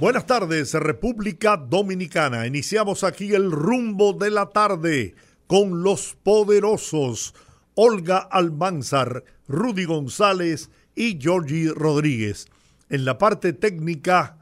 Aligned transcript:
Buenas 0.00 0.24
tardes, 0.24 0.72
República 0.72 1.58
Dominicana. 1.58 2.46
Iniciamos 2.46 3.04
aquí 3.04 3.34
el 3.34 3.52
rumbo 3.52 4.14
de 4.14 4.30
la 4.30 4.46
tarde 4.46 5.14
con 5.46 5.82
los 5.82 6.16
poderosos 6.22 7.34
Olga 7.74 8.16
Almanzar, 8.16 9.22
Rudy 9.46 9.84
González 9.84 10.70
y 10.94 11.20
Georgie 11.20 11.70
Rodríguez. 11.74 12.48
En 12.88 13.04
la 13.04 13.18
parte 13.18 13.52
técnica, 13.52 14.38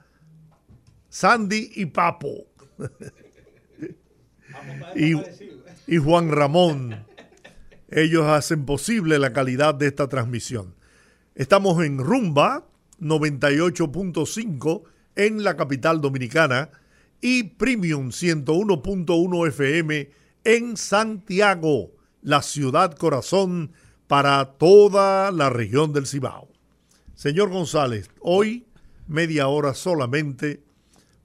Sandy 1.08 1.72
y 1.74 1.86
Papo. 1.86 2.46
y, 4.94 5.14
y 5.88 5.96
Juan 5.96 6.30
Ramón. 6.30 7.04
Ellos 7.88 8.26
hacen 8.26 8.64
posible 8.64 9.18
la 9.18 9.32
calidad 9.32 9.74
de 9.74 9.88
esta 9.88 10.08
transmisión. 10.08 10.76
Estamos 11.34 11.84
en 11.84 11.98
Rumba 11.98 12.64
98.5 13.00 14.84
en 15.18 15.42
la 15.42 15.56
capital 15.56 16.00
dominicana 16.00 16.70
y 17.20 17.42
Premium 17.42 18.10
101.1 18.10 19.48
FM 19.48 20.10
en 20.44 20.76
Santiago, 20.76 21.90
la 22.22 22.40
ciudad 22.40 22.96
corazón 22.96 23.72
para 24.06 24.52
toda 24.58 25.32
la 25.32 25.50
región 25.50 25.92
del 25.92 26.06
Cibao. 26.06 26.48
Señor 27.14 27.50
González, 27.50 28.08
hoy 28.20 28.66
media 29.08 29.48
hora 29.48 29.74
solamente 29.74 30.62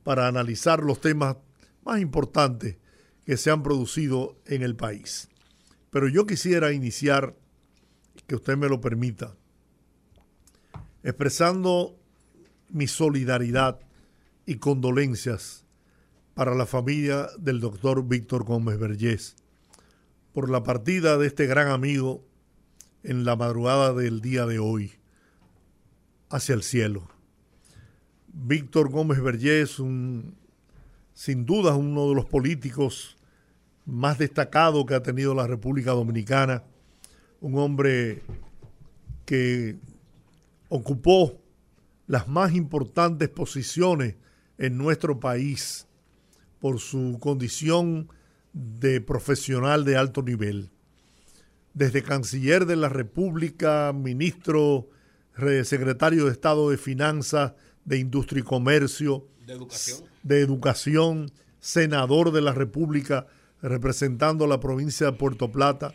para 0.03 0.27
analizar 0.27 0.81
los 0.81 0.99
temas 0.99 1.37
más 1.85 2.01
importantes 2.01 2.77
que 3.25 3.37
se 3.37 3.51
han 3.51 3.61
producido 3.61 4.35
en 4.47 4.63
el 4.63 4.75
país. 4.75 5.29
Pero 5.91 6.07
yo 6.07 6.25
quisiera 6.25 6.73
iniciar, 6.73 7.35
que 8.25 8.35
usted 8.35 8.57
me 8.57 8.69
lo 8.69 8.81
permita, 8.81 9.35
expresando 11.03 11.95
mi 12.69 12.87
solidaridad 12.87 13.79
y 14.45 14.55
condolencias 14.57 15.63
para 16.33 16.55
la 16.55 16.65
familia 16.65 17.29
del 17.37 17.59
doctor 17.59 18.07
Víctor 18.07 18.43
Gómez 18.43 18.79
Vergés 18.79 19.35
por 20.33 20.49
la 20.49 20.63
partida 20.63 21.17
de 21.17 21.27
este 21.27 21.45
gran 21.45 21.67
amigo 21.67 22.25
en 23.03 23.23
la 23.23 23.35
madrugada 23.35 23.93
del 23.93 24.21
día 24.21 24.45
de 24.45 24.59
hoy 24.59 24.93
hacia 26.29 26.55
el 26.55 26.63
cielo. 26.63 27.07
Víctor 28.27 28.89
Gómez 28.89 29.21
Vergés, 29.21 29.79
un, 29.79 30.35
sin 31.13 31.45
duda 31.45 31.75
uno 31.75 32.09
de 32.09 32.15
los 32.15 32.25
políticos 32.25 33.15
más 33.85 34.17
destacados 34.17 34.85
que 34.85 34.95
ha 34.95 35.03
tenido 35.03 35.35
la 35.35 35.45
República 35.45 35.91
Dominicana, 35.91 36.63
un 37.41 37.57
hombre 37.59 38.23
que 39.25 39.77
ocupó 40.69 41.39
las 42.07 42.27
más 42.27 42.53
importantes 42.53 43.29
posiciones 43.29 44.15
en 44.57 44.77
nuestro 44.77 45.19
país 45.19 45.87
por 46.59 46.79
su 46.79 47.17
condición 47.19 48.09
de 48.53 49.01
profesional 49.01 49.83
de 49.83 49.97
alto 49.97 50.21
nivel. 50.21 50.69
Desde 51.73 52.03
canciller 52.03 52.65
de 52.65 52.75
la 52.75 52.89
República, 52.89 53.91
ministro, 53.93 54.89
secretario 55.63 56.25
de 56.25 56.31
Estado 56.31 56.69
de 56.69 56.77
Finanzas, 56.77 57.53
de 57.83 57.97
Industria 57.97 58.41
y 58.41 58.43
Comercio, 58.43 59.27
de 59.45 59.53
Educación, 59.53 59.99
de 60.21 60.39
educación 60.39 61.31
senador 61.59 62.31
de 62.31 62.41
la 62.41 62.53
República 62.53 63.27
representando 63.61 64.45
a 64.45 64.47
la 64.47 64.59
provincia 64.59 65.07
de 65.07 65.13
Puerto 65.13 65.51
Plata 65.51 65.93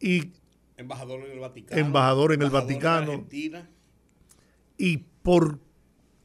y 0.00 0.32
embajador 0.76 1.26
en 1.26 1.32
el 1.32 1.40
Vaticano, 1.40 1.80
embajador 1.80 2.32
en 2.32 2.42
el 2.42 2.50
Vaticano. 2.50 3.26
Y 4.78 4.98
por 5.22 5.58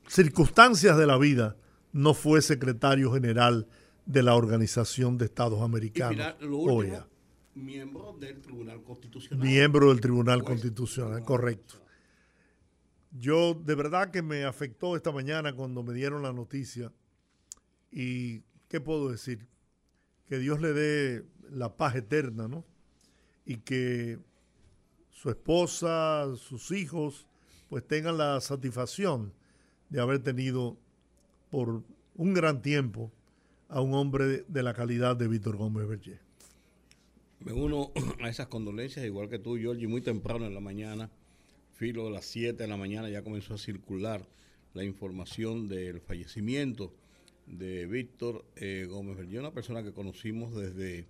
circunstancias 0.07 0.97
de 0.97 1.07
la 1.07 1.17
vida 1.17 1.55
no 1.91 2.13
fue 2.13 2.41
secretario 2.41 3.11
general 3.13 3.67
de 4.05 4.23
la 4.23 4.35
Organización 4.35 5.17
de 5.17 5.25
Estados 5.25 5.61
Americanos. 5.61 6.35
OEA. 6.41 7.07
Miembro 7.55 8.15
del 8.19 8.41
Tribunal 8.41 8.83
Constitucional. 8.83 9.47
Miembro 9.47 9.89
del 9.89 10.01
Tribunal 10.01 10.43
Constitucional, 10.43 11.23
correcto. 11.23 11.75
Yo 13.11 13.53
de 13.53 13.75
verdad 13.75 14.11
que 14.11 14.21
me 14.21 14.43
afectó 14.43 14.97
esta 14.97 15.11
mañana 15.11 15.53
cuando 15.53 15.81
me 15.81 15.93
dieron 15.93 16.21
la 16.21 16.33
noticia. 16.33 16.91
¿Y 17.91 18.41
qué 18.67 18.81
puedo 18.81 19.09
decir? 19.09 19.47
Que 20.27 20.37
Dios 20.37 20.59
le 20.59 20.73
dé 20.73 21.25
la 21.49 21.77
paz 21.77 21.95
eterna, 21.95 22.49
¿no? 22.49 22.65
Y 23.45 23.57
que 23.57 24.19
su 25.11 25.29
esposa, 25.29 26.25
sus 26.35 26.71
hijos, 26.71 27.25
pues 27.69 27.87
tengan 27.87 28.17
la 28.17 28.41
satisfacción 28.41 29.33
de 29.89 30.01
haber 30.01 30.19
tenido 30.19 30.77
por 31.49 31.83
un 32.15 32.33
gran 32.33 32.61
tiempo 32.61 33.11
a 33.69 33.81
un 33.81 33.93
hombre 33.93 34.43
de 34.47 34.63
la 34.63 34.73
calidad 34.73 35.15
de 35.15 35.27
Víctor 35.27 35.57
Gómez 35.57 35.87
Berger. 35.87 36.19
Me 37.39 37.53
uno 37.53 37.91
a 38.21 38.29
esas 38.29 38.47
condolencias, 38.47 39.05
igual 39.05 39.29
que 39.29 39.39
tú, 39.39 39.57
Giorgi, 39.57 39.87
muy 39.87 40.01
temprano 40.01 40.45
en 40.45 40.53
la 40.53 40.59
mañana, 40.59 41.09
filo 41.75 42.05
de 42.05 42.11
las 42.11 42.25
7 42.25 42.61
de 42.63 42.67
la 42.67 42.77
mañana, 42.77 43.09
ya 43.09 43.23
comenzó 43.23 43.55
a 43.55 43.57
circular 43.57 44.25
la 44.73 44.83
información 44.83 45.67
del 45.67 46.01
fallecimiento 46.01 46.93
de 47.47 47.85
Víctor 47.85 48.45
eh, 48.55 48.87
Gómez 48.89 49.17
Berger, 49.17 49.39
una 49.39 49.53
persona 49.53 49.83
que 49.83 49.93
conocimos 49.93 50.55
desde 50.55 51.05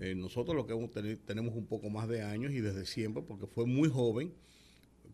eh, 0.00 0.14
nosotros, 0.14 0.56
lo 0.56 0.66
que 0.66 0.72
hemos 0.72 0.90
tenemos 1.24 1.54
un 1.54 1.66
poco 1.66 1.88
más 1.88 2.08
de 2.08 2.22
años 2.22 2.52
y 2.52 2.60
desde 2.60 2.84
siempre, 2.84 3.22
porque 3.22 3.46
fue 3.46 3.66
muy 3.66 3.88
joven 3.88 4.32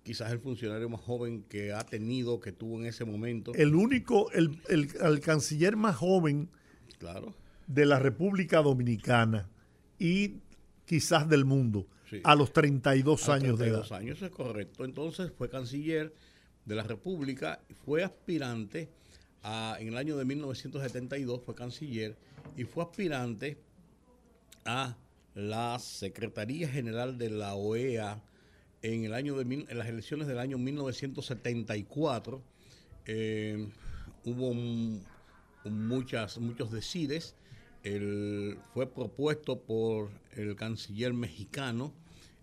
quizás 0.09 0.33
el 0.33 0.39
funcionario 0.39 0.89
más 0.89 1.03
joven 1.03 1.43
que 1.51 1.75
ha 1.75 1.85
tenido, 1.85 2.41
que 2.41 2.51
tuvo 2.51 2.79
en 2.79 2.87
ese 2.87 3.05
momento. 3.05 3.53
El 3.55 3.75
único, 3.75 4.31
el, 4.33 4.59
el, 4.71 5.21
canciller 5.21 5.77
más 5.77 5.97
joven 5.97 6.49
claro. 6.99 7.35
de 7.67 7.85
la 7.85 7.99
República 7.99 8.63
Dominicana 8.63 9.51
y 9.99 10.37
quizás 10.87 11.29
del 11.29 11.45
mundo, 11.45 11.87
a 12.25 12.35
los 12.35 12.55
32 12.55 13.29
años 13.29 13.59
de 13.59 13.69
edad. 13.69 13.93
años, 13.93 14.23
es 14.23 14.31
correcto. 14.31 14.87
Entonces 14.87 15.31
fue 15.37 15.51
canciller 15.51 16.15
de 16.65 16.75
la 16.75 16.85
República, 16.85 17.61
fue 17.85 18.03
aspirante 18.03 18.89
a, 19.43 19.77
en 19.79 19.89
el 19.89 19.99
año 19.99 20.17
de 20.17 20.25
1972, 20.25 21.43
fue 21.45 21.55
canciller 21.55 22.17
y 22.57 22.65
fue 22.65 22.83
aspirante 22.83 23.59
a 24.65 24.97
la 25.35 25.79
Secretaría 25.79 26.67
General 26.67 27.19
de 27.19 27.29
la 27.29 27.57
OEA 27.57 28.23
en, 28.83 29.05
el 29.05 29.15
año 29.15 29.37
de, 29.37 29.66
en 29.69 29.78
las 29.78 29.89
elecciones 29.89 30.27
del 30.27 30.39
año 30.39 30.59
1974 30.59 32.43
eh, 33.06 33.69
hubo 34.25 34.55
muchas, 35.65 36.39
muchos 36.39 36.71
decides. 36.71 37.34
fue 38.75 38.87
propuesto 38.87 39.61
por 39.61 40.11
el 40.33 40.56
canciller 40.56 41.12
mexicano 41.12 41.93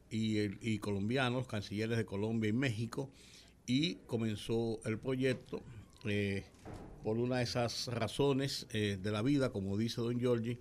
y, 0.09 0.39
y 0.61 0.79
colombiano, 0.79 1.37
los 1.37 1.47
cancilleres 1.47 1.97
de 1.97 2.05
Colombia 2.05 2.49
y 2.49 2.53
México, 2.53 3.09
y 3.67 3.95
comenzó 4.07 4.79
el 4.85 4.97
proyecto 4.97 5.61
eh, 6.05 6.45
por 7.03 7.17
una 7.17 7.37
de 7.37 7.43
esas 7.43 7.87
razones 7.87 8.67
eh, 8.71 8.97
de 9.01 9.11
la 9.11 9.21
vida, 9.21 9.51
como 9.51 9.77
dice 9.77 10.01
don 10.01 10.19
Giorgi, 10.19 10.57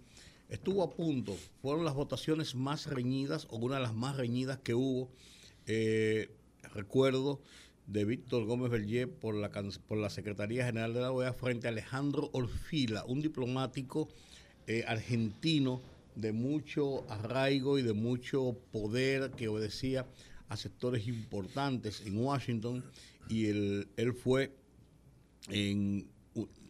estuvo 0.48 0.82
a 0.82 0.90
punto, 0.90 1.36
fueron 1.62 1.84
las 1.84 1.94
votaciones 1.94 2.54
más 2.54 2.86
reñidas 2.86 3.46
o 3.50 3.56
una 3.56 3.76
de 3.76 3.82
las 3.82 3.94
más 3.94 4.16
reñidas 4.16 4.58
que 4.58 4.74
hubo 4.74 5.10
eh, 5.66 6.30
recuerdo 6.74 7.40
de 7.86 8.04
Víctor 8.04 8.44
Gómez 8.46 8.70
Berger 8.70 9.10
por 9.10 9.34
la, 9.34 9.50
por 9.86 9.98
la 9.98 10.10
Secretaría 10.10 10.64
General 10.64 10.94
de 10.94 11.00
la 11.00 11.12
OEA 11.12 11.32
frente 11.32 11.66
a 11.66 11.70
Alejandro 11.70 12.30
Orfila, 12.32 13.04
un 13.06 13.20
diplomático 13.20 14.08
eh, 14.66 14.84
argentino 14.86 15.82
de 16.14 16.32
mucho 16.32 17.04
arraigo 17.10 17.78
y 17.78 17.82
de 17.82 17.92
mucho 17.92 18.56
poder 18.72 19.32
que 19.32 19.48
obedecía 19.48 20.06
a 20.48 20.56
sectores 20.56 21.06
importantes 21.08 22.02
en 22.06 22.16
Washington 22.16 22.84
y 23.28 23.46
él, 23.46 23.88
él 23.96 24.14
fue 24.14 24.52
en 25.48 26.08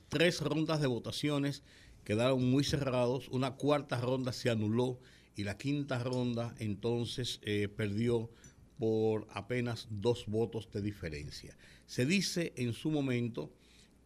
tres 0.08 0.40
rondas 0.40 0.80
de 0.80 0.86
votaciones 0.86 1.62
quedaron 2.04 2.50
muy 2.50 2.64
cerrados, 2.64 3.28
una 3.28 3.52
cuarta 3.52 4.00
ronda 4.00 4.32
se 4.32 4.50
anuló 4.50 4.98
y 5.36 5.44
la 5.44 5.56
quinta 5.56 6.02
ronda 6.02 6.54
entonces 6.58 7.40
eh, 7.42 7.68
perdió 7.68 8.30
por 8.78 9.26
apenas 9.30 9.86
dos 9.90 10.26
votos 10.26 10.70
de 10.72 10.80
diferencia. 10.80 11.56
Se 11.86 12.06
dice 12.06 12.52
en 12.56 12.72
su 12.72 12.90
momento 12.90 13.52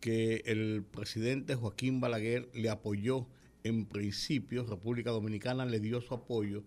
que 0.00 0.43
el 0.47 0.85
presidente 0.85 1.55
Joaquín 1.55 2.00
Balaguer 2.00 2.49
le 2.55 2.70
apoyó 2.70 3.26
en 3.65 3.87
principio, 3.87 4.65
República 4.65 5.11
Dominicana 5.11 5.67
le 5.67 5.81
dio 5.81 6.00
su 6.00 6.15
apoyo, 6.15 6.62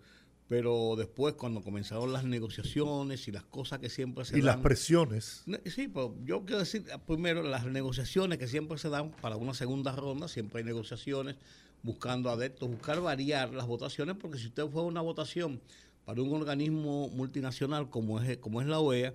pero 0.48 0.96
después 0.96 1.34
cuando 1.34 1.62
comenzaron 1.62 2.12
las 2.12 2.24
negociaciones 2.24 3.26
y 3.26 3.32
las 3.32 3.44
cosas 3.44 3.78
que 3.78 3.88
siempre 3.88 4.24
se 4.24 4.32
dan... 4.32 4.40
Y 4.40 4.42
las 4.42 4.56
presiones. 4.58 5.44
Sí, 5.64 5.88
pero 5.88 6.14
yo 6.24 6.44
quiero 6.44 6.58
decir 6.58 6.84
primero 7.06 7.42
las 7.42 7.64
negociaciones 7.64 8.36
que 8.36 8.46
siempre 8.46 8.76
se 8.76 8.90
dan 8.90 9.12
para 9.12 9.36
una 9.36 9.54
segunda 9.54 9.96
ronda, 9.96 10.28
siempre 10.28 10.58
hay 10.58 10.64
negociaciones 10.64 11.36
buscando 11.82 12.28
adeptos, 12.30 12.68
buscar 12.68 13.00
variar 13.00 13.54
las 13.54 13.66
votaciones, 13.66 14.16
porque 14.20 14.38
si 14.38 14.48
usted 14.48 14.66
fue 14.68 14.82
a 14.82 14.84
una 14.84 15.00
votación 15.00 15.60
para 16.04 16.22
un 16.22 16.32
organismo 16.32 17.08
multinacional 17.08 17.90
como 17.90 18.20
es, 18.20 18.38
como 18.38 18.60
es 18.60 18.66
la 18.66 18.80
OEA 18.80 19.14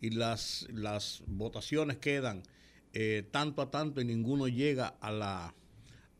y 0.00 0.10
las, 0.10 0.66
las 0.72 1.22
votaciones 1.26 1.98
quedan 1.98 2.42
eh, 2.92 3.26
tanto 3.30 3.62
a 3.62 3.70
tanto 3.70 4.00
y 4.00 4.04
ninguno 4.04 4.48
llega 4.48 4.88
a 5.00 5.10
la, 5.10 5.54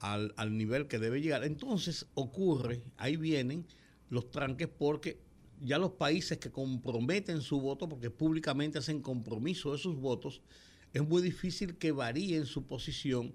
al, 0.00 0.35
al 0.37 0.56
nivel 0.56 0.87
que 0.87 0.99
debe 0.99 1.20
llegar, 1.20 1.44
entonces 1.44 2.06
ocurre, 2.15 2.82
ahí 2.97 3.17
vienen 3.17 3.67
los 4.11 4.31
tranques 4.31 4.69
porque 4.69 5.19
ya 5.61 5.79
los 5.79 5.93
países 5.93 6.38
que 6.38 6.50
comprometen 6.50 7.41
su 7.41 7.61
voto, 7.61 7.88
porque 7.88 8.11
públicamente 8.11 8.79
hacen 8.79 9.00
compromiso 9.00 9.73
de 9.73 9.79
sus 9.79 9.97
votos, 9.97 10.41
es 10.93 11.06
muy 11.06 11.23
difícil 11.23 11.76
que 11.76 11.93
varíen 11.93 12.47
su 12.47 12.67
posición 12.67 13.35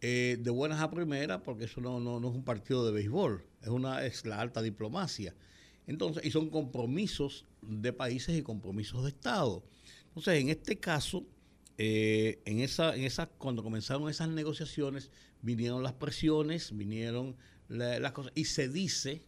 eh, 0.00 0.36
de 0.38 0.50
buenas 0.50 0.80
a 0.80 0.90
primeras, 0.90 1.40
porque 1.42 1.64
eso 1.64 1.80
no, 1.80 1.98
no, 2.00 2.18
es 2.18 2.34
un 2.34 2.44
partido 2.44 2.84
de 2.84 2.92
béisbol, 2.92 3.44
es, 3.62 3.68
una, 3.68 4.04
es 4.04 4.26
la 4.26 4.40
alta 4.40 4.62
diplomacia. 4.62 5.34
Entonces, 5.86 6.24
y 6.24 6.30
son 6.30 6.50
compromisos 6.50 7.44
de 7.62 7.92
países 7.92 8.36
y 8.36 8.42
compromisos 8.42 9.02
de 9.02 9.10
Estado. 9.10 9.62
Entonces, 10.08 10.40
en 10.40 10.48
este 10.48 10.78
caso, 10.78 11.24
eh, 11.76 12.40
en 12.44 12.60
esa, 12.60 12.94
en 12.94 13.04
esa, 13.04 13.26
cuando 13.26 13.62
comenzaron 13.62 14.08
esas 14.08 14.28
negociaciones, 14.28 15.10
vinieron 15.42 15.82
las 15.82 15.94
presiones, 15.94 16.76
vinieron 16.76 17.36
las 17.68 18.12
cosas, 18.12 18.32
y 18.34 18.44
se 18.44 18.68
dice, 18.68 19.22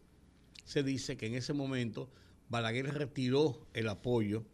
se 0.65 0.83
dice 0.83 1.17
que 1.17 1.27
en 1.27 1.35
ese 1.35 1.53
momento 1.53 2.09
Balaguer 2.49 2.93
retiró 2.93 3.67
el 3.73 3.89
apoyo 3.89 4.45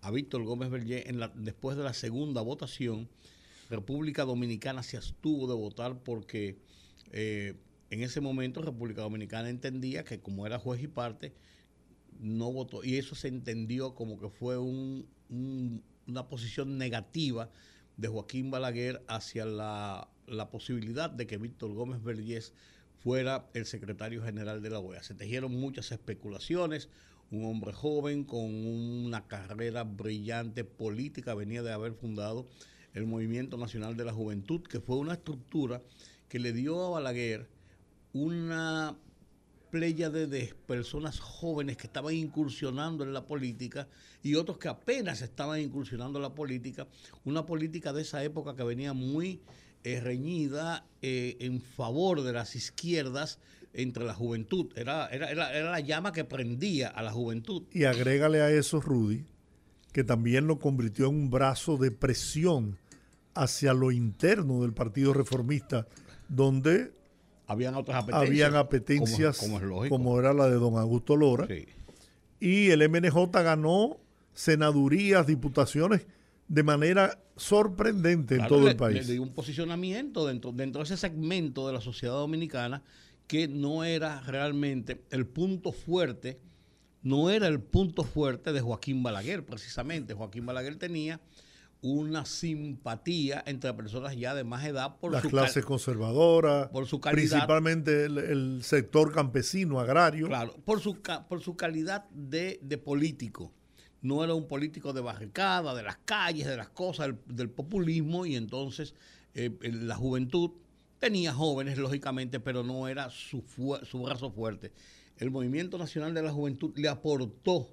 a 0.00 0.10
Víctor 0.10 0.42
Gómez 0.44 0.70
Berger 0.70 1.08
en 1.08 1.20
la, 1.20 1.28
después 1.28 1.76
de 1.76 1.84
la 1.84 1.94
segunda 1.94 2.40
votación. 2.40 3.08
República 3.70 4.24
Dominicana 4.24 4.82
se 4.82 4.96
abstuvo 4.96 5.46
de 5.46 5.54
votar 5.54 6.02
porque 6.02 6.58
eh, 7.12 7.54
en 7.90 8.02
ese 8.02 8.20
momento 8.20 8.62
República 8.62 9.02
Dominicana 9.02 9.48
entendía 9.48 10.04
que 10.04 10.20
como 10.20 10.46
era 10.46 10.58
juez 10.58 10.82
y 10.82 10.88
parte, 10.88 11.32
no 12.22 12.52
votó. 12.52 12.84
Y 12.84 12.96
eso 12.96 13.14
se 13.14 13.28
entendió 13.28 13.94
como 13.94 14.18
que 14.18 14.30
fue 14.30 14.56
una 14.58 16.28
posición 16.28 16.78
negativa 16.78 17.50
de 17.96 18.08
Joaquín 18.08 18.50
Balaguer 18.50 19.04
hacia 19.08 19.44
la, 19.44 20.08
posibilidad 20.50 21.10
de 21.10 21.26
que 21.26 21.36
Víctor 21.36 21.74
Gómez 21.74 22.02
Vergés 22.02 22.54
fuera 23.00 23.48
el 23.54 23.66
secretario 23.66 24.22
general 24.22 24.62
de 24.62 24.70
la 24.70 24.78
OEA. 24.78 25.02
Se 25.02 25.14
tejieron 25.14 25.52
muchas 25.52 25.90
especulaciones. 25.92 26.88
Un 27.30 27.44
hombre 27.44 27.72
joven 27.72 28.24
con 28.24 28.44
una 28.44 29.26
carrera 29.26 29.84
brillante 29.84 30.64
política 30.64 31.34
venía 31.34 31.62
de 31.62 31.72
haber 31.72 31.94
fundado 31.94 32.48
el 32.94 33.06
Movimiento 33.06 33.56
Nacional 33.56 33.96
de 33.96 34.04
la 34.04 34.12
Juventud, 34.12 34.62
que 34.62 34.80
fue 34.80 34.96
una 34.96 35.14
estructura 35.14 35.82
que 36.28 36.38
le 36.38 36.52
dio 36.52 36.84
a 36.84 36.90
Balaguer 36.90 37.48
una 38.12 38.96
playa 39.72 40.10
de 40.10 40.54
personas 40.66 41.18
jóvenes 41.18 41.78
que 41.78 41.86
estaban 41.86 42.14
incursionando 42.14 43.04
en 43.04 43.14
la 43.14 43.24
política 43.24 43.88
y 44.22 44.34
otros 44.34 44.58
que 44.58 44.68
apenas 44.68 45.22
estaban 45.22 45.60
incursionando 45.60 46.18
en 46.18 46.24
la 46.24 46.34
política, 46.34 46.86
una 47.24 47.46
política 47.46 47.94
de 47.94 48.02
esa 48.02 48.22
época 48.22 48.54
que 48.54 48.64
venía 48.64 48.92
muy 48.92 49.40
eh, 49.82 49.98
reñida 49.98 50.84
eh, 51.00 51.38
en 51.40 51.62
favor 51.62 52.22
de 52.22 52.34
las 52.34 52.54
izquierdas 52.54 53.38
entre 53.72 54.04
la 54.04 54.12
juventud. 54.12 54.66
Era, 54.76 55.08
era, 55.08 55.30
era, 55.30 55.50
era, 55.54 55.70
la 55.70 55.80
llama 55.80 56.12
que 56.12 56.26
prendía 56.26 56.88
a 56.88 57.02
la 57.02 57.10
juventud. 57.10 57.62
Y 57.72 57.84
agrégale 57.84 58.42
a 58.42 58.50
eso, 58.50 58.78
Rudy, 58.78 59.24
que 59.90 60.04
también 60.04 60.46
lo 60.46 60.58
convirtió 60.58 61.06
en 61.08 61.14
un 61.14 61.30
brazo 61.30 61.78
de 61.78 61.90
presión 61.90 62.76
hacia 63.32 63.72
lo 63.72 63.90
interno 63.90 64.60
del 64.60 64.74
Partido 64.74 65.14
Reformista, 65.14 65.86
donde 66.28 66.92
habían 67.46 67.74
otras 67.74 68.02
apetencias, 68.02 68.28
habían 68.28 68.56
apetencias 68.56 69.38
como, 69.88 70.18
era 70.18 70.32
la 70.32 70.48
de 70.48 70.56
don 70.56 70.76
Augusto 70.76 71.16
Lora. 71.16 71.46
Y 72.40 72.70
el 72.70 72.88
MNJ 72.88 73.30
ganó 73.32 73.98
senadurías, 74.32 75.26
diputaciones 75.26 76.06
de 76.48 76.62
manera 76.62 77.18
sorprendente 77.36 78.36
en 78.36 78.46
todo 78.46 78.68
el 78.68 78.76
país. 78.76 79.06
Le, 79.06 79.14
dio 79.14 79.22
un 79.22 79.32
posicionamiento 79.32 80.26
dentro, 80.26 80.52
dentro 80.52 80.80
de 80.80 80.84
ese 80.84 80.96
segmento 80.96 81.66
de 81.66 81.72
la 81.72 81.80
sociedad 81.80 82.14
dominicana 82.14 82.82
que 83.26 83.48
no 83.48 83.84
era 83.84 84.20
realmente 84.20 85.02
el 85.10 85.26
punto 85.26 85.72
fuerte, 85.72 86.38
no 87.02 87.30
era 87.30 87.46
el 87.48 87.60
punto 87.60 88.04
fuerte 88.04 88.52
de 88.52 88.60
Joaquín 88.60 89.02
Balaguer, 89.02 89.44
precisamente. 89.44 90.14
Joaquín 90.14 90.44
Balaguer 90.44 90.76
tenía 90.76 91.20
una 91.82 92.24
simpatía 92.24 93.42
entre 93.44 93.74
personas 93.74 94.16
ya 94.16 94.34
de 94.34 94.44
más 94.44 94.64
edad 94.64 94.98
por 94.98 95.12
las 95.12 95.26
clases 95.26 95.64
conservadoras, 95.64 96.68
por 96.68 96.86
su 96.86 97.00
principalmente 97.00 98.04
el, 98.04 98.60
sector 98.62 99.12
campesino, 99.12 99.80
agrario. 99.80 100.28
Claro, 100.28 100.54
por 100.64 100.80
su, 100.80 101.00
por 101.28 101.42
su 101.42 101.56
calidad 101.56 102.08
de, 102.10 102.60
de 102.62 102.78
político 102.78 103.52
no 104.02 104.22
era 104.24 104.34
un 104.34 104.46
político 104.46 104.92
de 104.92 105.00
barricada, 105.00 105.74
de 105.74 105.82
las 105.82 105.96
calles, 106.04 106.46
de 106.46 106.56
las 106.56 106.68
cosas, 106.68 107.14
del, 107.26 107.48
populismo, 107.48 108.26
y 108.26 108.34
entonces 108.34 108.94
eh, 109.34 109.50
la 109.62 109.94
juventud 109.94 110.50
tenía 110.98 111.32
jóvenes, 111.32 111.78
lógicamente, 111.78 112.40
pero 112.40 112.64
no 112.64 112.88
era 112.88 113.10
su, 113.10 113.44
su 113.84 114.02
brazo 114.02 114.30
fuerte. 114.30 114.72
El 115.16 115.30
Movimiento 115.30 115.78
Nacional 115.78 116.14
de 116.14 116.22
la 116.22 116.32
Juventud 116.32 116.72
le 116.76 116.88
aportó 116.88 117.68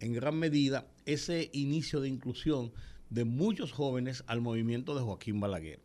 en 0.00 0.12
gran 0.12 0.38
medida 0.38 0.86
ese 1.06 1.50
inicio 1.52 2.00
de 2.00 2.08
inclusión 2.08 2.72
de 3.10 3.24
muchos 3.24 3.72
jóvenes 3.72 4.24
al 4.26 4.40
movimiento 4.40 4.94
de 4.94 5.02
Joaquín 5.02 5.40
Balaguer. 5.40 5.80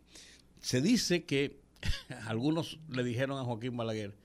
Se 0.62 0.81
dice 0.81 1.25
que 1.25 1.60
algunos 2.27 2.80
le 2.89 3.04
dijeron 3.04 3.38
a 3.38 3.44
Joaquín 3.44 3.75
Balaguer, 3.75 4.16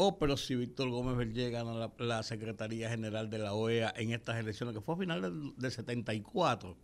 Oh, 0.00 0.16
pero 0.16 0.36
si 0.36 0.54
Víctor 0.54 0.90
Gómez 0.90 1.16
Berger 1.16 1.50
gana 1.50 1.90
la, 1.98 2.22
Secretaría 2.22 2.88
General 2.88 3.28
de 3.28 3.38
la 3.38 3.52
OEA 3.52 3.92
en 3.96 4.12
estas 4.12 4.38
elecciones, 4.38 4.72
que 4.72 4.80
fue 4.80 4.94
a 4.94 4.98
finales 4.98 5.32
del, 5.56 5.72
74, 5.72 6.76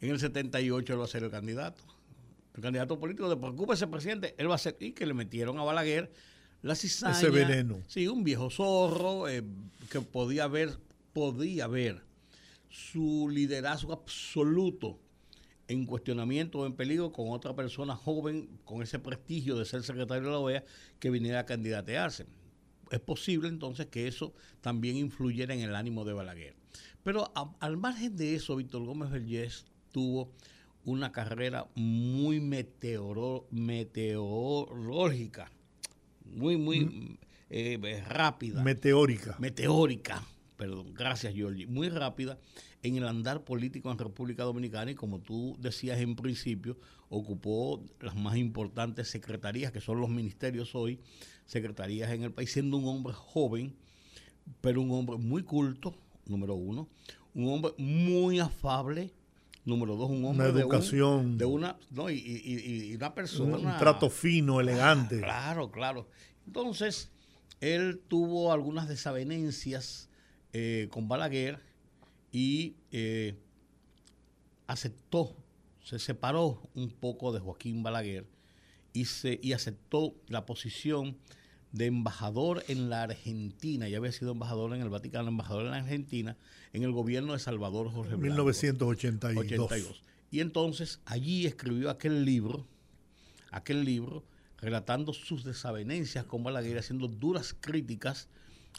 en 0.00 0.10
el 0.10 0.20
78 0.20 0.92
él 0.92 1.00
va 1.00 1.06
a 1.06 1.08
ser 1.08 1.24
el 1.24 1.30
candidato. 1.32 1.82
El 2.54 2.62
candidato 2.62 3.00
político, 3.00 3.28
de 3.28 3.86
presidente, 3.88 4.36
él 4.38 4.48
va 4.48 4.54
a 4.54 4.58
ser. 4.58 4.76
Y 4.78 4.92
que 4.92 5.06
le 5.06 5.12
metieron 5.12 5.58
a 5.58 5.64
Balaguer 5.64 6.12
la 6.62 6.76
cizaña. 6.76 7.18
Ese 7.18 7.30
veneno. 7.30 7.80
Sí, 7.88 8.06
un 8.06 8.22
viejo 8.22 8.48
zorro 8.48 9.28
eh, 9.28 9.42
que 9.90 10.00
podía 10.00 10.46
ver, 10.46 10.78
podía 11.12 11.66
ver 11.66 12.05
su 12.76 13.28
liderazgo 13.30 13.94
absoluto 13.94 15.00
en 15.66 15.86
cuestionamiento 15.86 16.58
o 16.58 16.66
en 16.66 16.74
peligro 16.74 17.10
con 17.10 17.30
otra 17.30 17.56
persona 17.56 17.96
joven 17.96 18.50
con 18.64 18.82
ese 18.82 18.98
prestigio 18.98 19.56
de 19.56 19.64
ser 19.64 19.82
secretario 19.82 20.24
de 20.24 20.30
la 20.30 20.38
OEA 20.38 20.62
que 20.98 21.08
viniera 21.10 21.40
a 21.40 21.46
candidatearse. 21.46 22.26
Es 22.90 23.00
posible 23.00 23.48
entonces 23.48 23.86
que 23.86 24.06
eso 24.06 24.34
también 24.60 24.96
influyera 24.96 25.54
en 25.54 25.60
el 25.60 25.74
ánimo 25.74 26.04
de 26.04 26.12
Balaguer. 26.12 26.54
Pero 27.02 27.32
al 27.60 27.78
margen 27.78 28.14
de 28.14 28.34
eso, 28.34 28.56
Víctor 28.56 28.84
Gómez 28.84 29.10
Vergés 29.10 29.64
tuvo 29.90 30.30
una 30.84 31.12
carrera 31.12 31.66
muy 31.74 32.40
meteoro, 32.40 33.46
meteorológica, 33.50 35.50
muy, 36.26 36.58
muy 36.58 36.84
mm. 36.84 37.18
eh, 37.50 38.04
rápida. 38.06 38.62
Meteórica. 38.62 39.36
Meteórica, 39.38 40.22
perdón, 40.56 40.94
gracias 40.94 41.34
Giorgi, 41.34 41.66
muy 41.66 41.88
rápida 41.88 42.38
en 42.82 42.96
el 42.96 43.06
andar 43.06 43.44
político 43.44 43.90
en 43.90 43.98
República 43.98 44.44
Dominicana 44.44 44.90
y 44.90 44.94
como 44.94 45.20
tú 45.20 45.56
decías 45.58 45.98
en 46.00 46.16
principio, 46.16 46.78
ocupó 47.08 47.82
las 48.00 48.14
más 48.14 48.36
importantes 48.36 49.08
secretarías, 49.08 49.72
que 49.72 49.80
son 49.80 50.00
los 50.00 50.08
ministerios 50.08 50.74
hoy, 50.74 51.00
secretarías 51.46 52.10
en 52.10 52.22
el 52.22 52.32
país, 52.32 52.52
siendo 52.52 52.76
un 52.76 52.86
hombre 52.86 53.12
joven, 53.12 53.76
pero 54.60 54.80
un 54.80 54.90
hombre 54.92 55.16
muy 55.16 55.42
culto, 55.42 55.94
número 56.26 56.54
uno, 56.54 56.88
un 57.34 57.52
hombre 57.52 57.72
muy 57.78 58.40
afable, 58.40 59.12
número 59.64 59.96
dos, 59.96 60.10
un 60.10 60.24
hombre 60.24 60.50
una 60.50 60.60
educación, 60.60 61.38
de, 61.38 61.44
una, 61.44 61.76
no, 61.90 62.08
y, 62.10 62.94
una 62.96 63.14
persona... 63.14 63.58
Un, 63.58 63.78
trato 63.78 64.08
fino, 64.10 64.60
elegante. 64.60 65.18
claro, 65.20 65.70
claro. 65.70 66.08
Entonces, 66.46 67.10
él 67.60 68.00
tuvo 68.08 68.52
algunas 68.52 68.88
desavenencias 68.88 70.05
eh, 70.58 70.88
con 70.90 71.06
Balaguer, 71.06 71.60
y 72.32 72.76
eh, 72.90 73.34
aceptó, 74.66 75.36
se 75.84 75.98
separó 75.98 76.62
un 76.74 76.88
poco 76.88 77.30
de 77.32 77.40
Joaquín 77.40 77.82
Balaguer 77.82 78.26
y, 78.94 79.04
se, 79.04 79.38
y 79.42 79.52
aceptó 79.52 80.14
la 80.28 80.46
posición 80.46 81.18
de 81.72 81.84
embajador 81.84 82.64
en 82.68 82.88
la 82.88 83.02
Argentina, 83.02 83.86
ya 83.86 83.98
había 83.98 84.12
sido 84.12 84.32
embajador 84.32 84.74
en 84.74 84.80
el 84.80 84.88
Vaticano, 84.88 85.28
embajador 85.28 85.66
en 85.66 85.72
la 85.72 85.76
Argentina, 85.76 86.38
en 86.72 86.84
el 86.84 86.92
gobierno 86.92 87.34
de 87.34 87.38
Salvador 87.38 87.90
Jorge 87.90 88.14
Blanco. 88.14 88.22
1982. 88.22 90.02
Y 90.30 90.40
entonces 90.40 91.00
allí 91.04 91.44
escribió 91.44 91.90
aquel 91.90 92.24
libro 92.24 92.66
aquel 93.50 93.84
libro 93.84 94.24
relatando 94.58 95.12
sus 95.12 95.44
desavenencias 95.44 96.24
con 96.24 96.42
Balaguer, 96.42 96.78
haciendo 96.78 97.08
duras 97.08 97.54
críticas 97.60 98.28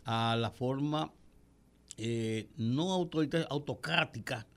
a 0.06 0.36
la 0.36 0.50
forma 0.50 1.12
eh, 1.98 2.50
no 2.58 2.94
autoritaria, 2.94 3.48
autocrática, 3.50 4.48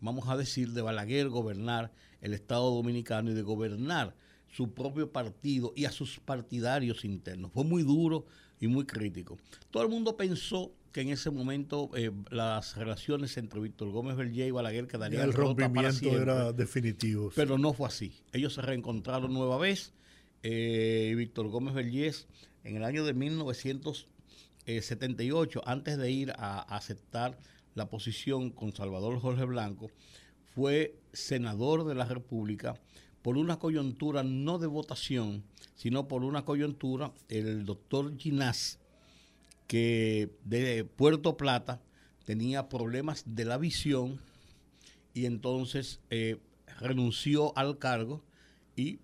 vamos 0.00 0.28
a 0.28 0.36
decir, 0.36 0.72
de 0.72 0.82
Balaguer 0.82 1.28
gobernar 1.28 1.92
el 2.20 2.34
Estado 2.34 2.70
Dominicano 2.70 3.30
y 3.30 3.34
de 3.34 3.42
gobernar 3.42 4.14
su 4.50 4.72
propio 4.72 5.10
partido 5.10 5.72
y 5.76 5.84
a 5.84 5.90
sus 5.90 6.20
partidarios 6.20 7.04
internos. 7.04 7.52
Fue 7.52 7.64
muy 7.64 7.82
duro 7.82 8.26
y 8.60 8.68
muy 8.68 8.84
crítico. 8.84 9.38
Todo 9.70 9.82
el 9.82 9.88
mundo 9.88 10.16
pensó 10.16 10.72
que 10.92 11.02
en 11.02 11.10
ese 11.10 11.30
momento 11.30 11.90
eh, 11.94 12.10
las 12.30 12.76
relaciones 12.76 13.36
entre 13.36 13.60
Víctor 13.60 13.90
Gómez 13.90 14.16
Berger 14.16 14.48
y 14.48 14.50
Balaguer 14.50 14.86
quedarían 14.86 15.24
el 15.24 15.32
rompimiento 15.34 16.08
era 16.10 16.52
definitivo. 16.52 17.30
Pero 17.34 17.58
no 17.58 17.74
fue 17.74 17.88
así. 17.88 18.14
Ellos 18.32 18.54
se 18.54 18.62
reencontraron 18.62 19.32
nueva 19.32 19.58
vez. 19.58 19.92
Eh, 20.42 21.14
Víctor 21.16 21.48
Gómez 21.48 21.74
Berger 21.74 22.14
en 22.64 22.76
el 22.76 22.84
año 22.84 23.04
de 23.04 23.12
1978, 24.66 25.62
antes 25.64 25.96
de 25.96 26.10
ir 26.10 26.32
a, 26.36 26.60
aceptar 26.60 27.38
la 27.74 27.88
posición 27.88 28.50
con 28.50 28.72
Salvador 28.74 29.20
Jorge 29.20 29.44
Blanco, 29.44 29.90
fue 30.44 30.98
senador 31.12 31.84
de 31.84 31.94
la 31.94 32.04
República 32.04 32.74
por 33.22 33.38
una 33.38 33.58
coyuntura 33.58 34.22
no 34.24 34.58
de 34.58 34.66
votación, 34.66 35.44
sino 35.76 36.08
por 36.08 36.24
una 36.24 36.44
coyuntura, 36.44 37.12
el 37.28 37.64
doctor 37.64 38.16
Ginás, 38.18 38.78
que 39.68 40.30
de 40.44 40.84
Puerto 40.84 41.36
Plata 41.36 41.80
tenía 42.24 42.68
problemas 42.68 43.24
de 43.26 43.44
la 43.44 43.58
visión 43.58 44.20
y 45.14 45.26
entonces 45.26 46.00
eh, 46.10 46.38
renunció 46.80 47.56
al 47.56 47.78
cargo 47.78 48.24
y 48.74 48.98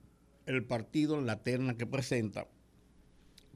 el 0.47 0.65
partido 0.65 1.21
la 1.21 1.43
terna 1.43 1.77
que 1.77 1.87
presenta 1.87 2.49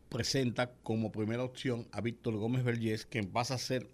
presenta 0.09 0.73
como 0.83 1.13
primera 1.13 1.43
opción 1.43 1.87
a 1.93 2.01
Víctor 2.01 2.37
Gómez 2.37 2.65
Vergés, 2.65 3.07
quien 3.07 3.29
pasa 3.29 3.55
a 3.55 3.59
ser 3.59 3.89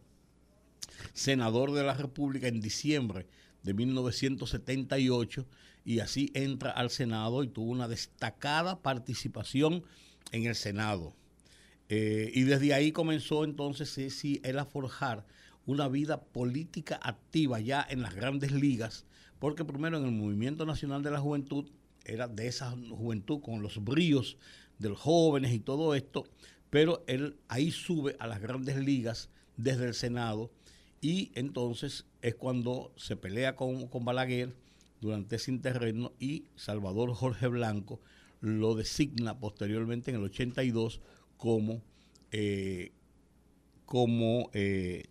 senador 1.12 1.72
de 1.72 1.84
la 1.84 1.94
República 1.94 2.48
en 2.48 2.60
diciembre 2.60 3.26
de 3.62 3.74
1978 3.74 5.46
y 5.84 6.00
así 6.00 6.30
entra 6.34 6.70
al 6.70 6.90
Senado 6.90 7.42
y 7.42 7.48
tuvo 7.48 7.70
una 7.70 7.88
destacada 7.88 8.82
participación 8.82 9.84
en 10.32 10.46
el 10.46 10.54
Senado. 10.54 11.14
Eh, 11.88 12.30
y 12.34 12.42
desde 12.42 12.74
ahí 12.74 12.92
comenzó 12.92 13.44
entonces 13.44 13.90
sí, 13.90 14.40
él 14.44 14.58
a 14.58 14.64
forjar 14.64 15.26
una 15.66 15.88
vida 15.88 16.22
política 16.22 16.98
activa 17.02 17.60
ya 17.60 17.86
en 17.88 18.02
las 18.02 18.14
grandes 18.14 18.52
ligas, 18.52 19.04
porque 19.38 19.64
primero 19.64 19.98
en 19.98 20.04
el 20.04 20.12
Movimiento 20.12 20.64
Nacional 20.66 21.02
de 21.02 21.10
la 21.10 21.20
Juventud 21.20 21.70
era 22.04 22.26
de 22.28 22.48
esa 22.48 22.70
juventud 22.70 23.40
con 23.40 23.62
los 23.62 23.82
bríos 23.82 24.36
de 24.78 24.88
los 24.88 24.98
jóvenes 24.98 25.52
y 25.52 25.60
todo 25.60 25.94
esto, 25.94 26.24
pero 26.70 27.04
él 27.06 27.36
ahí 27.48 27.70
sube 27.70 28.16
a 28.18 28.26
las 28.26 28.40
grandes 28.40 28.76
ligas 28.76 29.30
desde 29.56 29.86
el 29.86 29.94
Senado 29.94 30.50
y 31.00 31.32
entonces 31.34 32.06
es 32.20 32.34
cuando 32.34 32.92
se 32.96 33.16
pelea 33.16 33.56
con, 33.56 33.88
con 33.88 34.04
Balaguer 34.04 34.54
durante 35.00 35.36
ese 35.36 35.50
interregno 35.50 36.12
y 36.18 36.44
Salvador 36.56 37.12
Jorge 37.14 37.48
Blanco 37.48 38.00
lo 38.40 38.74
designa 38.74 39.38
posteriormente 39.38 40.10
en 40.10 40.18
el 40.18 40.24
82 40.24 41.00
como, 41.36 41.82
eh, 42.32 42.92
como 43.84 44.50
eh, 44.52 45.04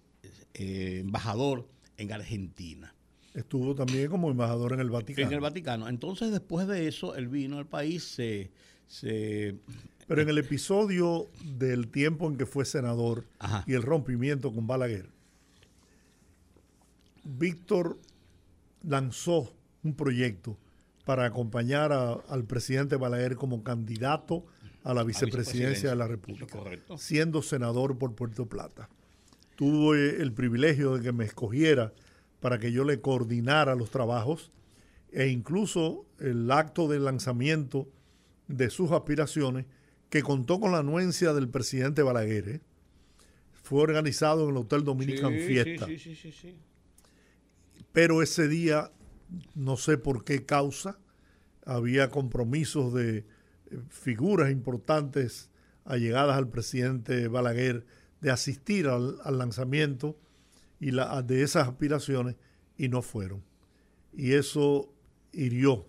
eh, 0.54 1.00
embajador 1.00 1.68
en 1.98 2.12
Argentina. 2.12 2.94
Estuvo 3.34 3.74
también 3.74 4.10
como 4.10 4.30
embajador 4.30 4.74
en 4.74 4.82
el 4.82 4.90
Vaticano. 4.90 5.28
En 5.28 5.34
el 5.34 5.40
Vaticano. 5.40 5.88
Entonces, 5.88 6.32
después 6.32 6.68
de 6.68 6.88
eso, 6.88 7.16
él 7.16 7.30
vino 7.30 7.58
al 7.58 7.68
país, 7.68 8.04
se... 8.04 8.52
Pero 9.00 10.22
en 10.22 10.30
el 10.30 10.38
episodio 10.38 11.28
del 11.58 11.88
tiempo 11.88 12.28
en 12.28 12.38
que 12.38 12.46
fue 12.46 12.66
senador 12.66 13.26
y 13.66 13.74
el 13.74 13.84
rompimiento 13.84 14.54
con 14.54 14.68
Balaguer, 14.68 15.10
Víctor 17.24 17.98
lanzó 18.84 19.54
un 19.84 19.96
proyecto 19.96 20.58
para 21.06 21.26
acompañar 21.26 21.94
al 21.94 22.44
presidente 22.44 22.96
Balaguer 22.96 23.36
como 23.36 23.64
candidato 23.64 24.46
a 24.84 24.94
la 24.94 25.04
vicepresidencia 25.04 25.90
de 25.90 25.96
la 25.96 26.08
República, 26.08 26.60
siendo 26.98 27.42
senador 27.42 27.98
por 27.98 28.16
Puerto 28.16 28.48
Plata. 28.48 28.90
Tuve 29.56 30.22
el 30.22 30.34
privilegio 30.34 30.98
de 30.98 31.04
que 31.04 31.12
me 31.12 31.26
escogiera 31.26 31.94
para 32.40 32.60
que 32.60 32.72
yo 32.72 32.84
le 32.84 33.00
coordinara 33.00 33.76
los 33.76 33.92
trabajos 33.92 34.52
e 35.12 35.28
incluso 35.28 36.06
el 36.20 36.50
acto 36.50 36.88
de 36.88 37.00
lanzamiento 37.00 37.88
de 38.52 38.70
sus 38.70 38.92
aspiraciones, 38.92 39.66
que 40.10 40.22
contó 40.24 40.60
con 40.60 40.72
la 40.72 40.80
anuencia 40.80 41.34
del 41.34 41.50
presidente 41.50 42.04
Balaguer. 42.04 42.50
¿eh? 42.50 42.62
Fue 43.52 43.82
organizado 43.82 44.44
en 44.44 44.50
el 44.52 44.58
Hotel 44.58 44.84
Dominican 44.84 45.34
Fiesta. 45.34 45.88
Pero 47.94 48.22
ese 48.22 48.48
día, 48.48 48.92
no 49.56 49.78
sé 49.78 49.98
por 49.98 50.24
qué 50.24 50.46
causa, 50.46 51.00
había 51.66 52.10
compromisos 52.10 52.94
de 52.94 53.26
figuras 53.90 54.52
importantes 54.52 55.50
allegadas 55.86 56.38
al 56.38 56.50
presidente 56.50 57.28
Balaguer 57.28 57.86
de 58.22 58.32
asistir 58.32 58.88
al, 58.88 59.18
lanzamiento 59.38 60.18
y 60.80 60.92
la, 60.92 61.22
de 61.22 61.44
esas 61.44 61.68
aspiraciones 61.68 62.36
y 62.78 62.90
no 62.90 63.02
fueron. 63.02 63.44
Y 64.14 64.34
eso 64.34 64.94
hirió 65.32 65.88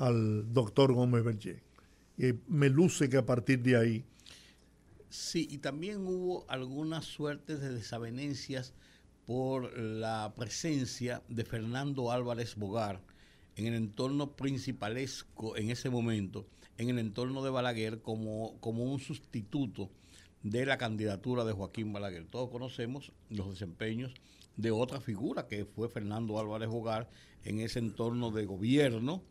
al 0.00 0.52
doctor 0.52 0.92
Gómez 0.92 1.22
Berger. 1.22 1.62
Y 2.16 2.32
me 2.48 2.68
luce 2.68 3.08
que 3.08 3.18
a 3.18 3.26
partir 3.26 3.62
de 3.62 3.76
ahí... 3.76 4.04
Sí, 5.08 5.46
y 5.50 5.58
también 5.58 6.06
hubo 6.06 6.44
algunas 6.48 7.04
suertes 7.04 7.60
de 7.60 7.72
desavenencias 7.72 8.74
por 9.26 9.76
la 9.78 10.34
presencia 10.36 11.22
de 11.28 11.44
Fernando 11.44 12.12
Álvarez 12.12 12.56
Bogar 12.56 13.02
en 13.56 13.66
el 13.66 13.74
entorno 13.74 14.36
principalesco 14.36 15.56
en 15.56 15.70
ese 15.70 15.90
momento 15.90 16.46
en 16.80 16.88
el 16.88 16.98
entorno 16.98 17.44
de 17.44 17.50
Balaguer 17.50 18.00
como, 18.00 18.58
como 18.60 18.84
un 18.84 19.00
sustituto 19.00 19.90
de 20.42 20.64
la 20.64 20.78
candidatura 20.78 21.44
de 21.44 21.52
Joaquín 21.52 21.92
Balaguer. 21.92 22.24
Todos 22.24 22.48
conocemos 22.48 23.12
los 23.28 23.50
desempeños 23.50 24.14
de 24.56 24.70
otra 24.70 24.98
figura 25.02 25.46
que 25.46 25.66
fue 25.66 25.90
Fernando 25.90 26.40
Álvarez 26.40 26.70
Hogar 26.72 27.10
en 27.44 27.60
ese 27.60 27.80
entorno 27.80 28.30
de 28.30 28.46
gobierno, 28.46 29.22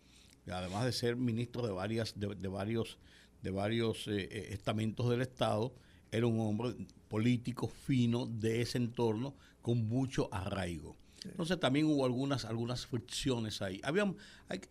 además 0.52 0.86
de 0.86 0.92
ser 0.92 1.16
ministro 1.16 1.66
de 1.66 1.72
varias, 1.72 2.14
de, 2.20 2.48
varios, 2.48 2.98
de 3.42 3.52
varios 3.52 4.08
eh, 4.08 4.28
eh, 4.32 4.48
estamentos 4.52 5.10
del 5.10 5.22
Estado, 5.22 5.74
era 6.12 6.28
un 6.28 6.40
hombre 6.40 6.76
político 7.08 7.68
fino 7.68 8.26
de 8.26 8.62
ese 8.62 8.78
entorno 8.78 9.36
con 9.62 9.88
mucho 9.88 10.30
arraigo. 10.34 10.96
Entonces 11.26 11.60
también 11.60 11.86
hubo 11.86 12.06
algunas, 12.06 12.46
algunas 12.46 12.86
fricciones 12.86 13.62
ahí. 13.62 13.82
Había, 13.84 14.14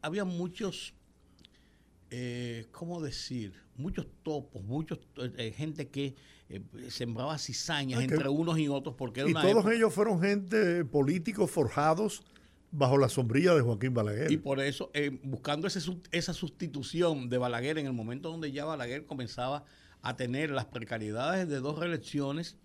había 0.00 0.24
muchos 0.24 0.94
eh, 2.10 2.66
¿cómo 2.72 3.02
decir? 3.02 3.52
Muchos 3.76 4.06
topos, 4.22 4.62
muchos 4.64 4.98
eh, 5.36 5.52
gente 5.54 5.88
que 5.88 6.14
eh, 6.48 6.62
sembraba 6.88 7.36
cizañas 7.36 8.00
entre 8.02 8.28
unos 8.30 8.58
y 8.58 8.66
otros 8.68 8.94
porque 8.96 9.28
y 9.28 9.34
todos 9.34 9.70
ellos 9.70 9.92
fueron 9.92 10.20
gente 10.20 10.86
políticos 10.86 11.50
forjados 11.50 12.22
bajo 12.70 12.98
la 12.98 13.08
sombrilla 13.08 13.54
de 13.54 13.62
Joaquín 13.62 13.94
Balaguer. 13.94 14.30
Y 14.30 14.36
por 14.36 14.60
eso, 14.60 14.90
eh, 14.94 15.18
buscando 15.22 15.66
ese, 15.66 15.80
esa 16.12 16.32
sustitución 16.32 17.28
de 17.28 17.38
Balaguer 17.38 17.78
en 17.78 17.86
el 17.86 17.92
momento 17.92 18.30
donde 18.30 18.52
ya 18.52 18.64
Balaguer 18.64 19.06
comenzaba 19.06 19.64
a 20.02 20.16
tener 20.16 20.50
las 20.50 20.66
precariedades 20.66 21.48
de 21.48 21.60
dos 21.60 21.78
reelecciones 21.78 22.56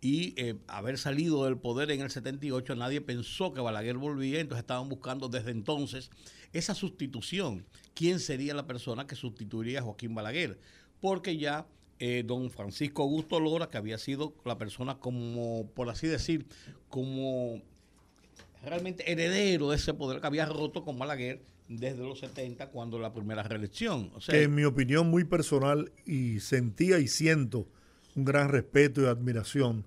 y 0.00 0.34
haber 0.66 0.96
salido 0.96 1.44
del 1.44 1.58
poder 1.58 1.90
en 1.90 2.00
el 2.00 2.10
78, 2.10 2.74
nadie 2.74 3.02
pensó 3.02 3.52
que 3.52 3.60
Balaguer 3.60 3.98
volvía, 3.98 4.40
entonces 4.40 4.62
estaban 4.62 4.88
buscando 4.88 5.28
desde 5.28 5.50
entonces 5.50 6.10
esa 6.52 6.74
sustitución, 6.74 7.66
quién 7.94 8.18
sería 8.18 8.54
la 8.54 8.66
persona 8.66 9.06
que 9.06 9.14
sustituiría 9.14 9.80
a 9.80 9.82
Joaquín 9.82 10.14
Balaguer, 10.14 10.58
porque 11.00 11.36
ya 11.36 11.66
eh, 11.98 12.24
don 12.26 12.50
Francisco 12.50 13.02
Augusto 13.02 13.38
Lora, 13.40 13.68
que 13.68 13.76
había 13.76 13.98
sido 13.98 14.34
la 14.46 14.56
persona 14.56 14.98
como, 14.98 15.70
por 15.74 15.90
así 15.90 16.06
decir, 16.06 16.46
como 16.88 17.60
realmente 18.62 19.10
heredero 19.10 19.70
de 19.70 19.76
ese 19.76 19.94
poder 19.94 20.20
que 20.20 20.26
había 20.26 20.46
roto 20.46 20.84
con 20.84 20.98
Balaguer 20.98 21.40
desde 21.68 21.98
los 21.98 22.18
70 22.18 22.68
cuando 22.68 22.98
la 22.98 23.12
primera 23.12 23.42
reelección. 23.42 24.10
O 24.14 24.32
en 24.32 24.54
mi 24.54 24.64
opinión 24.64 25.08
muy 25.08 25.24
personal 25.24 25.92
y 26.04 26.40
sentía 26.40 26.98
y 26.98 27.08
siento 27.08 27.66
un 28.16 28.24
gran 28.24 28.48
respeto 28.48 29.02
y 29.02 29.06
admiración 29.06 29.84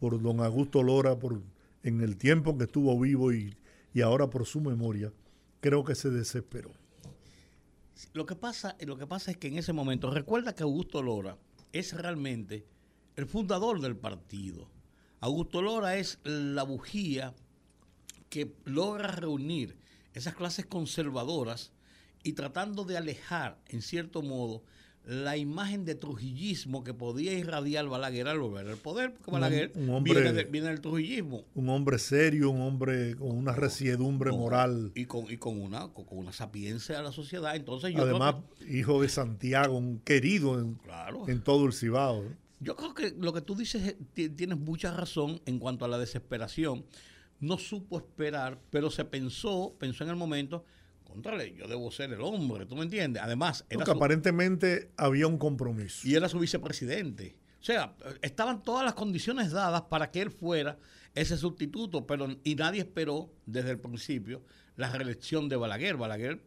por 0.00 0.20
don 0.20 0.40
Augusto 0.40 0.82
Lora 0.82 1.18
por 1.18 1.40
en 1.84 2.00
el 2.00 2.16
tiempo 2.16 2.56
que 2.58 2.64
estuvo 2.64 2.98
vivo 2.98 3.32
y, 3.32 3.54
y 3.94 4.00
ahora 4.00 4.28
por 4.28 4.46
su 4.46 4.60
memoria 4.60 5.12
creo 5.60 5.84
que 5.84 5.94
se 5.94 6.10
desesperó. 6.10 6.70
Lo 8.12 8.26
que 8.26 8.34
pasa, 8.34 8.76
lo 8.80 8.96
que 8.98 9.06
pasa 9.06 9.30
es 9.30 9.36
que 9.36 9.48
en 9.48 9.58
ese 9.58 9.72
momento, 9.72 10.10
recuerda 10.10 10.54
que 10.54 10.64
Augusto 10.64 11.02
Lora 11.02 11.38
es 11.72 11.92
realmente 11.94 12.66
el 13.16 13.26
fundador 13.26 13.80
del 13.80 13.96
partido. 13.96 14.68
Augusto 15.20 15.62
Lora 15.62 15.96
es 15.96 16.18
la 16.24 16.64
bujía 16.64 17.32
que 18.32 18.50
logra 18.64 19.08
reunir 19.08 19.76
esas 20.14 20.34
clases 20.34 20.64
conservadoras 20.64 21.70
y 22.22 22.32
tratando 22.32 22.84
de 22.84 22.96
alejar, 22.96 23.58
en 23.68 23.82
cierto 23.82 24.22
modo, 24.22 24.62
la 25.04 25.36
imagen 25.36 25.84
de 25.84 25.96
trujillismo 25.96 26.82
que 26.82 26.94
podía 26.94 27.34
irradiar 27.34 27.86
Balaguer 27.88 28.28
al 28.28 28.38
volver 28.38 28.68
al 28.68 28.78
poder, 28.78 29.12
porque 29.12 29.32
Balaguer 29.32 29.72
viene, 30.02 30.32
del 30.32 30.80
trujillismo. 30.80 31.44
Un 31.54 31.68
hombre 31.68 31.98
serio, 31.98 32.48
un 32.48 32.62
hombre 32.62 33.16
con 33.16 33.36
una 33.36 33.52
resiedumbre 33.52 34.32
moral. 34.32 34.92
Y 34.94 35.04
con, 35.04 35.30
y 35.30 35.36
con, 35.36 35.60
una, 35.60 35.88
con 35.88 36.06
una 36.12 36.32
sapiencia 36.32 37.00
a 37.00 37.02
la 37.02 37.12
sociedad. 37.12 37.54
Entonces 37.54 37.94
Además, 37.94 38.36
hijo 38.66 39.02
de 39.02 39.10
Santiago, 39.10 39.76
un 39.76 39.98
querido 39.98 40.58
en, 40.58 40.78
en 41.28 41.42
todo 41.42 41.66
el 41.66 41.74
Cibao. 41.74 42.24
Yo 42.60 42.76
creo 42.76 42.94
que 42.94 43.14
lo 43.18 43.34
que 43.34 43.42
tú 43.42 43.56
dices 43.56 43.94
tienes 44.14 44.56
mucha 44.56 44.90
razón 44.96 45.42
en 45.44 45.58
cuanto 45.58 45.84
a 45.84 45.88
la 45.88 45.98
desesperación. 45.98 46.86
No 47.42 47.58
supo 47.58 47.98
esperar, 47.98 48.58
pero 48.70 48.88
se 48.88 49.04
pensó, 49.04 49.74
pensó 49.78 50.04
en 50.04 50.10
el 50.10 50.16
momento 50.16 50.64
contrale, 51.02 51.54
yo 51.54 51.66
debo 51.66 51.90
ser 51.90 52.12
el 52.12 52.20
hombre, 52.22 52.66
¿tú 52.66 52.74
me 52.74 52.84
entiendes? 52.84 53.20
Además, 53.22 53.66
era 53.68 53.84
aparentemente 53.84 54.92
había 54.96 55.26
un 55.26 55.38
compromiso. 55.38 56.08
Y 56.08 56.14
era 56.14 56.28
su 56.28 56.38
vicepresidente. 56.38 57.36
O 57.60 57.64
sea, 57.64 57.94
estaban 58.22 58.62
todas 58.62 58.84
las 58.84 58.94
condiciones 58.94 59.50
dadas 59.50 59.82
para 59.82 60.10
que 60.10 60.22
él 60.22 60.30
fuera 60.30 60.78
ese 61.14 61.36
sustituto, 61.36 62.06
pero 62.06 62.28
y 62.44 62.54
nadie 62.54 62.80
esperó 62.80 63.32
desde 63.44 63.72
el 63.72 63.78
principio 63.78 64.42
la 64.76 64.90
reelección 64.90 65.48
de 65.48 65.56
Balaguer. 65.56 65.96
Balaguer 65.96 66.42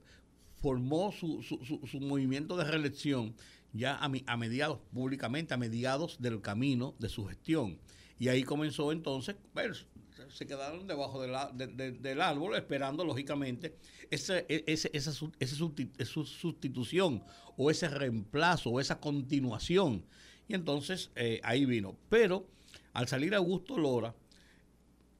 formó 0.61 1.11
su, 1.11 1.43
su, 1.43 1.99
movimiento 1.99 2.57
de 2.57 2.63
reelección 2.63 3.35
ya 3.71 3.95
a, 3.95 4.09
a 4.25 4.37
mediados, 4.37 4.79
públicamente, 4.93 5.53
a 5.53 5.57
mediados 5.57 6.21
del 6.21 6.41
camino 6.41 6.95
de 6.99 7.09
su 7.09 7.25
gestión. 7.25 7.79
Y 8.17 8.29
ahí 8.29 8.43
comenzó 8.43 8.91
entonces, 8.91 9.35
pues, 9.53 9.85
se 10.29 10.45
quedaron 10.45 10.87
debajo 10.87 11.21
del 11.21 12.21
árbol 12.21 12.55
esperando, 12.55 13.05
lógicamente, 13.05 13.75
ese, 14.09 14.45
e, 14.49 14.63
ese, 14.67 14.89
esa, 14.93 15.11
sustitución 15.11 17.23
o 17.57 17.71
ese 17.71 17.89
reemplazo 17.89 18.69
o 18.69 18.79
esa 18.79 18.99
continuación. 18.99 20.05
Y 20.47 20.53
entonces 20.53 21.11
eh, 21.15 21.39
ahí 21.43 21.65
vino. 21.65 21.95
Pero 22.09 22.47
al 22.93 23.07
salir 23.07 23.35
Augusto 23.35 23.77
Lora, 23.77 24.13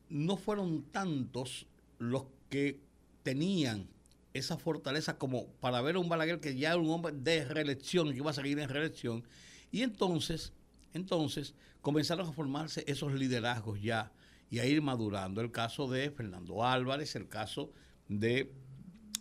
no 0.10 0.38
fueron 0.38 0.84
tantos 0.92 1.68
los 1.98 2.26
que 2.50 2.80
tenían 3.24 3.88
esa 4.34 4.58
fortaleza 4.58 5.18
como 5.18 5.48
para 5.62 5.82
ver 5.82 5.96
a 5.96 6.00
un 6.00 6.10
Balaguer 6.10 6.40
que 6.40 6.56
ya 6.56 6.70
era 6.70 6.78
un 6.78 6.90
hombre 6.90 7.14
de 7.14 7.46
reelección, 7.46 8.12
que 8.12 8.18
iba 8.18 8.32
a 8.32 8.34
seguir 8.34 8.60
en 8.60 8.70
reelección. 8.70 9.24
Y 9.72 9.82
entonces, 9.82 10.54
entonces 10.94 11.56
comenzaron 11.82 12.28
a 12.28 12.34
formarse 12.34 12.84
esos 12.88 13.14
liderazgos 13.14 13.82
ya 13.82 14.12
y 14.56 14.60
a 14.60 14.66
ir 14.66 14.82
madurando. 14.82 15.42
El 15.42 15.52
caso 15.52 15.90
de 15.90 16.10
Fernando 16.12 16.64
Álvarez, 16.64 17.18
el 17.18 17.28
caso 17.28 17.74
de 18.08 18.54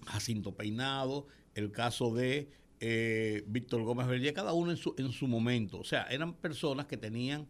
Jacinto 0.07 0.55
Peinado, 0.55 1.26
el 1.57 1.73
caso 1.73 2.14
de 2.14 2.53
eh, 2.79 3.43
Víctor 3.49 3.83
Gómez 3.83 4.07
Berger, 4.07 4.33
cada 4.33 4.53
uno 4.53 4.71
en 4.71 4.76
su, 4.76 4.95
en 4.97 5.11
su 5.11 5.26
momento. 5.26 5.81
O 5.81 5.85
sea, 5.85 6.05
eran 6.05 6.35
personas 6.35 6.87
que 6.87 6.97
tenían 6.97 7.49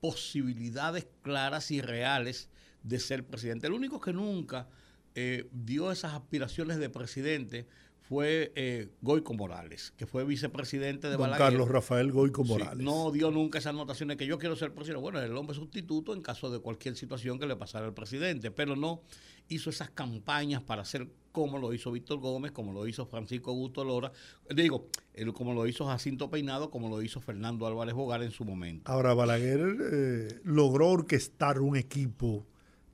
posibilidades 0.00 1.06
claras 1.22 1.70
y 1.70 1.80
reales 1.80 2.48
de 2.82 2.98
ser 2.98 3.24
presidente. 3.24 3.68
El 3.68 3.74
único 3.74 4.00
que 4.00 4.12
nunca 4.12 4.68
eh, 5.14 5.48
dio 5.52 5.92
esas 5.92 6.14
aspiraciones 6.14 6.78
de 6.78 6.90
presidente 6.90 7.68
fue 8.10 8.50
eh, 8.56 8.88
Goico 9.02 9.34
Morales, 9.34 9.94
que 9.96 10.04
fue 10.04 10.24
vicepresidente 10.24 11.08
de 11.08 11.16
Don 11.16 11.30
Carlos 11.30 11.68
Rafael 11.68 12.10
Goico 12.10 12.42
Morales. 12.42 12.84
no 12.84 13.12
dio 13.12 13.30
nunca 13.30 13.60
esas 13.60 13.72
anotaciones 13.72 14.16
que 14.16 14.26
yo 14.26 14.36
quiero 14.36 14.56
ser 14.56 14.74
presidente. 14.74 15.00
Bueno, 15.00 15.20
el 15.20 15.36
hombre 15.36 15.54
sustituto 15.54 16.12
en 16.12 16.20
caso 16.20 16.50
de 16.50 16.58
cualquier 16.58 16.96
situación 16.96 17.38
que 17.38 17.46
le 17.46 17.54
pasara 17.54 17.86
al 17.86 17.94
presidente, 17.94 18.50
pero 18.50 18.74
no 18.74 19.02
hizo 19.46 19.70
esas 19.70 19.90
campañas 19.90 20.60
para 20.60 20.82
hacer 20.82 21.08
como 21.30 21.58
lo 21.58 21.72
hizo 21.72 21.92
Víctor 21.92 22.18
Gómez, 22.18 22.50
como 22.50 22.72
lo 22.72 22.84
hizo 22.88 23.06
Francisco 23.06 23.52
Augusto 23.52 23.84
Lora, 23.84 24.10
digo, 24.52 24.88
como 25.32 25.54
lo 25.54 25.68
hizo 25.68 25.86
Jacinto 25.86 26.30
Peinado, 26.30 26.68
como 26.72 26.88
lo 26.88 27.02
hizo 27.02 27.20
Fernando 27.20 27.64
Álvarez 27.64 27.94
Bogar 27.94 28.24
en 28.24 28.32
su 28.32 28.44
momento. 28.44 28.90
Ahora, 28.90 29.14
Balaguer 29.14 29.60
eh, 29.92 30.40
logró 30.42 30.88
orquestar 30.88 31.60
un 31.60 31.76
equipo 31.76 32.44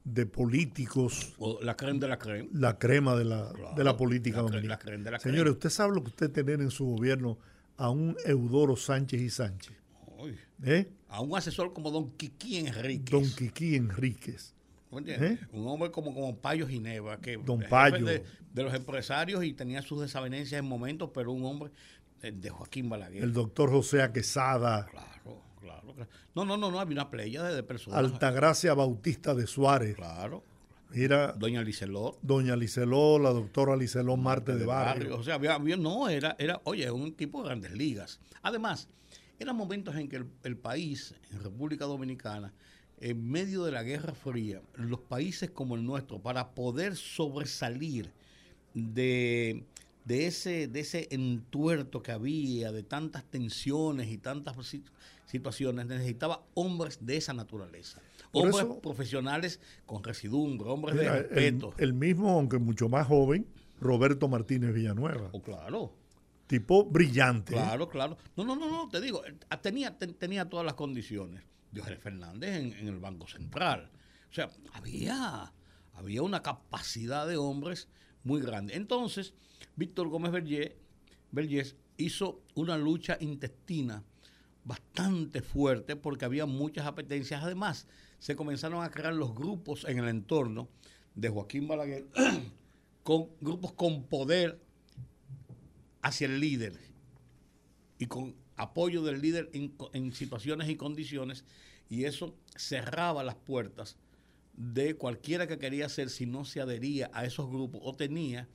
de 0.07 0.25
políticos. 0.25 1.35
la 1.62 1.77
crema 1.77 1.99
de 1.99 2.09
la 2.09 2.19
crema. 2.19 2.49
La 2.53 2.79
crema 2.79 3.16
de 3.16 3.25
la, 3.25 3.53
de 3.77 3.85
la 3.85 3.97
política 3.97 4.40
dominicana. 4.40 5.19
Señores, 5.19 5.55
¿usted 5.55 5.69
sabe 5.69 5.95
lo 5.95 6.03
que 6.03 6.11
usted 6.11 6.31
tener 6.31 6.61
en 6.61 6.71
su 6.71 6.87
gobierno 6.87 7.38
a 7.77 7.90
un 7.90 8.16
Eudoro 8.25 8.77
Sánchez 8.77 9.21
y 9.21 9.31
Sánchez? 9.31 9.77
¿Eh? 10.62 10.88
A 11.09 11.21
un 11.21 11.37
asesor 11.37 11.73
como 11.73 11.90
Don 11.90 12.12
Quiquí 12.12 12.59
Enríquez. 12.59 13.11
Don 13.11 13.25
Quiquí 13.25 13.75
Enríquez. 13.75 14.55
¿Eh? 14.92 15.38
Un 15.53 15.66
hombre 15.66 15.90
como, 15.90 16.14
como 16.14 16.37
Payo 16.37 16.69
Ginebra, 16.69 17.19
que 17.19 17.37
Don 17.37 17.61
Payo. 17.69 18.05
De, 18.05 18.23
los 18.55 18.73
empresarios 18.73 19.45
y 19.45 19.53
tenía 19.53 19.83
sus 19.83 20.01
desavenencias 20.01 20.61
en 20.61 20.64
momentos, 20.66 21.11
pero 21.12 21.33
un 21.33 21.45
hombre 21.45 21.71
de 22.23 22.49
Joaquín 22.49 22.88
Balaguer. 22.88 23.25
El 23.25 23.33
doctor 23.33 23.71
José 23.71 24.03
Aquesada. 24.03 24.87
Claro 24.87 25.15
claro, 25.66 26.09
No, 26.35 26.44
no, 26.44 26.57
no, 26.57 26.70
no, 26.70 26.81
había 26.81 26.94
una 26.94 27.11
playa 27.11 27.42
de 27.44 27.62
personas. 27.62 27.98
Altagracia 27.98 28.74
Bautista 28.74 29.35
de 29.35 29.46
Suárez. 29.46 29.96
Claro. 29.96 30.42
Mira. 30.90 31.33
Doña 31.33 31.62
Liceló. 31.62 32.16
Doña 32.22 32.57
Liceló, 32.57 33.18
la 33.18 33.31
doctora 33.31 33.76
Liceló 33.76 34.16
Marte 34.16 34.57
de, 34.57 34.64
Barrio. 34.64 35.18
O 35.18 35.22
sea, 35.22 35.35
había, 35.35 35.59
no, 35.76 36.09
era, 36.09 36.37
era, 36.38 36.61
oye, 36.64 36.90
un 36.90 37.09
equipo 37.09 37.42
de 37.42 37.48
grandes 37.48 37.72
ligas. 37.72 38.20
Además, 38.42 38.88
eran 39.38 39.57
momentos 39.57 39.94
en 39.96 40.09
que 40.09 40.24
el, 40.44 40.57
país, 40.57 41.14
en 41.33 41.42
República 41.42 41.85
Dominicana, 41.85 42.52
en 43.00 43.29
medio 43.29 43.64
de 43.64 43.72
la 43.72 43.83
Guerra 43.83 44.14
Fría, 44.14 44.62
los 44.74 45.00
países 45.00 45.50
como 45.50 45.74
el 45.74 45.85
nuestro, 45.85 46.18
para 46.20 46.55
poder 46.55 46.96
sobresalir 46.96 48.11
de, 48.72 49.64
de, 50.05 50.26
ese, 50.26 50.68
de 50.68 50.81
ese 50.81 51.09
entuerto 51.11 52.02
que 52.02 52.12
había, 52.12 52.72
de 52.72 52.83
tantas 52.83 53.24
tensiones 53.24 54.09
y 54.09 54.18
tantas 54.18 54.57
situaciones, 55.27 55.87
necesitaba 55.87 56.47
hombres 56.55 57.05
de 57.05 57.17
esa 57.17 57.35
naturaleza. 57.35 58.01
hombres 58.33 58.65
profesionales 58.83 59.61
con 59.85 60.03
residumbre, 60.03 60.69
hombres 60.71 60.97
de 60.97 61.11
respeto. 61.11 61.75
El, 61.79 61.93
mismo, 61.93 62.31
aunque 62.31 62.59
mucho 62.59 62.89
más 62.89 63.07
joven, 63.07 63.47
Roberto 63.81 64.29
Martínez 64.29 64.73
Villanueva. 64.73 65.29
Oh, 65.33 65.43
claro. 65.43 65.93
Tipo 66.47 66.85
brillante. 66.85 67.53
Claro, 67.53 67.89
claro. 67.89 68.17
No, 68.37 68.45
no, 68.45 68.55
no, 68.55 68.71
no, 68.71 68.89
te 68.89 69.01
digo, 69.01 69.23
tenía, 69.61 69.99
tenía 69.99 70.49
todas 70.49 70.65
las 70.65 70.75
condiciones. 70.75 71.43
Jorge 71.77 71.97
Fernández 71.97 72.57
en, 72.57 72.89
el 72.89 72.99
Banco 72.99 73.27
Central. 73.27 73.91
O 74.31 74.33
sea, 74.33 74.51
había, 74.73 75.53
había 75.93 76.23
una 76.23 76.43
capacidad 76.43 77.27
de 77.27 77.37
hombres 77.37 77.89
muy 78.23 78.41
grande. 78.41 78.77
Entonces, 78.77 79.35
Víctor 79.75 80.09
Gómez 80.09 80.33
Vergés 81.33 81.77
hizo 81.97 82.43
una 82.55 82.79
lucha 82.79 83.19
intestina 83.21 84.05
bastante 84.66 85.42
fuerte 85.42 85.96
porque 85.96 86.24
había 86.24 86.44
muchas 86.44 86.87
apetencias. 86.87 87.42
Además, 87.42 87.87
se 88.18 88.37
comenzaron 88.37 88.83
a 88.83 88.90
crear 88.90 89.14
los 89.14 89.35
grupos 89.35 89.85
en 89.85 89.98
el 89.98 90.09
entorno 90.09 90.68
de 91.14 91.29
Joaquín 91.29 91.68
Balaguer, 91.68 92.05
con 93.02 93.29
grupos 93.40 93.72
con 93.72 94.02
poder 94.05 94.61
hacia 96.02 96.26
el 96.26 96.40
líder 96.40 96.79
y 97.98 98.07
con 98.07 98.35
apoyo 98.57 99.02
del 99.02 99.20
líder 99.20 99.50
en, 99.52 100.12
situaciones 100.12 100.68
y 100.68 100.76
condiciones, 100.76 101.44
y 101.88 102.05
eso 102.05 102.35
cerraba 102.57 103.22
las 103.22 103.37
puertas 103.37 103.96
de 104.55 104.96
cualquiera 104.96 105.46
que 105.46 105.59
quería 105.59 105.87
hacer 105.87 106.11
si 106.11 106.26
no 106.26 106.44
se 106.44 106.61
adhería 106.61 107.11
a 107.12 107.24
esos 107.24 107.48
grupos 107.48 107.81
o 107.85 107.94
tenía 107.94 108.48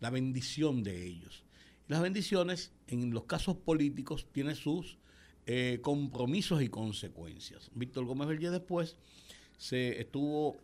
la 0.00 0.10
bendición 0.10 0.82
de 0.82 1.06
ellos. 1.06 1.44
Las 1.88 2.02
bendiciones, 2.02 2.72
en 2.86 3.12
los 3.12 3.24
casos 3.24 3.56
políticos, 3.56 4.26
tienen 4.32 4.56
sus 4.56 4.98
eh, 5.46 5.78
compromisos 5.82 6.62
y 6.62 6.68
consecuencias. 6.68 7.70
Víctor 7.74 8.04
Gómez 8.04 8.28
Vergé 8.28 8.50
después 8.50 8.96
se 9.56 10.00
estuvo 10.00 10.56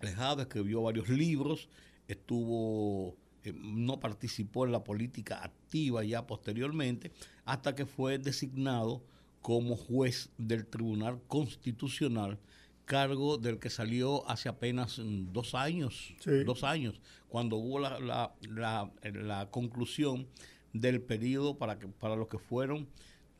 alejado, 0.00 0.42
escribió 0.42 0.82
varios 0.82 1.08
libros, 1.08 1.68
estuvo 2.08 3.16
eh, 3.44 3.52
no 3.54 4.00
participó 4.00 4.66
en 4.66 4.72
la 4.72 4.84
política 4.84 5.42
activa 5.44 6.04
ya 6.04 6.26
posteriormente, 6.26 7.12
hasta 7.44 7.74
que 7.74 7.86
fue 7.86 8.18
designado 8.18 9.02
como 9.40 9.76
juez 9.76 10.30
del 10.38 10.66
Tribunal 10.66 11.20
Constitucional, 11.28 12.38
cargo 12.84 13.38
del 13.38 13.58
que 13.58 13.70
salió 13.70 14.28
hace 14.28 14.48
apenas 14.48 15.00
dos 15.32 15.54
años, 15.54 16.14
dos 16.44 16.64
años, 16.64 17.00
cuando 17.28 17.56
hubo 17.56 17.78
la, 17.78 18.00
la, 18.00 18.34
la, 18.40 18.90
la 19.02 19.50
conclusión 19.50 20.26
del 20.72 21.00
periodo 21.00 21.58
para, 21.58 21.78
que, 21.78 21.86
para 21.86 22.16
los 22.16 22.28
que 22.28 22.38
fueron 22.38 22.88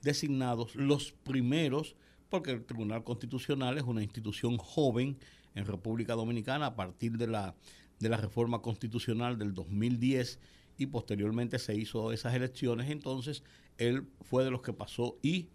designados 0.07 0.75
los 0.77 1.13
primeros, 1.13 1.97
porque 2.31 2.53
el 2.53 2.65
Tribunal 2.65 3.05
Constitucional 3.05 3.77
es 3.77 3.83
una 3.83 4.03
institución 4.03 4.57
joven 4.57 5.19
en 5.55 5.67
República 5.67 6.15
Dominicana 6.15 6.67
a 6.67 6.77
partir 6.77 7.19
de 7.19 7.27
la, 7.27 7.55
de 7.99 8.09
la 8.09 8.17
reforma 8.17 8.63
constitucional 8.63 9.37
del 9.37 9.53
2010 9.53 10.39
y 10.79 10.87
posteriormente 10.87 11.59
se 11.59 11.75
hizo 11.75 12.13
esas 12.13 12.35
elecciones, 12.35 12.89
entonces 12.91 13.43
él 13.79 14.07
fue 14.23 14.45
de 14.45 14.51
los 14.51 14.63
que 14.63 14.73
pasó 14.73 15.19
y 15.23 15.49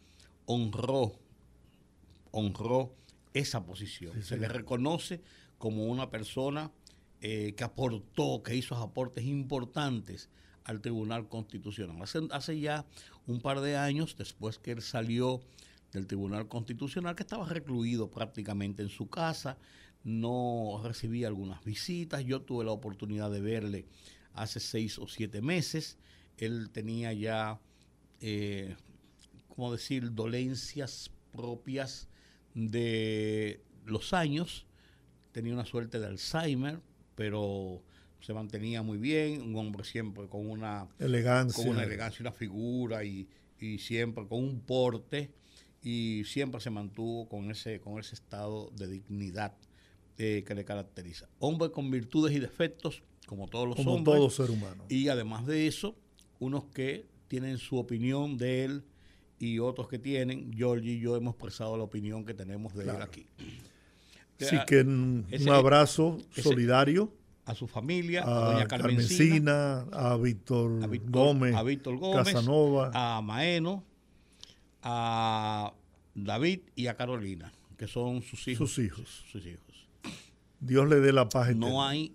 honró, 0.46 1.14
honró 2.32 2.94
esa 3.34 3.66
posición. 3.66 4.22
se 4.22 4.38
le 4.38 4.50
reconoce 4.50 5.22
como 5.58 5.86
una 5.86 6.10
persona 6.10 6.72
eh, 7.22 7.54
que 7.56 7.64
aportó, 7.64 8.44
que 8.44 8.56
hizo 8.56 8.76
aportes 8.76 9.24
importantes 9.24 10.30
al 10.66 10.82
Tribunal 10.82 11.28
Constitucional. 11.28 11.98
Hace, 12.32 12.60
ya 12.60 12.86
un 13.28 13.42
par 13.42 13.62
de 13.62 13.78
años, 13.78 14.16
después 14.18 14.60
que 14.60 14.72
él 14.72 14.82
salió 14.82 15.42
del 15.92 16.08
Tribunal 16.08 16.48
Constitucional, 16.48 17.16
que 17.16 17.24
estaba 17.24 17.48
recluido 17.48 18.10
prácticamente 18.10 18.82
en 18.82 18.90
su 18.90 19.10
casa, 19.10 19.58
no 20.04 20.82
recibía 20.84 21.28
algunas 21.28 21.64
visitas, 21.64 22.24
yo 22.24 22.42
tuve 22.42 22.66
la 22.66 22.72
oportunidad 22.72 23.30
de 23.30 23.42
verle 23.42 23.86
hace 24.34 24.60
seis 24.60 24.98
o 24.98 25.08
siete 25.08 25.42
meses, 25.42 25.98
él 26.38 26.70
tenía 26.72 27.14
ya, 27.14 27.60
eh, 28.22 28.76
¿cómo 29.50 29.72
decir?, 29.72 30.14
dolencias 30.14 31.12
propias 31.32 32.08
de 32.54 33.62
los 33.86 34.14
años, 34.14 34.66
tenía 35.32 35.54
una 35.54 35.66
suerte 35.66 36.00
de 36.00 36.08
Alzheimer, 36.08 36.82
pero 37.16 37.84
se 38.22 38.34
mantenía 38.34 38.82
muy 38.84 38.98
bien, 38.98 39.42
un 39.42 39.56
hombre 39.56 39.84
siempre 39.84 40.28
con 40.28 40.50
una 40.50 40.88
elegancia, 41.00 41.64
con 41.64 41.74
una 41.74 41.84
elegancia, 41.84 42.22
una 42.22 42.32
figura 42.32 43.04
y, 43.04 43.28
siempre 43.78 44.26
con 44.28 44.44
un 44.44 44.60
porte 44.62 45.32
y 45.84 46.24
siempre 46.26 46.60
se 46.60 46.72
mantuvo 46.72 47.30
con 47.30 47.52
ese, 47.52 47.80
con 47.80 48.00
ese 48.00 48.16
estado 48.16 48.72
de 48.76 48.88
dignidad 48.88 49.54
eh, 50.18 50.44
que 50.46 50.56
le 50.56 50.66
caracteriza. 50.66 51.30
Hombre 51.38 51.70
con 51.70 51.92
virtudes 51.92 52.36
y 52.36 52.40
defectos, 52.40 53.04
como 53.28 53.48
todos 53.48 53.68
los 53.68 53.76
como 53.76 53.94
hombres. 53.94 54.18
todo 54.18 54.30
ser 54.32 54.50
humano. 54.50 54.86
Y 54.90 55.10
además 55.10 55.46
de 55.46 55.68
eso, 55.68 55.96
unos 56.40 56.66
que 56.66 57.06
tienen 57.28 57.60
su 57.60 57.78
opinión 57.78 58.38
de 58.38 58.66
él 58.66 58.84
y 59.38 59.60
otros 59.60 59.88
que 59.88 60.00
tienen, 60.00 60.52
Georgie 60.54 60.94
y 60.94 61.00
yo 61.00 61.16
hemos 61.16 61.34
expresado 61.34 61.78
la 61.78 61.84
opinión 61.84 62.26
que 62.26 62.34
tenemos 62.34 62.74
de 62.74 62.84
él 62.84 63.02
aquí. 63.02 63.28
Así 64.40 64.58
que 64.66 64.82
un, 64.82 65.26
abrazo 65.50 66.18
solidario 66.32 67.14
a 67.46 67.56
su 67.56 67.68
familia, 67.68 68.24
a, 68.24 68.52
doña 68.52 68.68
Carmencina, 68.68 69.82
a 69.92 70.16
Víctor 70.18 70.88
Gómez, 71.10 71.56
a 71.56 71.64
Víctor 71.64 71.98
Gómez, 71.98 72.34
Casanova, 72.34 72.92
a 72.94 73.22
Maeno, 73.22 73.84
a 74.84 75.74
David 76.16 76.62
y 76.76 76.88
a 76.88 76.96
Carolina, 76.96 77.52
que 77.78 77.88
son 77.88 78.22
sus 78.22 78.48
hijos. 78.48 78.72
Sus 78.72 78.86
hijos. 78.86 79.26
Sus 79.32 79.46
hijos. 79.46 79.88
Dios 80.60 80.88
le 80.88 81.00
dé 81.00 81.12
la 81.12 81.28
paz. 81.28 81.56
No 81.56 81.84
hay 81.84 82.14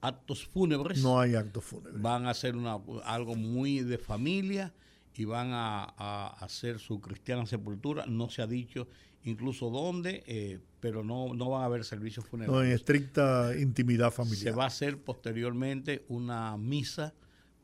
actos 0.00 0.46
fúnebres. 0.46 1.02
No 1.02 1.18
hay 1.18 1.34
actos 1.34 1.64
fúnebres. 1.64 2.00
Van 2.00 2.26
a 2.26 2.30
hacer 2.30 2.56
una, 2.56 2.78
algo 3.04 3.34
muy 3.34 3.80
de 3.80 3.98
familia 3.98 4.72
y 5.14 5.24
van 5.24 5.50
a, 5.52 6.28
hacer 6.40 6.78
su 6.78 7.00
cristiana 7.00 7.46
sepultura. 7.46 8.04
No 8.06 8.28
se 8.28 8.42
ha 8.42 8.46
dicho 8.46 8.86
incluso 9.26 9.70
dónde, 9.70 10.22
eh, 10.26 10.60
pero 10.80 11.04
no, 11.04 11.34
no 11.34 11.50
van 11.50 11.62
a 11.62 11.64
haber 11.66 11.84
servicios 11.84 12.24
funerarios. 12.24 12.62
No, 12.62 12.64
en 12.64 12.72
estricta 12.72 13.52
intimidad 13.58 14.10
familiar. 14.10 14.42
Se 14.42 14.50
va 14.52 14.64
a 14.64 14.68
hacer 14.68 14.98
posteriormente 14.98 16.04
una 16.08 16.56
misa 16.56 17.12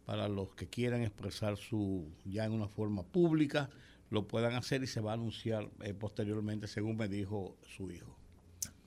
para 0.04 0.28
los 0.28 0.54
que 0.54 0.66
quieran 0.68 1.02
expresar 1.02 1.56
su, 1.56 2.08
ya 2.24 2.44
en 2.44 2.52
una 2.52 2.68
forma 2.68 3.04
pública, 3.04 3.70
lo 4.10 4.26
puedan 4.26 4.54
hacer 4.54 4.82
y 4.82 4.86
se 4.86 5.00
va 5.00 5.12
a 5.12 5.14
anunciar 5.14 5.70
eh, 5.82 5.94
posteriormente, 5.94 6.66
según 6.66 6.96
me 6.96 7.08
dijo 7.08 7.56
su 7.62 7.90
hijo. 7.90 8.16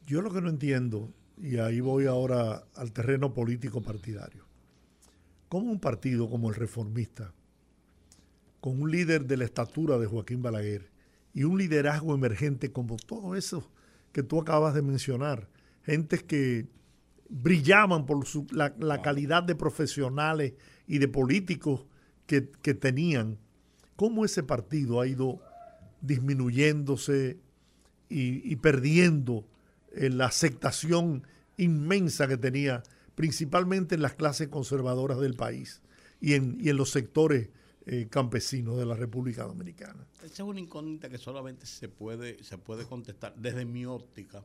Yo 0.05 0.21
lo 0.21 0.31
que 0.31 0.41
no 0.41 0.49
entiendo, 0.49 1.11
y 1.41 1.57
ahí 1.57 1.79
voy 1.79 2.05
ahora 2.05 2.65
al 2.75 2.91
terreno 2.91 3.33
político 3.33 3.81
partidario, 3.81 4.45
¿cómo 5.47 5.71
un 5.71 5.79
partido 5.79 6.29
como 6.29 6.49
el 6.49 6.55
reformista, 6.55 7.33
con 8.59 8.81
un 8.81 8.91
líder 8.91 9.25
de 9.25 9.37
la 9.37 9.45
estatura 9.45 9.97
de 9.97 10.07
Joaquín 10.07 10.41
Balaguer 10.41 10.94
y 11.35 11.43
un 11.43 11.59
liderazgo 11.59 12.15
emergente 12.15 12.71
como 12.71 12.95
todo 12.95 13.35
eso 13.35 13.69
que 14.13 14.23
tú 14.23 14.39
acabas 14.39 14.73
de 14.73 14.81
mencionar, 14.81 15.49
gentes 15.83 16.23
que 16.23 16.65
brillaban 17.29 18.05
por 18.05 18.25
la, 18.53 19.01
calidad 19.01 19.43
de 19.43 19.55
profesionales 19.55 20.53
y 20.87 20.99
de 20.99 21.09
políticos 21.09 21.85
que, 22.25 22.41
tenían, 22.41 23.37
cómo 23.97 24.23
ese 24.23 24.43
partido 24.43 25.01
ha 25.01 25.07
ido 25.07 25.41
disminuyéndose 25.99 27.37
y, 28.07 28.55
perdiendo 28.55 29.45
eh, 29.91 30.09
la 30.09 30.27
aceptación 30.27 31.27
inmensa 31.57 32.29
que 32.29 32.37
tenía, 32.37 32.81
principalmente 33.15 33.95
en 33.95 34.01
las 34.01 34.13
clases 34.13 34.47
conservadoras 34.47 35.19
del 35.19 35.33
país 35.33 35.81
y 36.21 36.35
en, 36.35 36.57
y 36.61 36.69
en 36.69 36.77
los 36.77 36.91
sectores 36.91 37.49
eh, 37.87 38.07
campesinos 38.09 38.77
de 38.77 38.85
la 38.85 38.95
República 38.95 39.43
Dominicana. 39.43 40.07
Esa 40.17 40.25
es 40.25 40.39
una 40.39 40.59
incógnita 40.59 41.07
que 41.07 41.19
solamente 41.19 41.67
se 41.67 41.87
puede, 41.87 42.43
se 42.43 42.57
puede 42.57 42.85
contestar 42.87 43.35
desde 43.35 43.63
mi 43.63 43.85
óptica, 43.85 44.43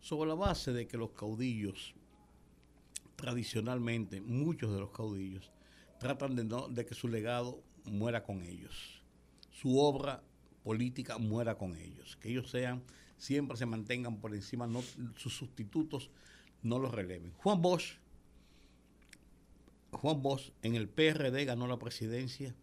sobre 0.00 0.28
la 0.28 0.34
base 0.34 0.72
de 0.72 0.88
que 0.88 0.96
los 0.96 1.10
caudillos, 1.10 1.94
tradicionalmente, 3.16 4.22
muchos 4.22 4.72
de 4.72 4.80
los 4.80 4.90
caudillos, 4.92 5.50
tratan 5.98 6.34
de, 6.36 6.44
no, 6.44 6.68
de 6.68 6.86
que 6.86 6.94
su 6.94 7.08
legado 7.08 7.62
muera 7.84 8.24
con 8.24 8.42
ellos, 8.42 9.02
su 9.50 9.78
obra 9.78 10.22
política 10.62 11.18
muera 11.18 11.58
con 11.58 11.76
ellos, 11.76 12.16
que 12.16 12.30
ellos 12.30 12.50
sean, 12.50 12.82
siempre 13.18 13.58
se 13.58 13.66
mantengan 13.66 14.20
por 14.20 14.34
encima, 14.34 14.66
no, 14.66 14.80
sus 15.16 15.36
sustitutos 15.36 16.10
no 16.62 16.78
los 16.78 16.92
releven. 16.92 17.32
Juan 17.36 17.60
Bosch, 17.60 17.98
Juan 19.92 20.22
Bosch 20.22 20.50
en 20.62 20.76
el 20.76 20.88
PRD 20.88 21.44
ganó 21.44 21.66
la 21.66 21.78
presidencia 21.78 22.54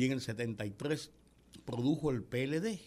y 0.00 0.06
en 0.06 0.12
el 0.12 0.22
73 0.22 1.10
produjo 1.66 2.10
el 2.10 2.22
PLD. 2.22 2.80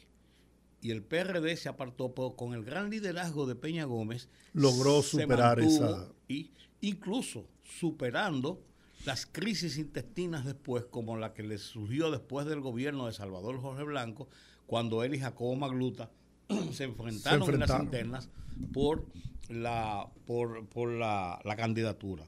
Y 0.82 0.90
el 0.90 1.04
PRD 1.04 1.56
se 1.58 1.70
apartó 1.70 2.12
con 2.36 2.56
el 2.56 2.64
gran 2.64 2.90
liderazgo 2.90 3.46
de 3.46 3.54
Peña 3.54 3.86
Gómez. 3.86 4.30
Logró 4.54 5.04
superar 5.04 5.60
esa. 5.60 6.12
Y 6.28 6.50
incluso 6.82 7.46
superando 7.62 8.64
las 9.06 9.28
crisis 9.28 9.78
intestinas 9.78 10.44
después, 10.44 10.86
como 10.86 11.16
la 11.16 11.36
que 11.36 11.44
le 11.44 11.60
surgió 11.60 12.10
después 12.10 12.48
del 12.48 12.62
gobierno 12.62 13.06
de 13.06 13.14
Salvador 13.14 13.62
Jorge 13.62 13.84
Blanco, 13.84 14.28
cuando 14.66 15.04
él 15.04 15.14
y 15.14 15.20
Jacobo 15.20 15.56
Magluta 15.56 16.10
se 16.72 16.86
enfrentaron, 16.86 17.54
en 17.54 17.60
las 17.60 17.80
internas 17.80 18.30
por 18.74 19.06
la, 19.50 20.10
por, 20.26 20.66
por 20.66 20.90
la, 20.90 21.40
la 21.46 21.56
candidatura. 21.56 22.28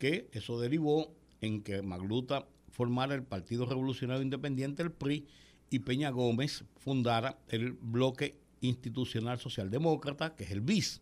Que 0.00 0.28
eso 0.32 0.58
derivó 0.58 1.14
en 1.40 1.62
que 1.62 1.82
Magluta 1.82 2.48
formara 2.74 3.14
el 3.14 3.22
Partido 3.22 3.66
Revolucionario 3.66 4.22
Independiente, 4.22 4.82
el 4.82 4.90
PRI, 4.90 5.26
y 5.70 5.78
Peña 5.78 6.10
Gómez 6.10 6.64
fundara 6.76 7.38
el 7.48 7.72
Bloque 7.72 8.36
Institucional 8.60 9.38
Socialdemócrata, 9.38 10.34
que 10.34 10.44
es 10.44 10.50
el 10.50 10.60
BIS. 10.60 11.00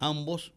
Ambos 0.00 0.52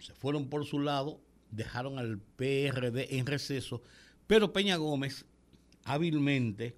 se 0.00 0.12
fueron 0.14 0.48
por 0.48 0.66
su 0.66 0.80
lado, 0.80 1.20
dejaron 1.50 1.98
al 1.98 2.18
PRD 2.18 3.18
en 3.18 3.26
receso, 3.26 3.82
pero 4.26 4.52
Peña 4.52 4.76
Gómez 4.76 5.26
hábilmente, 5.84 6.76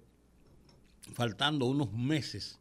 faltando 1.13 1.65
unos 1.65 1.91
meses 1.93 2.59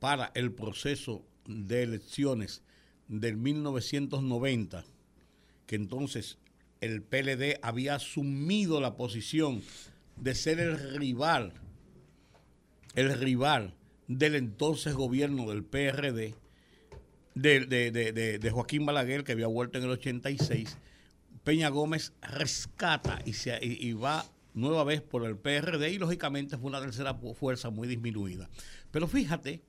para 0.00 0.32
el 0.34 0.52
proceso 0.52 1.24
de 1.46 1.82
elecciones 1.82 2.62
del 3.08 3.36
1990, 3.36 4.84
que 5.66 5.76
entonces 5.76 6.38
el 6.84 7.02
PLD 7.02 7.58
había 7.62 7.94
asumido 7.94 8.80
la 8.80 8.96
posición 8.96 9.62
de 10.16 10.34
ser 10.34 10.60
el 10.60 10.78
rival, 10.98 11.54
el 12.94 13.18
rival 13.18 13.74
del 14.06 14.34
entonces 14.34 14.94
gobierno 14.94 15.48
del 15.48 15.64
PRD, 15.64 16.34
de, 17.34 18.50
Joaquín 18.52 18.86
Balaguer, 18.86 19.24
que 19.24 19.32
había 19.32 19.46
vuelto 19.46 19.78
en 19.78 19.84
el 19.84 19.90
86, 19.90 20.76
Peña 21.42 21.68
Gómez 21.70 22.12
rescata 22.22 23.20
y, 23.24 23.32
se, 23.32 23.58
y, 23.62 23.92
va 23.94 24.24
nueva 24.52 24.84
vez 24.84 25.00
por 25.00 25.24
el 25.24 25.36
PRD 25.36 25.90
y 25.90 25.98
lógicamente 25.98 26.56
fue 26.58 26.68
una 26.68 26.80
tercera 26.80 27.14
fuerza 27.14 27.70
muy 27.70 27.88
disminuida. 27.88 28.48
Pero 28.90 29.08
fíjate, 29.08 29.62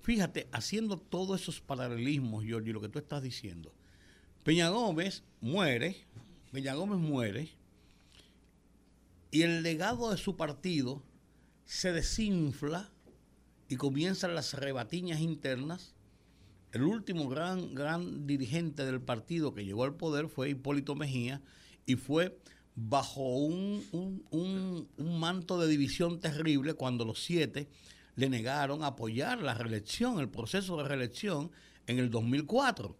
fíjate, 0.00 0.48
haciendo 0.52 0.98
todos 0.98 1.42
esos 1.42 1.60
paralelismos, 1.60 2.44
Giorgio, 2.44 2.72
lo 2.72 2.80
que 2.80 2.88
tú 2.88 2.98
estás 2.98 3.22
diciendo, 3.22 3.72
Peña 4.42 4.70
Gómez 4.70 5.22
muere, 5.40 6.06
Peña 6.52 6.74
Gómez 6.74 6.98
muere 6.98 7.48
y 9.30 9.42
el 9.42 9.62
legado 9.62 10.10
de 10.10 10.16
su 10.16 10.36
partido 10.36 11.02
se 11.64 11.92
desinfla 11.92 12.90
y 13.68 13.76
comienzan 13.76 14.34
las 14.34 14.54
rebatiñas 14.54 15.20
internas. 15.20 15.94
El 16.72 16.82
último 16.82 17.28
gran, 17.28 17.74
gran 17.74 18.26
dirigente 18.26 18.84
del 18.84 19.00
partido 19.00 19.54
que 19.54 19.64
llegó 19.64 19.84
al 19.84 19.94
poder 19.94 20.28
fue 20.28 20.50
Hipólito 20.50 20.96
Mejía 20.96 21.40
y 21.86 21.94
fue 21.94 22.36
bajo 22.74 23.22
un, 23.22 23.84
un 24.32 25.20
manto 25.20 25.60
de 25.60 25.68
división 25.68 26.18
terrible 26.18 26.74
cuando 26.74 27.04
los 27.04 27.22
siete 27.22 27.68
le 28.16 28.28
negaron 28.28 28.82
apoyar 28.82 29.40
la 29.40 29.54
reelección, 29.54 30.18
el 30.18 30.28
proceso 30.28 30.76
de 30.78 30.88
reelección 30.88 31.52
en 31.86 32.00
el 32.00 32.10
2004 32.10 32.96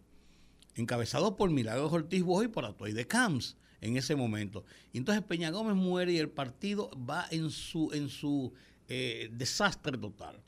encabezado 0.75 1.35
por 1.35 1.49
Milagros 1.49 1.91
Ortiz 1.91 2.23
Boy 2.23 2.45
y 2.45 2.49
por 2.49 2.65
Atoy 2.65 2.93
de 2.93 3.07
Camps 3.07 3.57
en 3.81 3.97
ese 3.97 4.15
momento. 4.15 4.63
Entonces 4.93 5.23
Peña 5.23 5.49
Gómez 5.49 5.75
muere 5.75 6.13
y 6.13 6.17
el 6.17 6.29
partido 6.29 6.91
va 6.97 7.25
en 7.31 7.49
su, 7.49 7.91
en 7.93 8.09
su 8.09 8.53
eh, 8.87 9.29
desastre 9.33 9.97
total. 9.97 10.41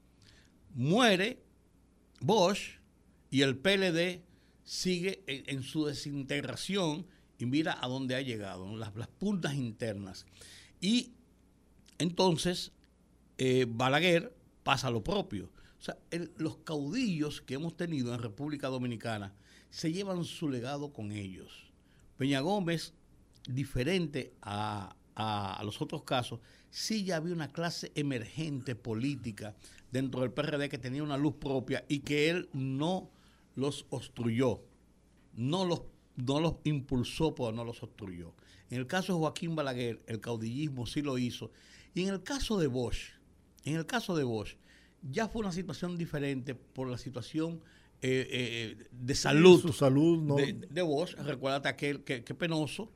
Muere 0.74 1.44
Bosch 2.20 2.80
y 3.30 3.42
el 3.42 3.58
PLD 3.58 4.22
sigue 4.64 5.24
en, 5.28 5.64
su 5.64 5.86
desintegración 5.86 7.06
y 7.38 7.46
mira 7.46 7.78
a 7.82 7.88
dónde 7.88 8.16
ha 8.16 8.22
llegado, 8.22 8.78
las, 8.78 8.96
las 8.96 9.08
puntas 9.08 9.56
internas. 9.56 10.26
Y 10.80 11.12
entonces 11.98 12.72
eh, 13.38 13.66
Balaguer 13.68 14.36
pasa 14.64 14.90
lo 14.90 15.04
propio. 15.04 15.52
O 15.80 15.82
sea, 15.84 15.98
los 16.38 16.58
caudillos 16.58 17.42
que 17.42 17.56
hemos 17.56 17.76
tenido 17.76 18.14
en 18.14 18.22
República 18.22 18.70
Dominicana 18.70 19.34
se 19.74 19.92
llevan 19.92 20.24
su 20.24 20.50
legado 20.50 20.94
con 20.94 21.12
ellos. 21.12 21.72
Peña 22.16 22.42
Gómez, 22.42 22.94
diferente 23.50 24.32
a, 24.40 24.96
a, 25.16 25.64
los 25.66 25.82
otros 25.82 26.04
casos, 26.04 26.42
sí 26.70 27.04
ya 27.04 27.16
había 27.16 27.34
una 27.34 27.52
clase 27.52 27.92
emergente 27.96 28.76
política 28.76 29.56
dentro 29.92 30.22
del 30.22 30.32
PRD 30.32 30.70
que 30.70 30.78
tenía 30.78 31.02
una 31.02 31.18
luz 31.18 31.34
propia 31.42 31.86
y 31.88 32.02
que 32.02 32.30
él 32.30 32.50
no 32.54 33.10
los 33.56 33.88
obstruyó, 33.90 34.62
no 35.34 35.66
los, 35.66 35.82
no 36.18 36.40
los 36.40 36.58
impulsó, 36.66 37.34
pero 37.34 37.52
no 37.52 37.66
los 37.66 37.82
obstruyó. 37.82 38.36
En 38.70 38.78
el 38.78 38.86
caso 38.86 39.14
de 39.14 39.20
Joaquín 39.22 39.56
Balaguer, 39.56 40.04
el 40.06 40.22
caudillismo 40.22 40.86
sí 40.86 41.02
lo 41.02 41.18
hizo. 41.18 41.50
Y 41.96 42.04
en 42.04 42.10
el 42.10 42.22
caso 42.22 42.60
de 42.60 42.68
Bosch, 42.68 43.14
en 43.66 43.78
el 43.78 43.88
caso 43.88 44.16
de 44.16 44.24
Bosch, 44.24 44.56
ya 45.02 45.28
fue 45.28 45.42
una 45.42 45.52
situación 45.52 45.98
diferente 45.98 46.54
por 46.54 46.88
la 46.88 47.00
situación 47.00 47.60
eh, 48.06 48.28
eh, 48.32 48.88
de 48.92 49.16
salud, 49.16 49.62
su 49.62 49.72
salud 49.72 50.38
de, 50.38 50.82
Bosch. 50.82 51.16
Recuérdate 51.16 51.70
aquel 51.70 52.04
que, 52.04 52.22
penoso, 52.22 52.92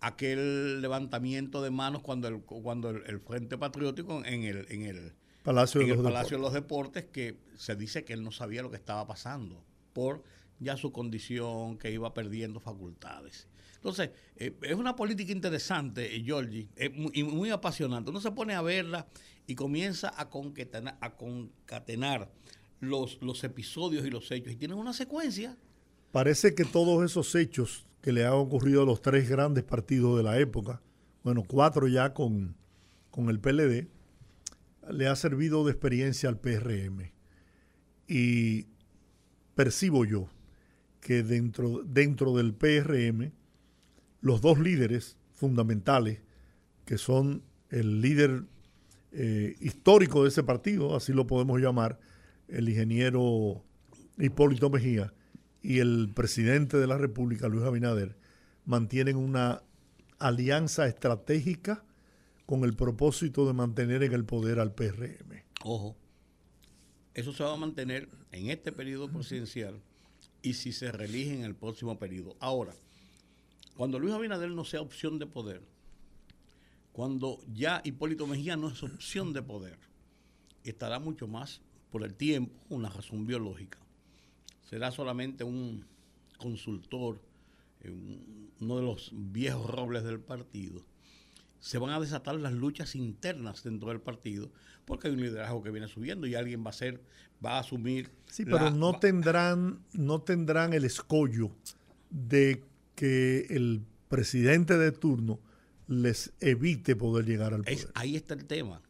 aquel 0.00 0.82
levantamiento 0.82 1.62
de 1.62 1.70
manos 1.70 2.02
cuando 2.02 2.26
el, 2.26 2.40
cuando 2.40 2.90
el, 2.90 3.20
Frente 3.20 3.56
Patriótico 3.56 4.24
en 4.24 4.42
el, 4.42 4.66
en 4.68 4.82
el 4.82 5.12
Palacio, 5.44 5.80
de, 5.80 5.86
los 5.86 6.02
Palacio 6.02 6.38
de 6.38 6.42
los 6.42 6.52
Deportes, 6.52 7.04
que 7.04 7.38
se 7.56 7.76
dice 7.76 8.04
que 8.04 8.14
él 8.14 8.24
no 8.24 8.32
sabía 8.32 8.62
lo 8.62 8.70
que 8.70 8.76
estaba 8.76 9.06
pasando 9.06 9.64
por 9.92 10.24
ya 10.58 10.76
su 10.76 10.90
condición, 10.90 11.78
que 11.78 11.92
iba 11.92 12.12
perdiendo 12.12 12.58
facultades. 12.58 13.46
Entonces, 13.76 14.10
eh, 14.34 14.56
es 14.62 14.74
una 14.74 14.96
política 14.96 15.30
interesante, 15.30 16.20
Georgie, 16.24 16.68
y 17.12 17.22
muy, 17.22 17.50
apasionante. 17.50 18.10
Uno 18.10 18.20
se 18.20 18.32
pone 18.32 18.54
a 18.54 18.62
verla 18.62 19.06
y 19.46 19.54
comienza 19.54 20.12
a 20.20 20.28
concatenar, 20.28 20.98
a 21.00 21.14
concatenar 21.14 22.28
los, 22.80 23.20
los 23.22 23.44
episodios 23.44 24.06
y 24.06 24.10
los 24.10 24.30
hechos 24.30 24.52
y 24.52 24.56
tienen 24.56 24.78
una 24.78 24.92
secuencia. 24.92 25.56
Parece 26.12 26.54
que 26.54 26.64
todos 26.64 27.04
esos 27.04 27.34
hechos 27.34 27.86
que 28.00 28.12
le 28.12 28.24
han 28.24 28.34
ocurrido 28.34 28.82
a 28.82 28.86
los 28.86 29.02
tres 29.02 29.28
grandes 29.28 29.64
partidos 29.64 30.16
de 30.16 30.22
la 30.22 30.38
época, 30.38 30.80
bueno, 31.22 31.44
cuatro 31.46 31.88
ya 31.88 32.14
con, 32.14 32.56
con 33.10 33.28
el 33.28 33.40
PLD, 33.40 33.88
le 34.90 35.06
ha 35.06 35.16
servido 35.16 35.64
de 35.64 35.72
experiencia 35.72 36.28
al 36.28 36.38
PRM. 36.38 37.12
Y 38.06 38.66
percibo 39.54 40.04
yo 40.04 40.28
que 41.00 41.22
dentro, 41.22 41.82
dentro 41.84 42.34
del 42.36 42.54
PRM, 42.54 43.32
los 44.20 44.40
dos 44.40 44.58
líderes 44.58 45.16
fundamentales, 45.34 46.20
que 46.84 46.96
son 46.96 47.42
el 47.70 48.00
líder 48.00 48.44
eh, 49.12 49.56
histórico 49.60 50.22
de 50.22 50.30
ese 50.30 50.42
partido, 50.42 50.96
así 50.96 51.12
lo 51.12 51.26
podemos 51.26 51.60
llamar, 51.60 51.98
el 52.48 52.68
ingeniero 52.68 53.62
Hipólito 54.18 54.70
Mejía 54.70 55.12
y 55.62 55.78
el 55.78 56.10
presidente 56.14 56.76
de 56.78 56.86
la 56.86 56.98
República, 56.98 57.48
Luis 57.48 57.64
Abinader, 57.64 58.16
mantienen 58.64 59.16
una 59.16 59.62
alianza 60.18 60.86
estratégica 60.86 61.84
con 62.46 62.64
el 62.64 62.74
propósito 62.74 63.46
de 63.46 63.52
mantener 63.52 64.02
en 64.02 64.12
el 64.12 64.24
poder 64.24 64.58
al 64.58 64.74
PRM. 64.74 65.42
Ojo, 65.64 65.96
eso 67.14 67.32
se 67.32 67.44
va 67.44 67.52
a 67.52 67.56
mantener 67.56 68.08
en 68.32 68.50
este 68.50 68.72
periodo 68.72 69.10
presidencial 69.10 69.80
y 70.42 70.54
si 70.54 70.72
se 70.72 70.90
reelige 70.92 71.34
en 71.34 71.44
el 71.44 71.54
próximo 71.54 71.98
periodo. 71.98 72.36
Ahora, 72.40 72.74
cuando 73.76 73.98
Luis 73.98 74.14
Abinader 74.14 74.50
no 74.50 74.64
sea 74.64 74.80
opción 74.80 75.18
de 75.18 75.26
poder, 75.26 75.62
cuando 76.92 77.40
ya 77.52 77.80
Hipólito 77.84 78.26
Mejía 78.26 78.56
no 78.56 78.68
es 78.68 78.82
opción 78.82 79.32
de 79.32 79.42
poder, 79.42 79.78
estará 80.64 80.98
mucho 80.98 81.28
más 81.28 81.60
por 81.90 82.04
el 82.04 82.14
tiempo, 82.14 82.52
una 82.68 82.88
razón 82.88 83.26
biológica. 83.26 83.78
Será 84.68 84.90
solamente 84.90 85.44
un 85.44 85.84
consultor, 86.36 87.20
eh, 87.80 87.90
uno 88.60 88.76
de 88.76 88.82
los 88.82 89.10
viejos 89.14 89.68
robles 89.70 90.04
del 90.04 90.20
partido. 90.20 90.84
Se 91.60 91.78
van 91.78 91.90
a 91.90 92.00
desatar 92.00 92.36
las 92.36 92.52
luchas 92.52 92.94
internas 92.94 93.64
dentro 93.64 93.88
del 93.88 94.00
partido, 94.00 94.50
porque 94.84 95.08
hay 95.08 95.14
un 95.14 95.20
liderazgo 95.20 95.62
que 95.62 95.70
viene 95.70 95.88
subiendo 95.88 96.26
y 96.26 96.34
alguien 96.34 96.64
va 96.64 96.70
a 96.70 96.74
ser, 96.74 97.02
va 97.44 97.56
a 97.56 97.60
asumir. 97.60 98.10
Sí, 98.26 98.44
pero 98.44 98.70
no 98.70 98.98
tendrán, 98.98 99.80
no 99.92 100.20
tendrán 100.20 100.72
el 100.72 100.84
escollo 100.84 101.50
de 102.10 102.64
que 102.94 103.46
el 103.50 103.82
presidente 104.08 104.78
de 104.78 104.92
turno 104.92 105.40
les 105.88 106.32
evite 106.40 106.94
poder 106.94 107.24
llegar 107.24 107.54
al 107.54 107.64
poder. 107.64 107.88
ahí 107.94 108.16
está 108.16 108.34
el 108.34 108.44
tema. 108.44 108.82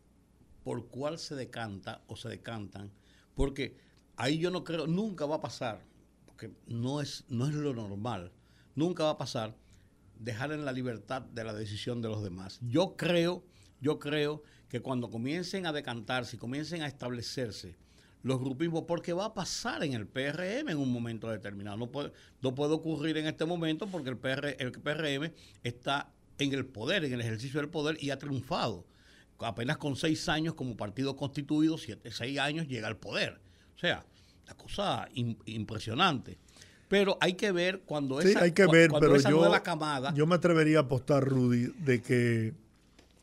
¿Por 0.68 0.88
cuál 0.88 1.18
se 1.18 1.34
decanta 1.34 2.02
o 2.08 2.16
se 2.16 2.28
decantan? 2.28 2.92
Porque 3.34 3.78
ahí 4.16 4.36
yo 4.36 4.50
no 4.50 4.64
creo, 4.64 4.86
nunca 4.86 5.24
va 5.24 5.36
a 5.36 5.40
pasar, 5.40 5.82
porque 6.26 6.50
no 6.66 7.00
es, 7.00 7.24
no 7.30 7.46
es 7.46 7.54
lo 7.54 7.72
normal, 7.72 8.32
nunca 8.74 9.04
va 9.04 9.12
a 9.12 9.16
pasar 9.16 9.56
dejar 10.18 10.52
en 10.52 10.66
la 10.66 10.72
libertad 10.72 11.22
de 11.22 11.42
la 11.42 11.54
decisión 11.54 12.02
de 12.02 12.10
los 12.10 12.22
demás. 12.22 12.60
Yo 12.60 12.96
creo, 12.98 13.46
yo 13.80 13.98
creo 13.98 14.42
que 14.68 14.82
cuando 14.82 15.08
comiencen 15.08 15.64
a 15.64 15.72
decantarse 15.72 16.36
y 16.36 16.38
comiencen 16.38 16.82
a 16.82 16.86
establecerse 16.86 17.74
los 18.22 18.38
grupismos, 18.38 18.84
porque 18.86 19.14
va 19.14 19.24
a 19.24 19.32
pasar 19.32 19.82
en 19.84 19.94
el 19.94 20.06
PRM 20.06 20.68
en 20.68 20.76
un 20.76 20.92
momento 20.92 21.30
determinado. 21.30 21.78
No 21.78 21.90
puede, 21.90 22.12
no 22.42 22.54
puede 22.54 22.74
ocurrir 22.74 23.16
en 23.16 23.26
este 23.26 23.46
momento 23.46 23.86
porque 23.86 24.10
el, 24.10 24.56
el 24.58 24.72
PRM 24.72 25.32
está 25.62 26.12
en 26.36 26.52
el 26.52 26.66
poder, 26.66 27.06
en 27.06 27.14
el 27.14 27.22
ejercicio 27.22 27.58
del 27.58 27.70
poder 27.70 27.96
y 28.02 28.10
ha 28.10 28.18
triunfado. 28.18 28.84
Apenas 29.40 29.78
con 29.78 29.96
seis 29.96 30.28
años 30.28 30.54
como 30.54 30.76
partido 30.76 31.16
constituido, 31.16 31.78
siete, 31.78 32.10
seis 32.10 32.38
años 32.38 32.66
llega 32.66 32.88
al 32.88 32.96
poder. 32.96 33.40
O 33.76 33.78
sea, 33.78 34.04
la 34.46 34.54
cosa 34.54 35.08
impresionante. 35.12 36.38
Pero 36.88 37.18
hay 37.20 37.34
que 37.34 37.52
ver 37.52 37.82
cuando 37.82 38.20
esa, 38.20 38.42
hay 38.42 38.52
que 38.52 38.66
ver, 38.66 38.90
pero 38.98 39.16
yo, 39.18 39.30
nueva 39.30 39.62
camada. 39.62 40.12
Yo 40.14 40.26
me 40.26 40.34
atrevería 40.34 40.78
a 40.78 40.82
apostar, 40.82 41.22
Rudy, 41.24 41.66
de 41.78 42.00
que 42.00 42.54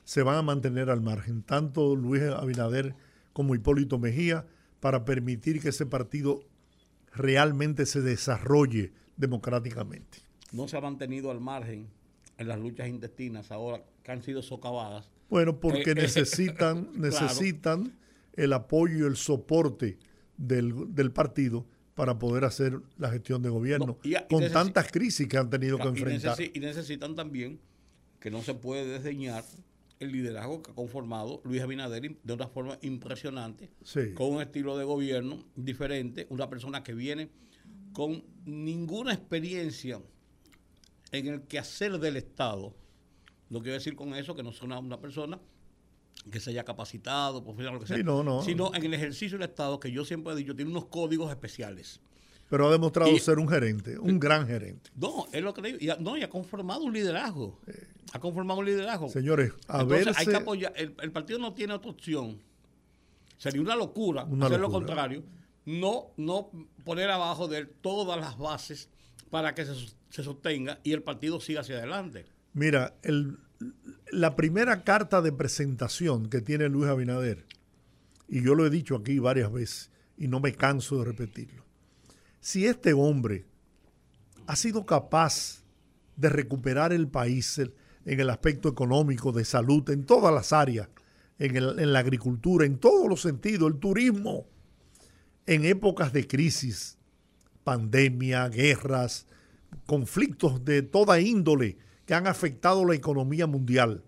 se 0.04 0.22
van 0.22 0.38
a 0.38 0.42
mantener 0.44 0.90
al 0.92 1.02
margen, 1.02 1.42
tanto 1.42 1.96
Luis 1.96 2.22
Abinader 2.24 2.96
como 3.34 3.56
Hipólito 3.56 3.98
Mejía, 3.98 4.46
para 4.80 5.04
permitir 5.04 5.62
que 5.62 5.70
ese 5.70 5.88
partido 5.88 6.44
realmente 7.12 7.88
se 7.88 8.02
desarrolle 8.02 8.94
democráticamente. 9.18 10.20
No 10.52 10.68
se 10.68 10.78
ha 10.78 10.82
mantenido 10.82 11.32
al 11.32 11.42
margen 11.42 11.90
en 12.38 12.48
las 12.48 12.60
luchas 12.60 12.88
intestinas 12.88 13.52
ahora 13.52 13.84
que 14.04 14.12
han 14.12 14.22
sido 14.22 14.44
socavadas. 14.44 15.10
Bueno, 15.30 15.60
porque 15.60 15.92
eh, 15.92 15.94
eh, 15.94 15.96
necesitan, 15.96 16.90
necesitan 16.96 17.98
el 18.34 18.54
apoyo 18.54 19.06
y 19.06 19.08
el 19.08 19.16
soporte 19.16 19.98
del, 20.38 21.12
partido 21.14 21.66
para 21.94 22.20
poder 22.20 22.44
hacer 22.44 22.80
la 22.98 23.10
gestión 23.10 23.42
de 23.42 23.50
gobierno 23.50 23.98
con 24.30 24.52
tantas 24.52 24.92
crisis 24.92 25.28
que 25.28 25.38
han 25.38 25.50
tenido 25.50 25.78
que 25.78 25.88
enfrentar. 25.88 26.38
y 26.42 26.60
necesitan 26.60 27.16
también 27.16 27.60
que 28.20 28.30
no 28.30 28.42
se 28.42 28.54
puede 28.54 28.86
desdeñar 28.86 29.44
el 30.00 30.12
liderazgo 30.12 30.62
que 30.62 30.72
ha 30.72 30.76
conformado 30.76 31.42
Luis 31.44 31.62
Abinader 31.62 32.18
de 32.22 32.34
una 32.34 32.48
forma 32.48 32.78
impresionante, 32.82 33.70
con 34.14 34.34
un 34.34 34.42
estilo 34.42 34.78
de 34.78 34.84
gobierno 34.84 35.46
diferente, 35.56 36.28
una 36.30 36.50
persona 36.50 36.84
que 36.84 36.94
viene 36.94 37.30
con 37.94 38.24
ninguna 38.46 39.14
experiencia 39.14 40.02
en 41.12 41.28
el 41.28 41.42
quehacer 41.44 41.98
del 41.98 42.18
Estado. 42.18 42.76
No 43.50 43.60
quiero 43.62 43.74
decir 43.74 43.96
con 43.96 44.14
eso 44.16 44.36
que 44.36 44.44
no 44.44 44.52
sea 44.52 44.80
una, 44.80 45.00
persona 45.00 45.40
que 46.32 46.40
se 46.40 46.50
haya 46.50 46.64
capacitado, 46.64 47.44
profesional, 47.44 47.76
lo 47.76 47.80
que 47.80 47.88
sea, 47.88 47.98
sino 48.44 48.74
en 48.74 48.84
el 48.84 48.94
ejercicio 48.94 49.38
del 49.38 49.50
Estado, 49.50 49.80
que 49.80 49.92
yo 49.92 50.04
siempre 50.06 50.34
he 50.34 50.36
dicho, 50.36 50.56
tiene 50.56 50.72
unos 50.72 50.86
códigos 50.86 51.30
especiales. 51.30 52.02
Pero 52.50 52.68
ha 52.68 52.72
demostrado 52.72 53.18
ser 53.18 53.40
un 53.40 53.48
gerente, 53.48 53.98
un 53.98 54.20
gran 54.20 54.46
gerente. 54.46 54.92
No, 54.96 55.26
es 55.32 55.42
lo 55.42 55.54
que 55.54 55.62
digo. 55.64 55.78
Y 55.80 55.90
ha, 55.90 55.96
no, 55.98 56.16
y 56.16 56.22
ha 56.22 56.30
conformado 56.30 56.84
un 56.84 56.94
liderazgo. 56.94 57.60
Ha 58.14 58.20
conformado 58.20 58.60
un 58.60 58.66
liderazgo. 58.66 59.10
Señores, 59.10 59.52
a 59.68 59.84
ver. 59.84 60.12
Hay 60.16 60.26
que 60.26 60.36
apoyar. 60.36 60.74
El, 60.78 61.12
partido 61.12 61.40
no 61.40 61.54
tiene 61.54 61.74
otra 61.74 61.90
opción. 61.90 62.40
Sería 63.38 63.62
una 63.62 63.76
locura 63.76 64.28
hacer 64.42 64.60
lo 64.60 64.70
contrario. 64.70 65.24
No, 65.66 66.12
no 66.18 66.52
poner 66.84 67.10
abajo 67.10 67.48
de 67.48 67.58
él 67.58 67.70
todas 67.82 68.20
las 68.20 68.38
bases 68.38 68.90
para 69.32 69.56
que 69.56 69.66
se, 69.66 69.74
se 70.10 70.24
sostenga 70.24 70.80
y 70.84 70.92
el 70.92 71.02
partido 71.02 71.40
siga 71.40 71.62
hacia 71.62 71.78
adelante. 71.78 72.28
Mira, 72.56 72.96
la 74.12 74.38
primera 74.38 74.86
carta 74.86 75.22
de 75.22 75.34
presentación 75.34 76.30
que 76.30 76.40
tiene 76.40 76.70
Luis 76.70 76.90
Abinader, 76.90 77.46
y 78.30 78.42
yo 78.42 78.56
lo 78.56 78.66
he 78.66 78.70
dicho 78.70 78.96
aquí 78.96 79.20
varias 79.20 79.52
veces 79.52 79.92
y 80.18 80.30
no 80.30 80.40
me 80.40 80.54
canso 80.54 81.00
de 81.00 81.06
repetirlo, 81.06 81.66
si 82.40 82.66
este 82.66 82.94
hombre 82.94 83.46
ha 84.48 84.56
sido 84.56 84.86
capaz 84.86 85.66
de 86.16 86.30
recuperar 86.30 86.94
el 86.94 87.10
país 87.10 87.60
en 87.60 88.20
el 88.22 88.30
aspecto 88.30 88.70
económico, 88.70 89.34
de 89.34 89.44
salud, 89.44 89.90
en 89.90 90.06
todas 90.06 90.34
las 90.34 90.54
áreas, 90.54 90.88
en, 91.38 91.58
en 91.58 91.92
la 91.92 92.00
agricultura, 92.00 92.66
en 92.66 92.78
todos 92.78 93.10
los 93.10 93.20
sentidos, 93.20 93.70
el 93.70 93.80
turismo, 93.80 94.48
en 95.46 95.66
épocas 95.66 96.14
de 96.14 96.26
crisis, 96.26 96.98
pandemia, 97.66 98.48
guerras, 98.48 99.28
conflictos 99.86 100.64
de 100.64 100.84
toda 100.84 101.20
índole 101.20 101.84
que 102.06 102.14
han 102.14 102.28
afectado 102.28 102.86
la 102.86 102.96
economía 102.96 103.48
mundial. 103.48 104.04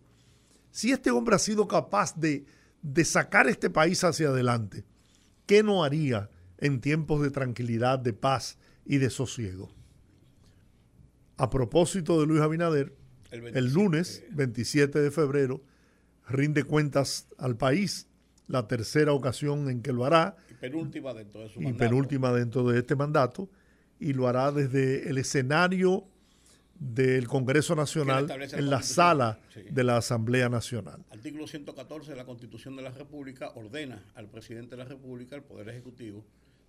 Si 0.71 0.91
este 0.91 1.12
hombre 1.12 1.36
ha 1.36 1.39
sido 1.39 1.67
capaz 1.67 2.15
de, 2.15 2.45
de 2.81 3.05
sacar 3.05 3.47
este 3.47 3.69
país 3.69 4.03
hacia 4.03 4.29
adelante, 4.29 4.83
¿qué 5.45 5.63
no 5.63 5.83
haría 5.83 6.29
en 6.57 6.81
tiempos 6.81 7.21
de 7.21 7.31
tranquilidad, 7.31 7.99
de 7.99 8.13
paz 8.13 8.57
y 8.86 8.97
de 8.97 9.10
sosiego? 9.10 9.71
A 11.38 11.49
propósito 11.49 12.19
de 12.19 12.27
Luis 12.27 12.41
Abinader, 12.41 12.95
el, 13.31 13.73
lunes 13.73 14.23
27 14.31 14.99
de 14.99 15.12
febrero 15.12 15.62
rinde 16.27 16.63
cuentas 16.63 17.27
al 17.38 17.57
país, 17.57 18.07
la 18.47 18.67
tercera 18.67 19.13
ocasión 19.13 19.69
en 19.69 19.81
que 19.81 19.91
lo 19.91 20.05
hará. 20.05 20.38
Y 20.49 20.53
penúltima 20.55 21.13
dentro 21.13 21.41
de 21.41 21.49
su 21.49 21.62
y 21.62 21.73
penúltima 21.73 22.31
dentro 22.31 22.63
de 22.63 22.79
este 22.79 22.95
mandato, 22.95 23.49
y 23.99 24.13
lo 24.13 24.27
hará 24.27 24.51
desde 24.51 25.10
el 25.10 25.17
escenario 25.17 26.07
del 26.80 27.28
Congreso 27.28 27.76
Nacional 27.76 28.30
en 28.52 28.70
la 28.70 28.82
sala 28.82 29.40
de 29.70 29.84
la 29.84 29.98
Asamblea 29.98 30.50
Nacional. 30.50 31.04
Artículo 31.10 31.48
114 31.48 32.12
de 32.12 32.18
la 32.18 32.26
Constitución 32.26 32.76
de 32.76 32.84
la 32.84 32.92
República 32.92 33.52
ordena 33.56 34.04
al 34.16 34.30
presidente 34.30 34.72
de 34.72 34.84
la 34.84 34.90
República, 34.90 35.36
al 35.36 35.44
Poder 35.44 35.70
Ejecutivo, 35.70 36.24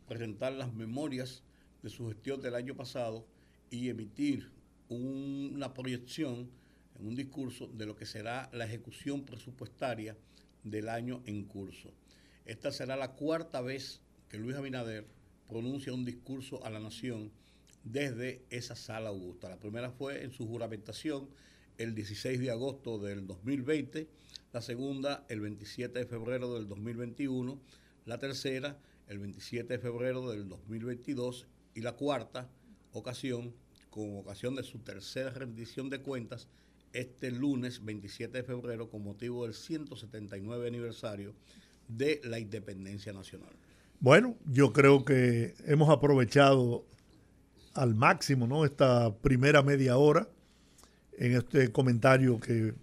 presentar 0.06 0.52
las 0.52 0.72
memorias 0.72 1.42
de 1.82 1.90
su 1.90 2.08
gestión 2.08 2.40
del 2.40 2.54
año 2.54 2.74
pasado 2.74 3.26
y 3.70 3.88
emitir 3.88 4.50
una 4.88 5.74
proyección 5.74 6.50
en 6.98 7.06
un 7.06 7.14
discurso 7.14 7.68
de 7.68 7.86
lo 7.86 7.94
que 7.94 8.06
será 8.06 8.48
la 8.52 8.64
ejecución 8.64 9.24
presupuestaria 9.24 10.16
del 10.64 10.88
año 10.88 11.22
en 11.26 11.44
curso. 11.44 11.92
Esta 12.44 12.72
será 12.72 12.96
la 12.96 13.12
cuarta 13.12 13.60
vez 13.60 14.00
que 14.28 14.38
Luis 14.38 14.56
Abinader 14.56 15.06
pronuncia 15.48 15.92
un 15.92 16.04
discurso 16.04 16.64
a 16.64 16.70
la 16.70 16.80
nación 16.80 17.30
desde 17.84 18.42
esa 18.50 18.74
sala 18.76 19.08
augusta. 19.08 19.48
La 19.48 19.58
primera 19.58 19.90
fue 19.90 20.22
en 20.24 20.30
su 20.30 20.46
juramentación 20.46 21.28
el 21.78 21.94
16 21.94 22.40
de 22.40 22.50
agosto 22.50 22.98
del 22.98 23.26
2020, 23.26 24.08
la 24.52 24.60
segunda 24.60 25.24
el 25.28 25.40
27 25.40 25.98
de 25.98 26.06
febrero 26.06 26.54
del 26.54 26.68
2021, 26.68 27.60
la 28.06 28.18
tercera 28.18 28.78
el 29.06 29.18
27 29.18 29.74
de 29.74 29.78
febrero 29.78 30.30
del 30.30 30.48
2022 30.48 31.46
y 31.74 31.80
la 31.80 31.92
cuarta 31.92 32.48
ocasión 32.92 33.54
con 33.90 34.18
ocasión 34.18 34.54
de 34.54 34.62
su 34.62 34.78
tercera 34.80 35.30
rendición 35.30 35.88
de 35.88 36.00
cuentas 36.00 36.48
este 36.92 37.30
lunes 37.30 37.84
27 37.84 38.38
de 38.38 38.44
febrero 38.44 38.90
con 38.90 39.02
motivo 39.02 39.44
del 39.44 39.54
179 39.54 40.66
aniversario 40.66 41.34
de 41.86 42.20
la 42.24 42.38
independencia 42.38 43.12
nacional. 43.12 43.52
Bueno, 44.00 44.36
yo 44.46 44.72
creo 44.72 45.04
que 45.04 45.54
hemos 45.66 45.90
aprovechado 45.90 46.84
al 47.78 47.94
máximo 47.94 48.46
¿no? 48.46 48.64
esta 48.64 49.14
primera 49.14 49.62
media 49.62 49.96
hora 49.96 50.28
en 51.16 51.36
este 51.36 51.70
comentario 51.70 52.40
que 52.40 52.74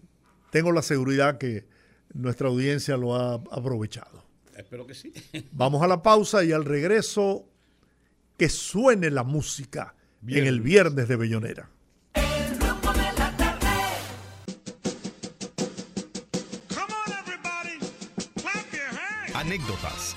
tengo 0.51 0.71
la 0.71 0.81
seguridad 0.81 1.38
que 1.38 1.65
nuestra 2.13 2.47
audiencia 2.47 2.95
lo 2.95 3.15
ha 3.15 3.34
aprovechado. 3.34 4.23
Espero 4.55 4.88
que 4.88 4.93
sí. 4.93 5.12
Vamos 5.51 5.84
a 5.84 5.88
la 5.88 6.01
pausa 6.01 6.43
y 6.45 6.53
al 6.53 6.63
regreso 6.63 7.45
que 8.38 8.47
suene 8.47 9.12
la 9.12 9.23
música 9.23 9.95
en 10.27 10.45
el 10.45 10.62
viernes 10.62 11.08
de 11.08 11.15
Bellonera. 11.17 11.69
Anécdotas. 19.34 20.15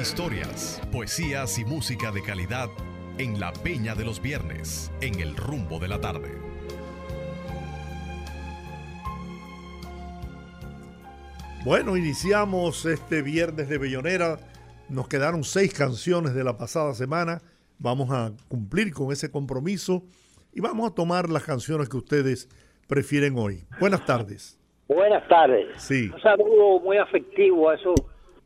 Historias, 0.00 0.80
poesías 0.90 1.58
y 1.58 1.64
música 1.66 2.10
de 2.10 2.22
calidad 2.22 2.70
en 3.18 3.38
la 3.38 3.52
Peña 3.52 3.94
de 3.94 4.04
los 4.04 4.22
Viernes, 4.22 4.90
en 5.02 5.20
el 5.20 5.36
rumbo 5.36 5.78
de 5.78 5.88
la 5.88 6.00
tarde. 6.00 6.30
Bueno, 11.66 11.98
iniciamos 11.98 12.86
este 12.86 13.20
viernes 13.20 13.68
de 13.68 13.76
Bellonera 13.76 14.38
nos 14.88 15.06
quedaron 15.06 15.44
seis 15.44 15.74
canciones 15.74 16.34
de 16.34 16.44
la 16.44 16.56
pasada 16.56 16.94
semana. 16.94 17.42
Vamos 17.78 18.10
a 18.10 18.32
cumplir 18.48 18.94
con 18.94 19.12
ese 19.12 19.30
compromiso 19.30 20.02
y 20.54 20.60
vamos 20.60 20.90
a 20.90 20.94
tomar 20.94 21.28
las 21.28 21.44
canciones 21.44 21.90
que 21.90 21.98
ustedes 21.98 22.48
prefieren 22.88 23.36
hoy. 23.36 23.64
Buenas 23.78 24.06
tardes. 24.06 24.58
Buenas 24.88 25.28
tardes. 25.28 25.66
Sí. 25.76 26.10
Un 26.12 26.20
saludo 26.22 26.80
muy 26.80 26.96
afectivo 26.96 27.68
a 27.68 27.74
esos 27.74 27.94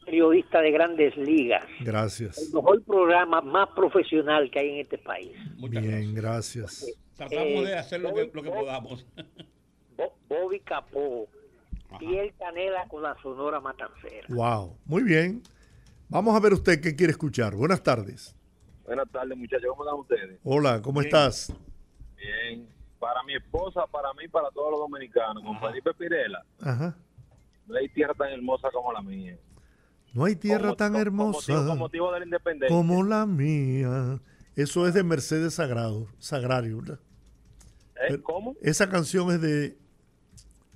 periodistas 0.04 0.62
de 0.62 0.70
grandes 0.70 1.16
ligas. 1.16 1.64
Gracias. 1.80 2.38
El 2.38 2.54
mejor 2.54 2.82
programa 2.84 3.40
más 3.40 3.68
profesional 3.70 4.50
que 4.50 4.58
hay 4.58 4.70
en 4.70 4.80
este 4.80 4.98
país. 4.98 5.32
Bien, 5.56 6.14
gracias. 6.14 6.86
Tratamos 7.16 7.64
de 7.64 7.76
hacer 7.76 8.00
lo 8.00 8.12
que, 8.14 8.30
lo 8.32 8.42
que 8.42 8.50
podamos. 8.50 9.06
Bobby 10.28 10.60
Capó 10.60 11.28
y 12.00 12.16
el 12.16 12.34
Canela 12.34 12.86
con 12.88 13.02
la 13.02 13.16
Sonora 13.22 13.60
Matancera. 13.60 14.26
Wow, 14.28 14.76
muy 14.84 15.02
bien. 15.02 15.42
Vamos 16.08 16.34
a 16.34 16.40
ver 16.40 16.52
usted 16.52 16.80
qué 16.80 16.94
quiere 16.94 17.12
escuchar. 17.12 17.54
Buenas 17.54 17.82
tardes. 17.82 18.34
Buenas 18.84 19.08
tardes, 19.10 19.36
muchachos. 19.36 19.66
¿Cómo 19.68 19.84
están 19.84 20.00
ustedes? 20.00 20.40
Hola, 20.44 20.82
¿cómo 20.82 21.00
estás? 21.00 21.52
Bien. 22.16 22.68
Para 22.98 23.22
mi 23.22 23.34
esposa, 23.34 23.86
para 23.86 24.12
mí, 24.14 24.28
para 24.28 24.50
todos 24.50 24.72
los 24.72 24.80
dominicanos, 24.80 25.42
con 25.42 25.58
Felipe 25.60 25.92
Pirela. 25.94 26.44
Ajá. 26.60 26.96
No 27.66 27.76
hay 27.76 27.88
tierra 27.88 28.14
tan 28.14 28.30
hermosa 28.30 28.70
como 28.70 28.92
la 28.92 29.02
mía. 29.02 29.36
No 30.14 30.24
hay 30.24 30.36
tierra 30.36 30.74
tan 30.74 30.96
hermosa 30.96 31.54
como 31.54 31.76
motivo, 31.76 32.12
de 32.12 32.20
la 32.20 32.24
independencia. 32.24 32.74
como 32.74 33.02
la 33.02 33.26
mía. 33.26 34.20
Eso 34.56 34.86
es 34.86 34.94
de 34.94 35.02
Mercedes 35.02 35.54
Sagrado, 35.54 36.06
Sagrario, 36.18 36.80
¿verdad? 36.80 37.00
¿Eh? 38.08 38.18
¿Cómo? 38.22 38.54
Esa 38.62 38.88
canción 38.88 39.30
es 39.32 39.40
de... 39.40 39.76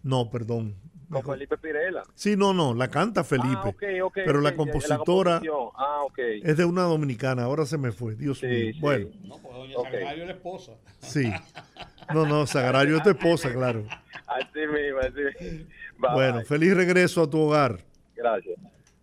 No, 0.03 0.31
perdón, 0.31 0.75
con 1.11 1.23
Felipe 1.23 1.57
Pirela. 1.57 2.03
Sí, 2.15 2.37
no, 2.37 2.53
no, 2.53 2.75
la 2.75 2.89
canta 2.89 3.25
Felipe. 3.25 3.49
Ah, 3.49 3.75
pero 4.15 4.41
la 4.41 4.55
compositora 4.55 5.41
ah, 5.77 6.07
es 6.17 6.57
de 6.57 6.65
una 6.65 6.83
dominicana, 6.83 7.45
ahora 7.45 7.65
se 7.65 7.79
me 7.79 7.93
fue, 7.93 8.15
Dios 8.15 8.43
mío. 8.43 8.75
Bueno. 8.81 9.09
No, 9.25 9.39
pues 9.39 9.55
doña 9.55 9.75
Sagrario 9.75 10.23
es 10.23 10.29
la 10.29 10.35
esposa. 10.35 10.73
Sí. 11.01 11.33
No, 12.13 12.27
no, 12.27 12.47
Sagrario 12.47 12.97
es 12.97 13.03
tu 13.03 13.11
esposa, 13.11 13.53
claro. 13.53 13.85
Así 14.27 14.59
mismo, 14.59 14.99
así 15.01 15.67
Bueno, 15.99 16.43
feliz 16.43 16.75
regreso 16.77 17.23
a 17.23 17.31
tu 17.31 17.39
hogar. 17.39 17.79
Gracias. 18.15 18.59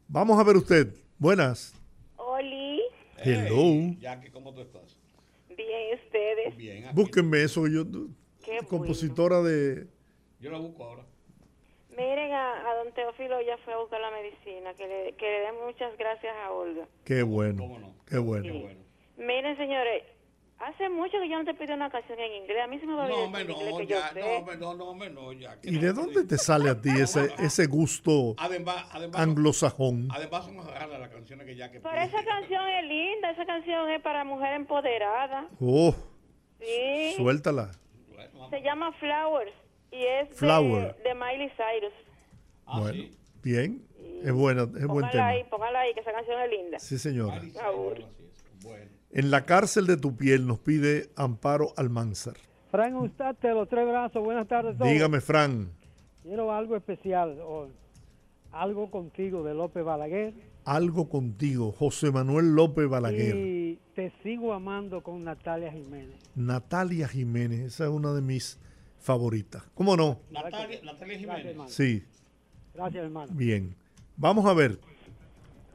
Vamos 0.08 0.40
a 0.40 0.44
ver 0.44 0.56
usted. 0.56 0.94
Buenas. 1.18 1.74
Oli. 2.18 2.82
Hello. 3.18 3.96
Jackie, 4.00 4.30
¿cómo 4.30 4.54
tú 4.54 4.62
estás? 4.62 4.98
Bien, 5.50 6.00
ustedes. 6.06 6.56
Bien. 6.56 6.86
Búsquenme 6.94 7.44
eso, 7.44 7.68
yo... 7.68 7.84
Qué 8.44 8.60
compositora 8.68 9.42
de... 9.42 9.88
Yo 10.40 10.52
la 10.52 10.60
busco 10.60 10.84
ahora. 10.84 11.04
Miren, 11.90 12.32
a, 12.34 12.76
don 12.84 12.94
Teófilo 12.94 13.42
ya 13.42 13.58
fue 13.60 13.74
a 13.74 13.78
buscar 13.78 14.00
la 14.00 14.12
medicina, 14.12 14.74
que 14.76 14.88
le, 14.88 15.14
que 15.14 15.26
le 15.26 15.40
den 15.40 15.56
muchas 15.66 15.98
gracias 15.98 16.36
a 16.44 16.52
Olga. 16.52 16.88
Qué 17.06 17.24
bueno, 17.24 17.96
qué 18.06 18.20
bueno. 18.20 18.54
Miren, 19.18 19.58
señores, 19.58 20.04
hace 20.60 20.90
mucho 20.90 21.20
que 21.20 21.30
yo 21.30 21.38
no 21.38 21.46
te 21.46 21.54
pido 21.54 21.76
una 21.76 21.90
canción 21.90 22.20
en 22.20 22.44
inglés. 22.44 22.58
A 22.64 22.68
mí 22.68 22.80
se 22.80 22.86
me 22.86 22.94
va 22.94 23.06
a 23.06 23.08
no, 23.08 23.28
no, 23.28 23.82
ya, 23.84 24.12
no, 24.58 24.76
no, 24.76 24.94
no, 24.96 25.10
no, 25.10 25.34
ya. 25.34 25.58
¿Y 25.64 25.78
de 25.78 25.94
dónde 25.94 26.24
te 26.26 26.38
sale 26.38 26.70
a 26.70 26.80
ti 26.80 26.90
ese, 26.90 27.34
ese 27.40 27.66
gusto 27.68 28.36
además, 28.38 28.86
además, 28.92 29.20
anglosajón? 29.20 30.08
Además, 30.12 30.46
son 30.46 30.58
raras 30.68 31.00
las 31.00 31.10
canciones 31.10 31.46
que 31.46 31.56
ya 31.56 31.72
que 31.72 31.80
Pero 31.80 32.02
esa 32.02 32.24
canción 32.24 32.68
es 32.68 32.86
linda, 32.86 33.32
esa 33.32 33.46
canción 33.46 33.90
es 33.90 34.02
para 34.02 34.24
mujer 34.24 34.54
empoderada. 34.54 35.48
Oh, 35.60 35.94
sí. 36.60 37.14
Suéltala. 37.16 37.72
Se 38.50 38.62
llama 38.62 38.92
Flowers. 38.94 39.52
Y 39.92 40.04
es 40.04 40.30
Flower. 40.38 40.96
De, 41.04 41.16
Miley 41.16 41.50
Cyrus. 41.52 41.94
Ah, 42.66 42.82
bueno, 42.82 43.04
bien. 43.42 43.86
Es 44.24 44.32
buena, 44.32 44.64
es 44.64 44.88
buen 44.88 45.10
tema. 45.10 45.28
Ahí, 45.28 45.44
póngala 45.46 45.82
ahí, 45.82 45.94
que 45.94 46.00
esa 46.00 46.12
canción 46.12 46.42
es 46.42 46.50
linda. 46.50 46.80
Sí, 46.80 46.98
señora. 46.98 47.42
Bueno. 48.66 48.92
En 49.12 49.32
la 49.32 49.46
cárcel 49.46 49.88
de 49.88 49.96
tu 49.96 50.18
piel 50.18 50.46
nos 50.46 50.60
pide 50.60 51.10
Amparo 51.16 51.74
Almanzar. 51.78 52.36
Fran 52.70 52.96
Ustate, 52.96 53.50
los 53.52 53.70
tres 53.70 53.88
brazos, 53.88 54.22
buenas 54.24 54.48
tardes. 54.48 54.78
Todos. 54.78 54.92
Dígame, 54.92 55.22
Fran. 55.22 55.70
Quiero 56.24 56.52
algo 56.52 56.76
especial, 56.76 57.40
o 57.42 57.70
algo 58.52 58.92
contigo 58.92 59.44
de 59.44 59.54
López 59.54 59.86
Balaguer. 59.86 60.34
Algo 60.66 61.08
contigo, 61.08 61.72
José 61.72 62.12
Manuel 62.12 62.56
López 62.56 62.90
Balaguer. 62.90 63.36
Y 63.36 63.80
te 63.94 64.12
sigo 64.24 64.52
amando 64.52 65.04
con 65.04 65.24
Natalia 65.24 65.72
Jiménez. 65.72 66.16
Natalia 66.36 67.08
Jiménez, 67.08 67.60
esa 67.62 67.86
es 67.86 67.92
una 67.92 68.12
de 68.14 68.22
mis 68.22 68.60
favorita. 69.00 69.64
¿Cómo 69.76 69.96
no? 69.96 70.20
Natalia, 70.32 70.80
Natalia 70.84 71.20
Jiménez. 71.20 71.56
sí. 71.68 72.04
Gracias, 72.74 73.06
hermano. 73.06 73.32
Bien. 73.34 73.74
Vamos 74.18 74.46
a 74.46 74.54
ver. 74.54 74.80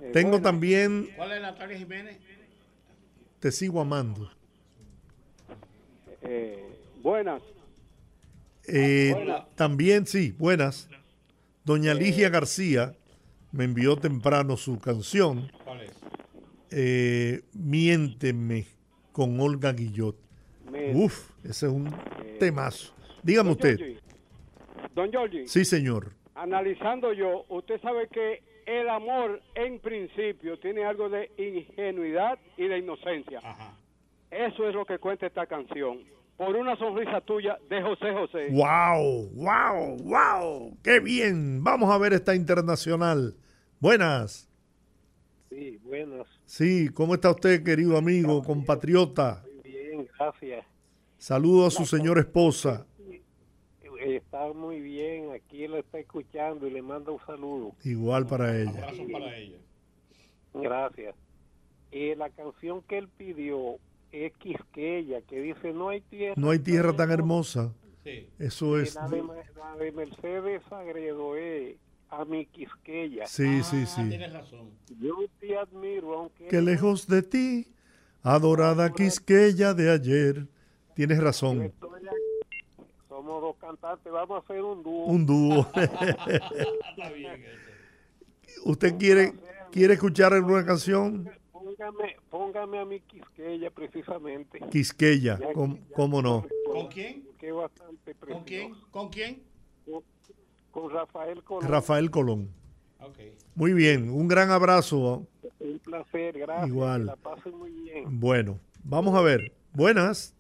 Eh, 0.03 0.11
Tengo 0.13 0.41
también. 0.43 1.09
¿Cuál 1.17 1.33
es 1.33 1.41
Natalia 1.41 1.79
Jiménez? 1.79 2.19
Te 3.41 3.51
sigo 3.51 3.81
amando. 3.81 4.31
Eh, 6.23 6.79
buenas. 7.03 7.43
Eh, 8.67 9.15
también, 9.55 10.07
sí, 10.07 10.33
buenas. 10.39 10.89
Doña 11.65 11.95
Ligia 11.95 12.29
García 12.29 12.95
me 13.53 13.65
envió 13.65 13.97
temprano 13.97 14.57
su 14.57 14.79
canción. 14.79 15.51
¿Cuál 15.65 15.81
es? 15.83 17.43
Miénteme 17.55 18.67
con 19.13 19.41
Olga 19.41 19.73
Guillot. 19.73 20.17
Uf, 20.95 21.31
ese 21.43 21.67
es 21.67 21.73
un 21.73 21.89
eh, 21.89 22.37
temazo. 22.39 22.93
Dígame 23.23 23.49
don 23.51 23.57
usted. 23.57 23.99
Don 24.95 25.11
Giorgi, 25.11 25.47
Sí, 25.47 25.65
señor. 25.65 26.13
analizando 26.35 27.13
yo, 27.13 27.45
usted 27.49 27.81
sabe 27.81 28.09
que 28.09 28.43
el 28.71 28.89
amor 28.89 29.43
en 29.57 29.81
principio 29.81 30.57
tiene 30.61 30.85
algo 30.85 31.09
de 31.09 31.31
ingenuidad 31.37 32.39
y 32.57 32.69
de 32.69 32.79
inocencia. 32.79 33.41
Eso 34.31 34.69
es 34.69 34.75
lo 34.75 34.87
que 34.87 34.99
cuenta 34.99 35.27
esta 35.27 35.47
canción. 35.47 35.99
Por 36.37 36.55
una 36.55 36.77
sonrisa 36.77 37.21
tuya 37.21 37.59
de 37.69 37.83
José 37.83 38.13
José. 38.13 38.49
¡Wow! 38.53 39.29
¡Wow! 39.35 39.97
¡Wow! 40.05 40.79
¡Qué 40.85 41.01
bien! 41.01 41.65
Vamos 41.65 41.91
a 41.91 41.99
ver 41.99 42.13
esta 42.13 42.35
internacional. 42.35 43.35
Buenas. 43.81 44.49
Sí, 45.49 45.79
buenas. 45.83 46.29
Sí, 46.47 46.91
¿cómo 46.95 47.15
está 47.15 47.31
usted, 47.31 47.65
querido 47.65 47.99
amigo, 47.99 48.41
compatriota? 48.45 49.43
Bien, 49.65 50.07
gracias. 50.17 50.65
Saludo 51.19 51.67
a 51.67 51.71
su 51.71 51.85
señora 51.85 52.21
esposa. 52.21 52.87
Está 54.01 54.53
muy 54.53 54.81
bien, 54.81 55.33
aquí 55.33 55.69
lo 55.69 55.77
está 55.77 55.99
escuchando 55.99 56.67
y 56.67 56.71
le 56.71 56.83
manda 56.83 57.13
un 57.13 57.21
saludo. 57.27 57.75
Igual 57.85 58.27
para 58.27 58.59
ella. 58.59 58.71
Abrazo 58.71 59.03
para 59.13 59.37
ella. 59.37 59.59
Gracias. 60.55 61.15
Y 61.93 62.15
la 62.15 62.31
canción 62.31 62.83
que 62.83 62.99
él 62.99 63.09
pidió 63.09 63.77
es 64.13 64.33
Quisqueya, 64.35 65.21
que 65.23 65.41
dice 65.41 65.73
no 65.73 65.91
hay 65.91 66.01
tierra. 66.01 66.35
No 66.37 66.51
hay 66.51 66.59
tierra 66.59 66.95
tan 66.95 67.11
hermosa. 67.11 67.73
Sí. 68.05 68.29
Eso 68.39 68.79
Y 68.79 68.83
es. 68.83 68.95
La 68.95 69.09
de, 69.09 69.23
la 69.23 69.77
de 69.77 69.93
Mercedes 69.93 70.63
Agredo 70.71 71.37
es 71.37 71.77
a 72.09 72.25
mi 72.25 72.47
Quisqueya. 72.47 73.27
Sí, 73.27 73.63
sí, 73.63 73.87
sí. 73.87 74.09
Tienes 74.09 74.33
razón. 74.33 74.71
Yo 74.99 75.15
te 75.39 75.57
admiro, 75.57 76.19
aunque... 76.19 76.47
Que 76.47 76.61
lejos 76.61 77.07
de 77.07 77.23
ti, 77.23 77.69
adorada 78.23 78.93
Quisqueya 78.93 79.75
de 79.75 79.91
ayer. 79.91 80.47
Tienes 80.95 81.19
razón. 81.23 81.73
Somos 83.31 83.43
dos 83.43 83.57
cantantes, 83.61 84.13
vamos 84.13 84.43
a 84.43 84.45
hacer 84.45 84.61
un 84.61 84.83
dúo. 84.83 85.05
Un 85.05 85.25
dúo. 85.25 85.67
Está 85.77 87.11
bien 87.15 87.45
eso. 87.45 88.65
¿Usted 88.65 88.99
quiere, 88.99 89.35
quiere 89.71 89.95
escuchar 89.95 90.35
alguna 90.35 90.67
canción? 90.67 91.31
Póngame, 91.53 92.17
póngame 92.29 92.79
a 92.81 92.85
mi 92.85 92.99
Quisqueya 92.99 93.71
precisamente. 93.71 94.59
Quisqueya, 94.73 95.39
Ya 95.39 95.53
¿cómo, 95.53 95.77
ya 95.77 95.95
cómo 95.95 96.21
no? 96.21 96.45
¿Con 96.67 96.89
quién? 96.89 97.25
Que 97.39 97.53
bastante 97.53 98.17
¿Con 98.17 98.43
quién? 98.43 98.75
¿Con 98.91 99.09
quién? 99.11 99.45
Con, 99.85 100.03
con 100.73 100.91
Rafael 100.91 101.45
Colón. 101.45 101.71
Rafael 101.71 102.11
Colón. 102.11 102.51
Ok. 102.99 103.19
Muy 103.55 103.75
bien, 103.75 104.11
un 104.11 104.27
gran 104.27 104.51
abrazo. 104.51 105.25
Un 105.61 105.79
placer, 105.79 106.37
gracias. 106.37 106.67
Igual. 106.67 107.07
La 107.07 107.15
pasen 107.15 107.57
muy 107.57 107.71
bien. 107.71 108.19
Bueno, 108.19 108.59
vamos 108.83 109.15
a 109.15 109.21
ver. 109.21 109.53
Buenas. 109.73 110.35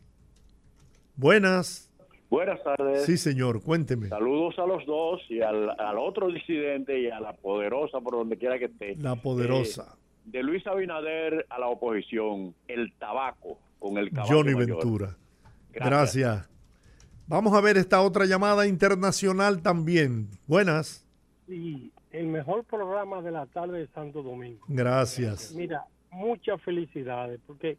Buenas. 1.15 1.90
Buenas 2.31 2.63
tardes. 2.63 3.05
Sí, 3.05 3.19
señor, 3.19 3.61
cuénteme. 3.61 4.09
Saludos 4.09 4.57
a 4.59 4.65
los 4.65 4.87
dos 4.87 5.21
y 5.29 5.41
al, 5.43 5.69
al 5.71 5.99
otro 5.99 6.29
disidente 6.29 7.01
y 7.01 7.11
a 7.11 7.19
la 7.19 7.33
poderosa 7.33 8.01
por 8.01 8.15
donde 8.15 8.37
quiera 8.39 8.59
que 8.59 8.67
esté. 8.67 8.95
La 8.97 9.17
poderosa. 9.17 9.97
Eh, 9.97 10.01
de 10.27 10.43
Luis 10.45 10.65
Abinader 10.67 11.45
a 11.49 11.59
la 11.59 11.67
oposición, 11.67 12.55
el 12.69 12.93
tabaco 12.95 13.59
con 13.81 13.99
el 13.99 14.11
caballo 14.11 14.37
Johnny 14.37 14.55
mayor. 14.55 14.69
Ventura. 14.69 15.17
Gracias. 15.73 15.91
Gracias. 15.91 16.51
Vamos 17.27 17.53
a 17.55 17.61
ver 17.61 17.77
esta 17.77 18.01
otra 18.01 18.27
llamada 18.27 18.67
internacional 18.67 19.63
también. 19.63 20.29
Buenas. 20.47 21.07
Sí, 21.49 21.93
el 22.13 22.27
mejor 22.27 22.65
programa 22.65 23.23
de 23.23 23.33
la 23.33 23.47
tarde 23.47 23.79
de 23.79 23.87
Santo 23.89 24.23
Domingo. 24.23 24.65
Gracias. 24.69 25.53
Mira, 25.55 25.85
muchas 26.11 26.61
felicidades, 26.63 27.41
porque 27.47 27.77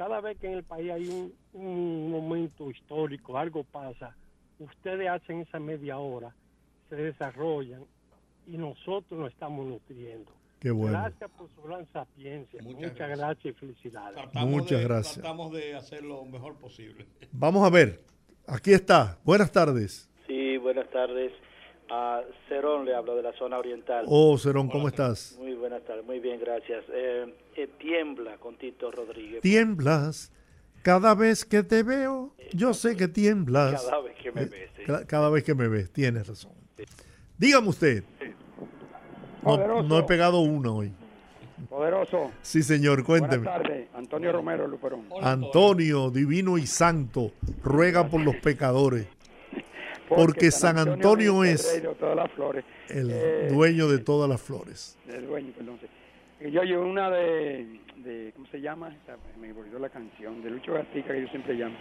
cada 0.00 0.18
vez 0.22 0.38
que 0.38 0.46
en 0.46 0.54
el 0.54 0.64
país 0.64 0.90
hay 0.90 1.06
un, 1.08 1.34
un 1.52 2.10
momento 2.10 2.70
histórico, 2.70 3.36
algo 3.36 3.64
pasa, 3.64 4.16
ustedes 4.58 5.06
hacen 5.10 5.40
esa 5.40 5.60
media 5.60 5.98
hora, 5.98 6.34
se 6.88 6.96
desarrollan 6.96 7.84
y 8.46 8.56
nosotros 8.56 9.20
nos 9.20 9.30
estamos 9.30 9.66
nutriendo. 9.66 10.32
Qué 10.58 10.70
bueno. 10.70 10.98
Gracias 10.98 11.30
por 11.32 11.50
su 11.54 11.60
gran 11.60 11.86
sapiencia. 11.92 12.62
Muchas 12.62 12.80
Muchas, 12.80 12.96
gracias. 12.96 13.18
gracias. 13.18 13.54
y 13.54 13.58
felicidades. 13.58 14.14
Tratamos 14.22 14.50
Muchas 14.50 14.78
de- 14.78 14.84
gracias. 14.84 15.14
Tratamos 15.16 15.52
de 15.52 15.74
hacer 15.74 16.02
lo 16.02 16.24
mejor 16.24 16.54
posible. 16.56 17.04
Vamos 17.32 17.62
a 17.66 17.68
ver. 17.68 18.00
Aquí 18.46 18.72
está. 18.72 19.18
Buenas 19.22 19.52
tardes. 19.52 20.08
Sí, 20.26 20.56
buenas 20.56 20.88
tardes. 20.90 21.30
A 21.92 22.22
Cerón 22.48 22.84
le 22.84 22.94
hablo 22.94 23.16
de 23.16 23.22
la 23.22 23.32
zona 23.32 23.58
oriental. 23.58 24.04
Oh, 24.08 24.38
Cerón, 24.38 24.68
¿cómo 24.68 24.86
estás? 24.88 25.36
Muy 25.40 25.54
buenas 25.54 25.82
tardes, 25.84 26.04
muy 26.04 26.20
bien, 26.20 26.38
gracias. 26.40 26.84
Eh, 26.92 27.34
eh, 27.56 27.68
tiembla 27.78 28.36
con 28.36 28.56
Tito 28.56 28.90
Rodríguez. 28.92 29.40
Tiemblas. 29.40 30.30
Cada 30.82 31.14
vez 31.14 31.44
que 31.44 31.62
te 31.62 31.82
veo, 31.82 32.32
yo 32.52 32.72
sé 32.74 32.96
que 32.96 33.08
tiemblas. 33.08 33.84
Cada 33.84 34.00
vez 34.02 34.16
que 34.22 34.30
me 34.32 34.42
Eh, 34.42 34.46
ves, 34.46 34.70
sí. 34.76 34.82
ca- 34.84 35.04
Cada 35.04 35.28
vez 35.30 35.42
que 35.44 35.54
me 35.54 35.66
ves, 35.68 35.90
tienes 35.90 36.26
razón. 36.28 36.52
Dígame 37.36 37.68
usted. 37.68 38.04
No, 39.42 39.56
Poderoso. 39.56 39.82
no 39.88 39.98
he 39.98 40.02
pegado 40.04 40.40
uno 40.40 40.76
hoy. 40.76 40.92
Poderoso. 41.68 42.30
Sí, 42.42 42.62
señor, 42.62 43.04
cuénteme. 43.04 43.44
Buenas 43.44 43.62
tardes, 43.62 43.88
Antonio 43.94 44.32
Romero 44.32 44.66
Luperón. 44.68 45.04
Antonio, 45.22 46.10
divino 46.10 46.56
y 46.56 46.66
santo, 46.66 47.32
ruega 47.62 48.06
por 48.08 48.20
los 48.22 48.36
pecadores. 48.36 49.06
Porque 50.16 50.50
San 50.50 50.78
Antonio 50.78 51.44
es 51.44 51.72
rey 51.72 51.80
de 51.82 51.94
todas 51.94 52.16
las 52.16 52.30
flores. 52.32 52.64
el 52.88 53.10
Eh, 53.10 53.48
dueño 53.50 53.88
de 53.88 53.98
todas 53.98 54.28
las 54.28 54.40
flores. 54.40 54.98
El 55.08 55.26
dueño, 55.26 55.52
perdón. 55.56 55.78
yo 56.52 56.60
oye 56.60 56.76
una 56.76 57.10
de, 57.10 57.80
de, 58.04 58.32
¿cómo 58.34 58.46
se 58.48 58.60
llama? 58.60 58.94
Me 59.40 59.52
olvidó 59.52 59.78
la 59.78 59.88
canción, 59.90 60.42
de 60.42 60.50
Lucho 60.50 60.72
Gatica 60.74 61.12
que 61.14 61.22
yo 61.22 61.28
siempre 61.28 61.54
llamo. 61.54 61.76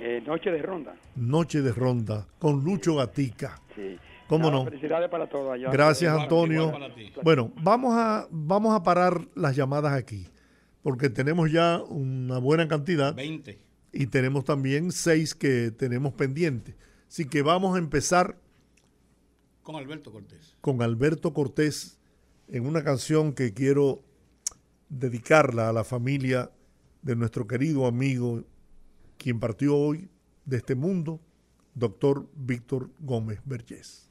Eh, 0.00 0.22
Noche 0.26 0.50
de 0.50 0.60
Ronda. 0.62 0.94
Noche 1.16 1.62
de 1.62 1.72
ronda 1.72 2.26
con 2.38 2.64
Lucho 2.64 2.96
Gatica. 2.96 3.60
Sí. 3.76 3.96
¿Cómo 4.26 4.50
Nada, 4.50 4.64
no? 4.64 4.70
Felicidades 4.70 5.08
para 5.10 5.28
todos 5.28 5.52
allá. 5.52 5.70
Gracias, 5.70 6.10
Igual- 6.10 6.22
Antonio. 6.22 6.62
igual 6.68 6.80
para 6.80 6.94
ti. 6.94 7.12
Bueno, 7.22 7.52
vamos 7.62 7.94
a, 7.94 8.26
vamos 8.30 8.74
a 8.74 8.82
parar 8.82 9.20
las 9.34 9.54
llamadas 9.54 9.92
aquí, 9.92 10.26
porque 10.82 11.10
tenemos 11.10 11.52
ya 11.52 11.80
una 11.88 12.38
buena 12.38 12.66
cantidad 12.66 13.14
20. 13.14 13.58
y 13.92 14.06
tenemos 14.06 14.44
también 14.44 14.90
seis 14.92 15.34
que 15.34 15.70
tenemos 15.70 16.12
pendientes. 16.14 16.74
Así 17.14 17.26
que 17.26 17.42
vamos 17.42 17.76
a 17.76 17.78
empezar 17.78 18.36
Con 19.62 19.76
Alberto 19.76 20.10
Cortés. 20.10 20.56
con 20.60 20.82
Alberto 20.82 21.32
Cortés 21.32 21.96
en 22.48 22.66
una 22.66 22.82
canción 22.82 23.34
que 23.34 23.54
quiero 23.54 24.02
dedicarla 24.88 25.68
a 25.68 25.72
la 25.72 25.84
familia 25.84 26.50
de 27.02 27.14
nuestro 27.14 27.46
querido 27.46 27.86
amigo, 27.86 28.42
quien 29.16 29.38
partió 29.38 29.76
hoy 29.76 30.08
de 30.44 30.56
este 30.56 30.74
mundo, 30.74 31.20
doctor 31.76 32.28
Víctor 32.34 32.90
Gómez 32.98 33.38
Vergés. 33.44 34.10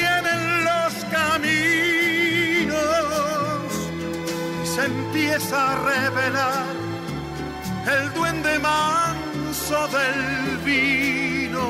empieza 5.31 5.71
a 5.71 5.75
revelar 5.75 6.65
el 7.87 8.13
duende 8.13 8.59
manso 8.59 9.87
del 9.87 10.57
vino. 10.65 11.67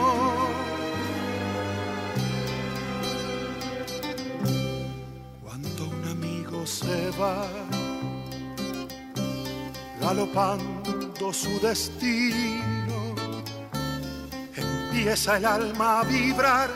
Cuando 5.43 5.85
un 5.85 6.07
amigo 6.09 6.65
se 6.65 7.11
va, 7.11 7.45
galopando 10.01 11.31
su 11.31 11.59
destino, 11.59 13.13
empieza 14.55 15.37
el 15.37 15.45
alma 15.45 15.99
a 15.99 16.03
vibrar 16.05 16.69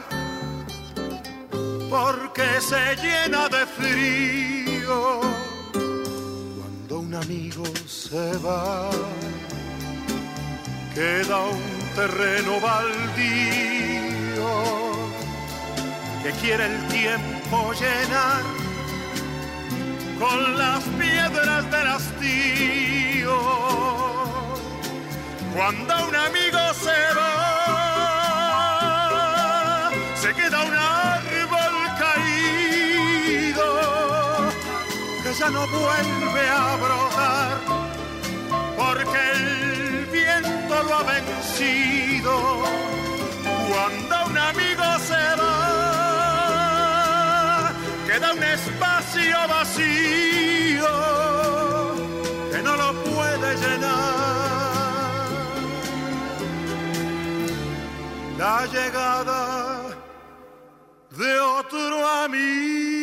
porque 1.90 2.62
se 2.62 2.96
llena 2.98 3.50
de 3.50 3.66
frío. 3.66 5.45
Amigo 7.16 7.63
se 7.88 8.38
va, 8.39 8.89
queda 10.93 11.38
un 11.45 11.61
terreno 11.95 12.59
baldío 12.59 14.51
que 16.22 16.32
quiere 16.41 16.66
el 16.66 16.88
tiempo 16.89 17.72
llenar 17.74 18.43
con 20.20 20.57
las 20.57 20.84
piedras 20.99 21.72
del 21.72 21.88
hastío. 21.88 23.38
Cuando 25.55 26.07
un 26.09 26.16
amigo 26.16 26.59
se 26.84 26.99
va, 27.18 27.35
ya 35.46 35.52
no 35.52 35.68
vuelve 35.68 36.50
a 36.50 36.76
brotar 36.76 37.58
porque 38.78 39.32
el 39.34 40.06
viento 40.06 40.84
lo 40.84 40.96
ha 40.96 41.04
vencido. 41.04 42.64
Cuando 43.70 44.16
un 44.30 44.38
amigo 44.38 44.86
se 45.10 45.24
va, 45.39 45.72
queda 48.08 48.28
un 48.34 48.43
espacio 48.43 49.38
vacío 49.48 50.93
que 52.52 52.60
no 52.64 52.76
lo 52.76 52.93
puede 53.04 53.56
llenar. 53.64 55.26
La 58.38 58.66
llegada 58.66 59.41
de 61.12 61.39
otro 61.39 62.08
amigo. 62.24 62.95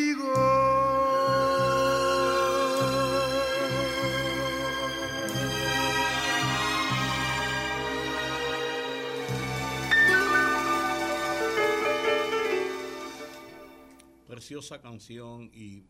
Preciosa 14.53 14.83
canción 14.83 15.51
y 15.55 15.87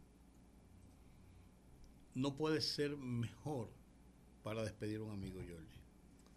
no 2.15 2.37
puede 2.37 2.61
ser 2.61 2.97
mejor 2.97 3.69
para 4.45 4.63
despedir 4.63 5.01
a 5.01 5.03
un 5.03 5.11
amigo, 5.11 5.41
George. 5.45 5.67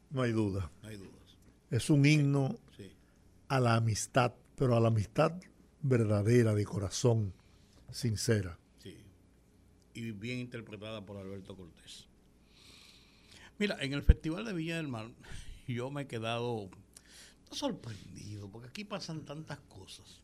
No 0.10 0.24
hay 0.24 0.32
duda. 0.32 0.72
No 0.82 0.90
hay 0.90 0.98
dudas. 0.98 1.38
Es 1.70 1.92
un 1.92 2.04
himno 2.04 2.58
Sí. 2.76 2.92
a 3.48 3.60
la 3.60 3.76
amistad, 3.76 4.34
pero 4.56 4.76
a 4.76 4.80
la 4.80 4.88
amistad 4.88 5.40
verdadera, 5.84 6.56
de 6.56 6.66
corazón, 6.66 7.32
sincera. 7.92 8.58
Sí. 8.82 8.98
Y 9.94 10.10
bien 10.10 10.40
interpretada 10.40 11.06
por 11.06 11.18
Alberto 11.18 11.56
Cortés. 11.56 12.08
Mira, 13.60 13.78
en 13.84 13.94
el 13.94 14.02
Festival 14.02 14.46
de 14.46 14.54
Villa 14.54 14.78
del 14.78 14.88
Mar, 14.88 15.12
yo 15.68 15.92
me 15.92 16.02
he 16.02 16.08
quedado 16.08 16.72
sorprendido, 17.52 18.50
porque 18.50 18.70
aquí 18.70 18.84
pasan 18.84 19.26
tantas 19.26 19.60
cosas. 19.60 20.24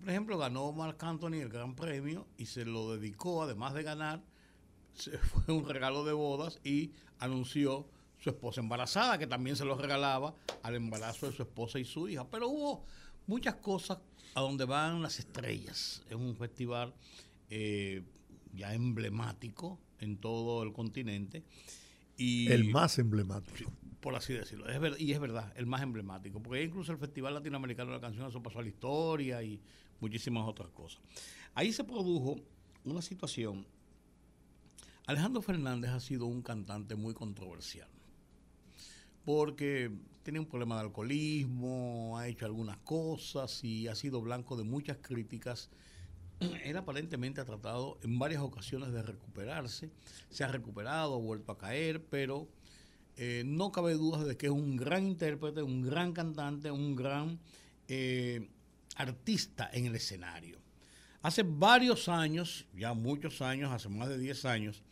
Por 0.00 0.10
ejemplo, 0.10 0.38
ganó 0.38 0.72
Marc 0.72 1.02
Anthony 1.02 1.34
el 1.40 1.48
Gran 1.48 1.74
Premio 1.74 2.26
y 2.36 2.46
se 2.46 2.64
lo 2.64 2.94
dedicó, 2.96 3.42
además 3.42 3.74
de 3.74 3.82
ganar, 3.82 4.22
se 4.94 5.16
fue 5.18 5.54
un 5.54 5.68
regalo 5.68 6.04
de 6.04 6.12
bodas 6.12 6.58
y 6.64 6.92
anunció 7.18 7.88
su 8.18 8.30
esposa 8.30 8.60
embarazada, 8.60 9.18
que 9.18 9.26
también 9.26 9.56
se 9.56 9.64
lo 9.64 9.76
regalaba 9.76 10.34
al 10.62 10.74
embarazo 10.74 11.26
de 11.26 11.32
su 11.36 11.42
esposa 11.42 11.78
y 11.78 11.84
su 11.84 12.08
hija. 12.08 12.28
Pero 12.30 12.48
hubo 12.48 12.84
muchas 13.26 13.56
cosas 13.56 13.98
a 14.34 14.40
donde 14.40 14.64
van 14.64 15.02
las 15.02 15.18
estrellas. 15.18 16.02
Es 16.08 16.14
un 16.16 16.34
festival 16.36 16.94
eh, 17.50 18.02
ya 18.52 18.74
emblemático 18.74 19.78
en 20.00 20.16
todo 20.18 20.62
el 20.62 20.72
continente. 20.72 21.44
Y, 22.16 22.48
El 22.50 22.64
más 22.70 22.98
emblemático. 22.98 23.70
por 24.00 24.14
así 24.14 24.32
decirlo. 24.32 24.68
Es 24.68 24.80
ver- 24.80 24.96
y 25.00 25.12
es 25.12 25.20
verdad, 25.20 25.52
el 25.56 25.66
más 25.66 25.82
emblemático. 25.82 26.40
Porque 26.42 26.62
incluso 26.64 26.92
el 26.92 26.98
Festival 26.98 27.34
Latinoamericano 27.34 27.90
de 27.90 27.96
la 27.96 28.00
Canción, 28.00 28.26
eso 28.28 28.42
pasó 28.42 28.58
a 28.60 28.62
la 28.62 28.68
historia 28.68 29.42
y 29.42 29.60
muchísimas 30.00 30.46
otras 30.46 30.70
cosas. 30.70 31.00
Ahí 31.54 31.72
se 31.72 31.84
produjo 31.84 32.36
una 32.84 33.02
situación. 33.02 33.66
Alejandro 35.06 35.42
Fernández 35.42 35.90
ha 35.90 36.00
sido 36.00 36.26
un 36.26 36.42
cantante 36.42 36.94
muy 36.96 37.14
controversial. 37.14 37.88
Porque 39.24 39.90
tiene 40.22 40.40
un 40.40 40.46
problema 40.46 40.76
de 40.76 40.82
alcoholismo, 40.82 42.18
ha 42.18 42.28
hecho 42.28 42.46
algunas 42.46 42.78
cosas 42.78 43.62
y 43.64 43.88
ha 43.88 43.94
sido 43.94 44.20
blanco 44.20 44.56
de 44.56 44.64
muchas 44.64 44.98
críticas. 45.00 45.70
Él 46.64 46.76
aparentemente 46.76 47.40
ha 47.40 47.44
tratado 47.44 47.98
en 48.02 48.18
varias 48.18 48.42
ocasiones 48.42 48.92
de 48.92 49.02
recuperarse, 49.02 49.90
se 50.30 50.44
ha 50.44 50.48
recuperado, 50.48 51.14
ha 51.14 51.18
vuelto 51.18 51.52
a 51.52 51.58
caer, 51.58 52.04
pero 52.04 52.48
eh, 53.16 53.44
no 53.46 53.72
cabe 53.72 53.94
duda 53.94 54.24
de 54.24 54.36
que 54.36 54.46
es 54.46 54.52
un 54.52 54.76
gran 54.76 55.06
intérprete, 55.06 55.62
un 55.62 55.82
gran 55.82 56.12
cantante, 56.12 56.70
un 56.70 56.94
gran 56.94 57.38
eh, 57.88 58.48
artista 58.96 59.70
en 59.72 59.86
el 59.86 59.94
escenario. 59.94 60.58
Hace 61.22 61.42
varios 61.42 62.08
años, 62.08 62.66
ya 62.74 62.94
muchos 62.94 63.42
años, 63.42 63.72
hace 63.72 63.88
más 63.88 64.08
de 64.08 64.18
10 64.18 64.44
años, 64.44 64.82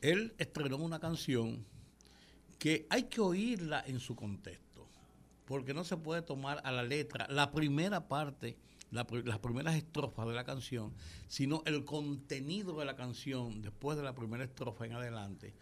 él 0.00 0.34
estrenó 0.38 0.76
una 0.76 0.98
canción 0.98 1.66
que 2.58 2.86
hay 2.88 3.04
que 3.04 3.20
oírla 3.20 3.84
en 3.86 4.00
su 4.00 4.16
contexto, 4.16 4.88
porque 5.44 5.74
no 5.74 5.84
se 5.84 5.96
puede 5.96 6.22
tomar 6.22 6.60
a 6.64 6.72
la 6.72 6.82
letra 6.82 7.26
la 7.28 7.52
primera 7.52 8.08
parte, 8.08 8.56
la 8.90 9.06
las 9.24 9.38
primeras 9.38 9.74
estrofas 9.74 10.26
de 10.26 10.34
la 10.34 10.44
canción, 10.44 10.94
sino 11.28 11.62
el 11.66 11.84
contenido 11.84 12.78
de 12.78 12.86
la 12.86 12.96
canción 12.96 13.60
después 13.60 13.98
de 13.98 14.04
la 14.04 14.14
primera 14.14 14.44
estrofa 14.44 14.86
en 14.86 14.92
adelante, 14.92 15.52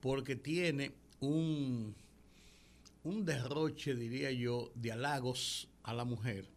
porque 0.00 0.36
tiene 0.36 0.92
un, 1.20 1.94
un 3.02 3.24
derroche, 3.24 3.94
diría 3.94 4.30
yo, 4.30 4.70
de 4.74 4.92
halagos 4.92 5.68
a 5.82 5.92
la 5.92 6.04
mujer 6.04 6.48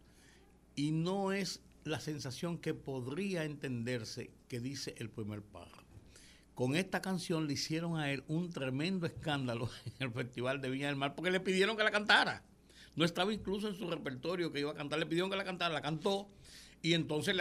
y 0.76 0.92
no 0.92 1.32
es 1.32 1.60
la 1.84 2.00
sensación 2.00 2.58
que 2.58 2.74
podría 2.74 3.44
entenderse 3.44 4.30
que 4.48 4.60
dice 4.60 4.94
el 4.98 5.10
primer 5.10 5.42
párrafo. 5.42 5.82
Con 6.54 6.76
esta 6.76 7.00
canción 7.00 7.46
le 7.46 7.54
hicieron 7.54 7.96
a 7.98 8.10
él 8.12 8.22
un 8.28 8.50
tremendo 8.50 9.06
escándalo 9.06 9.68
en 9.98 10.06
el 10.06 10.12
Festival 10.12 10.60
de 10.60 10.70
Viña 10.70 10.86
del 10.88 10.96
Mar 10.96 11.14
porque 11.14 11.30
le 11.30 11.40
pidieron 11.40 11.76
que 11.76 11.82
la 11.84 11.90
cantara. 11.90 12.42
No 12.94 13.04
estaba 13.04 13.32
incluso 13.32 13.68
en 13.68 13.74
su 13.74 13.90
repertorio 13.90 14.52
que 14.52 14.60
iba 14.60 14.70
a 14.70 14.74
cantar, 14.74 14.98
le 14.98 15.06
pidieron 15.06 15.30
que 15.30 15.36
la 15.36 15.44
cantara, 15.44 15.72
la 15.72 15.80
cantó. 15.80 16.28
Y 16.82 16.94
entonces 16.94 17.36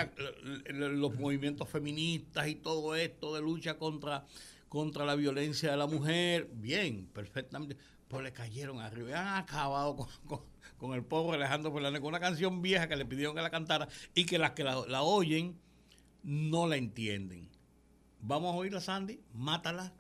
los 0.69 1.19
movimientos 1.19 1.67
feministas 1.67 2.47
y 2.47 2.55
todo 2.55 2.95
esto 2.95 3.33
de 3.35 3.41
lucha 3.41 3.77
contra, 3.77 4.25
contra 4.69 5.03
la 5.03 5.15
violencia 5.15 5.71
de 5.71 5.77
la 5.77 5.87
mujer, 5.87 6.47
bien, 6.53 7.07
perfectamente, 7.11 7.75
pues 8.07 8.23
le 8.23 8.31
cayeron 8.31 8.79
arriba. 8.79 9.19
Han 9.19 9.43
acabado 9.43 10.07
con- 10.27 10.41
con 10.81 10.93
el 10.93 11.03
pobre 11.03 11.37
Alejandro 11.37 11.71
Fernández 11.71 12.01
con 12.01 12.07
una 12.09 12.19
canción 12.19 12.63
vieja 12.63 12.87
que 12.87 12.95
le 12.95 13.05
pidieron 13.05 13.35
que 13.35 13.41
la 13.43 13.51
cantara 13.51 13.87
y 14.15 14.25
que 14.25 14.39
las 14.39 14.51
que 14.51 14.63
la, 14.63 14.83
la 14.87 15.03
oyen 15.03 15.55
no 16.23 16.65
la 16.65 16.75
entienden. 16.75 17.47
Vamos 18.19 18.55
a 18.55 18.57
oírla, 18.57 18.81
Sandy. 18.81 19.19
Mátala. 19.31 19.93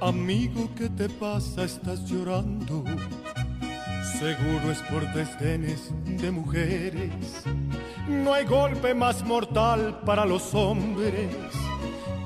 Amigo, 0.00 0.70
¿qué 0.74 0.88
te 0.88 1.10
pasa? 1.10 1.64
Estás 1.64 2.08
llorando. 2.10 2.82
Seguro 4.20 4.70
es 4.70 4.82
por 4.82 5.10
desdenes 5.14 5.90
de 6.04 6.30
mujeres. 6.30 7.42
No 8.06 8.34
hay 8.34 8.44
golpe 8.44 8.92
más 8.92 9.24
mortal 9.24 9.98
para 10.04 10.26
los 10.26 10.54
hombres 10.54 11.34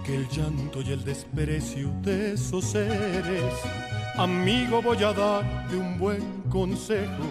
que 0.04 0.16
el 0.16 0.28
llanto 0.28 0.82
y 0.82 0.90
el 0.90 1.04
desprecio 1.04 1.92
de 2.02 2.32
esos 2.32 2.64
seres. 2.64 3.54
Amigo, 4.16 4.82
voy 4.82 5.04
a 5.04 5.12
darte 5.12 5.76
un 5.76 5.96
buen 5.96 6.42
consejo. 6.50 7.30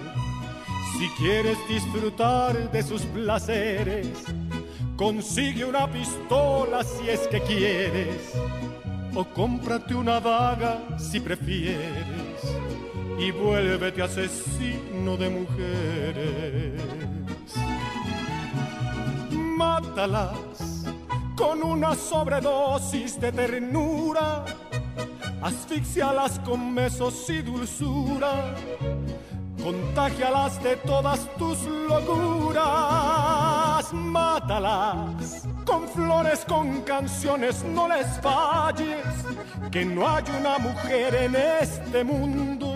Si 0.97 1.09
quieres 1.22 1.57
disfrutar 1.68 2.72
de 2.72 2.84
sus 2.84 3.01
placeres, 3.01 4.07
consigue 4.95 5.66
una 5.66 5.91
pistola 5.91 6.86
si 6.86 7.09
es 7.09 7.28
que 7.28 7.41
quieres, 7.41 8.32
o 9.14 9.26
cómprate 9.26 9.93
una 9.93 10.22
daga 10.22 10.97
si 10.97 11.20
prefieres, 11.20 12.22
y 13.24 13.32
vuélvete 13.32 14.01
asesino 14.01 15.15
de 15.17 15.30
mujeres. 15.30 16.82
Mátalas 19.32 20.86
con 21.36 21.63
una 21.63 21.95
sobredosis 21.95 23.19
de 23.19 23.32
ternura, 23.32 24.43
asfixialas 25.41 26.39
con 26.39 26.76
besos 26.76 27.30
y 27.30 27.41
dulzura 27.41 28.55
Contagialas 29.63 30.61
de 30.61 30.76
todas 30.76 31.21
tus 31.38 31.63
locuras, 31.88 32.65
mátalas 33.93 35.47
con 35.65 35.88
flores, 35.88 36.43
con 36.45 36.82
canciones, 36.82 37.63
no 37.63 37.88
les 37.88 38.05
falles, 38.19 39.05
que 39.71 39.86
no 39.86 40.05
hay 40.05 40.26
una 40.38 40.57
mujer 40.59 41.15
en 41.15 41.38
este 41.61 42.03
mundo 42.03 42.72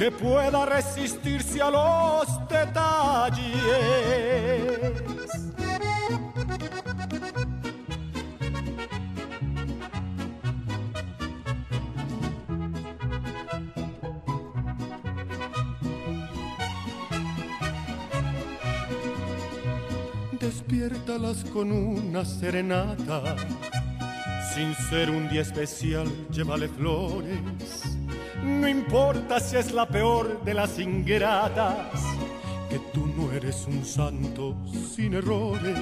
que 0.00 0.10
pueda 0.10 0.64
resistirse 0.64 1.60
a 1.60 1.70
los 1.70 2.48
detalles. 2.48 3.44
despiértalas 20.40 21.44
con 21.52 21.70
una 21.70 22.24
serenata. 22.24 23.36
Sin 24.54 24.74
ser 24.88 25.10
un 25.10 25.28
día 25.28 25.42
especial, 25.42 26.08
llévale 26.30 26.68
flores. 26.68 27.89
No 28.42 28.68
importa 28.68 29.40
si 29.40 29.56
es 29.56 29.72
la 29.72 29.86
peor 29.86 30.42
de 30.44 30.54
las 30.54 30.78
ingratas, 30.78 31.92
que 32.68 32.78
tú 32.92 33.06
no 33.06 33.32
eres 33.32 33.66
un 33.66 33.84
santo 33.84 34.56
sin 34.94 35.14
errores. 35.14 35.78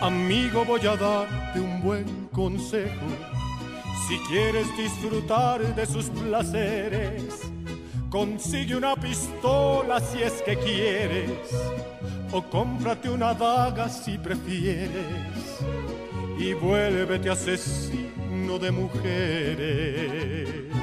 Amigo, 0.00 0.64
voy 0.64 0.86
a 0.86 0.96
darte 0.96 1.60
un 1.60 1.82
buen 1.82 2.28
consejo. 2.32 3.06
Si 4.08 4.18
quieres 4.28 4.66
disfrutar 4.76 5.74
de 5.74 5.86
sus 5.86 6.06
placeres, 6.06 7.22
consigue 8.10 8.76
una 8.76 8.96
pistola 8.96 10.00
si 10.00 10.22
es 10.22 10.42
que 10.42 10.56
quieres 10.56 11.30
o 12.32 12.42
cómprate 12.42 13.08
una 13.08 13.34
daga 13.34 13.88
si 13.88 14.18
prefieres 14.18 14.90
y 16.38 16.52
vuélvete 16.54 17.30
asesino 17.30 18.58
de 18.58 18.70
mujeres. 18.72 20.81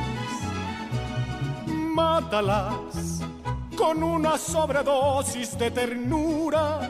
Mátalas 2.00 3.20
con 3.76 4.02
una 4.02 4.38
sobredosis 4.38 5.58
de 5.58 5.70
ternura, 5.70 6.90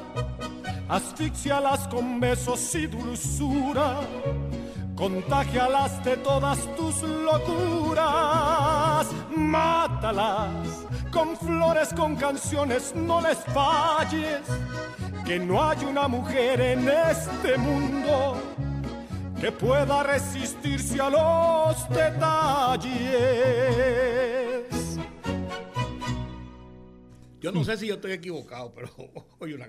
asfixialas 0.88 1.88
con 1.88 2.20
besos 2.20 2.76
y 2.76 2.86
dulzura, 2.86 4.02
contagialas 4.96 6.04
de 6.04 6.16
todas 6.18 6.60
tus 6.76 7.02
locuras, 7.02 7.98
mátalas 9.36 10.86
con 11.12 11.36
flores, 11.36 11.90
con 11.96 12.16
canciones, 12.16 12.94
no 12.96 13.20
les 13.20 13.40
falles, 13.46 14.42
que 15.26 15.40
no 15.40 15.64
hay 15.64 15.86
una 15.86 16.08
mujer 16.08 16.62
en 16.62 16.88
este 16.88 17.58
mundo 17.58 18.38
que 19.42 19.52
pueda 19.52 20.04
resistirse 20.04 21.02
a 21.02 21.10
los 21.10 21.90
detalles. 21.90 23.50
Yo 27.42 27.52
no 27.52 27.64
sé 27.64 27.78
si 27.78 27.88
yo 27.88 27.96
estoy 27.96 28.12
equivocado, 28.12 28.74
pero 28.74 28.90
oye 29.40 29.56
una 29.56 29.68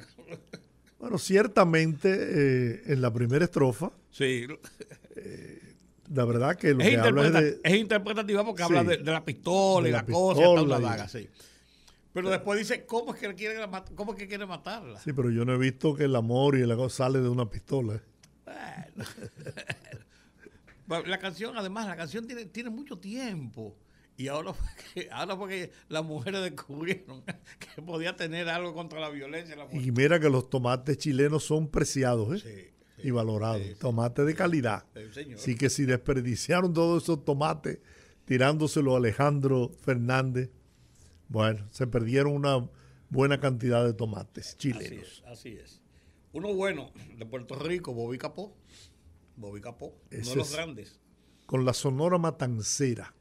Bueno, 0.98 1.18
ciertamente 1.18 2.08
eh, 2.12 2.82
en 2.86 3.00
la 3.00 3.12
primera 3.12 3.44
estrofa. 3.44 3.90
Sí. 4.10 4.46
Eh, 5.16 5.74
la 6.12 6.24
verdad 6.24 6.56
que 6.56 6.74
lo 6.74 6.80
es, 6.80 6.90
que 6.90 6.96
habla 6.96 7.26
es, 7.26 7.32
de, 7.32 7.60
es 7.62 7.74
interpretativa 7.76 8.44
porque 8.44 8.62
habla 8.62 8.82
de, 8.82 8.96
de, 8.98 9.12
la 9.12 9.24
pistola 9.24 9.88
y 9.88 9.92
la, 9.92 10.04
cosa 10.04 10.42
y 10.42 10.66
la 10.66 10.80
daga, 10.80 11.08
sí. 11.08 11.28
Pero 12.12 12.30
después 12.30 12.58
dice, 12.58 12.84
¿cómo 12.86 13.14
es 13.14 13.20
que 13.20 13.32
quiere, 13.34 13.64
cómo 13.94 14.12
es 14.12 14.18
que 14.18 14.26
quiere 14.26 14.44
matarla? 14.44 14.98
Sí, 14.98 15.12
pero 15.12 15.30
yo 15.30 15.44
no 15.44 15.54
he 15.54 15.58
visto 15.58 15.94
que 15.94 16.04
el 16.04 16.16
amor 16.16 16.56
y 16.56 16.66
la 16.66 16.74
cosa 16.74 17.04
sale 17.04 17.20
de 17.20 17.28
una 17.28 17.48
pistola. 17.48 18.00
Bueno. 20.86 21.06
la 21.06 21.18
canción, 21.18 21.56
además, 21.56 21.86
la 21.86 21.94
canción 21.94 22.26
tiene, 22.26 22.46
tiene 22.46 22.68
mucho 22.68 22.98
tiempo. 22.98 23.76
Y 24.20 24.28
ahora 24.28 24.52
fue, 24.52 24.68
que, 24.94 25.10
ahora 25.10 25.34
fue 25.34 25.48
que 25.48 25.72
las 25.88 26.04
mujeres 26.04 26.42
descubrieron 26.42 27.22
que 27.58 27.80
podía 27.80 28.16
tener 28.16 28.50
algo 28.50 28.74
contra 28.74 29.00
la 29.00 29.08
violencia. 29.08 29.56
La 29.56 29.66
y 29.72 29.90
mira 29.92 30.20
que 30.20 30.28
los 30.28 30.50
tomates 30.50 30.98
chilenos 30.98 31.42
son 31.42 31.68
preciados, 31.68 32.44
¿eh? 32.44 32.70
Sí, 32.98 33.06
y 33.08 33.10
valorados. 33.12 33.62
Sí, 33.62 33.72
sí. 33.72 33.78
Tomate 33.80 34.26
de 34.26 34.34
calidad. 34.34 34.84
Así 35.34 35.56
que 35.56 35.70
si 35.70 35.86
desperdiciaron 35.86 36.74
todos 36.74 37.02
esos 37.02 37.24
tomates 37.24 37.78
tirándoselo 38.26 38.92
a 38.94 38.98
Alejandro 38.98 39.70
Fernández, 39.80 40.50
bueno, 41.28 41.66
se 41.70 41.86
perdieron 41.86 42.34
una 42.34 42.68
buena 43.08 43.40
cantidad 43.40 43.82
de 43.86 43.94
tomates 43.94 44.54
chilenos. 44.58 45.22
Así 45.24 45.24
es, 45.24 45.24
así 45.24 45.48
es. 45.48 45.80
Uno 46.34 46.52
bueno 46.52 46.92
de 47.16 47.24
Puerto 47.24 47.54
Rico, 47.54 47.94
Bobby 47.94 48.18
Capó. 48.18 48.54
Bobby 49.36 49.62
Capó, 49.62 49.96
Ese 50.10 50.24
uno 50.24 50.30
de 50.30 50.36
los 50.36 50.52
grandes. 50.52 51.00
Con 51.46 51.64
la 51.64 51.72
Sonora 51.72 52.18
Matancera. 52.18 53.14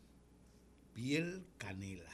Piel 1.00 1.46
Canela. 1.58 2.12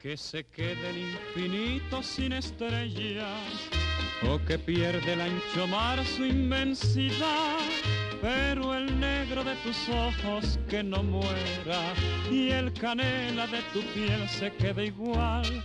que 0.00 0.16
se 0.16 0.42
quede 0.46 0.90
el 0.90 0.98
infinito 0.98 2.02
sin 2.02 2.32
estrellas 2.32 3.30
o 4.28 4.44
que 4.44 4.58
pierde 4.58 5.12
el 5.12 5.20
ancho 5.20 5.68
mar 5.68 6.04
su 6.04 6.24
inmensidad, 6.24 7.60
pero 8.20 8.74
el 8.74 8.98
negro 8.98 9.44
de 9.44 9.54
tus 9.62 9.88
ojos 9.88 10.58
que 10.68 10.82
no 10.82 11.04
muera 11.04 11.94
y 12.28 12.50
el 12.50 12.72
canela 12.72 13.46
de 13.46 13.62
tu 13.72 13.82
piel 13.94 14.28
se 14.28 14.52
quede 14.56 14.86
igual. 14.86 15.64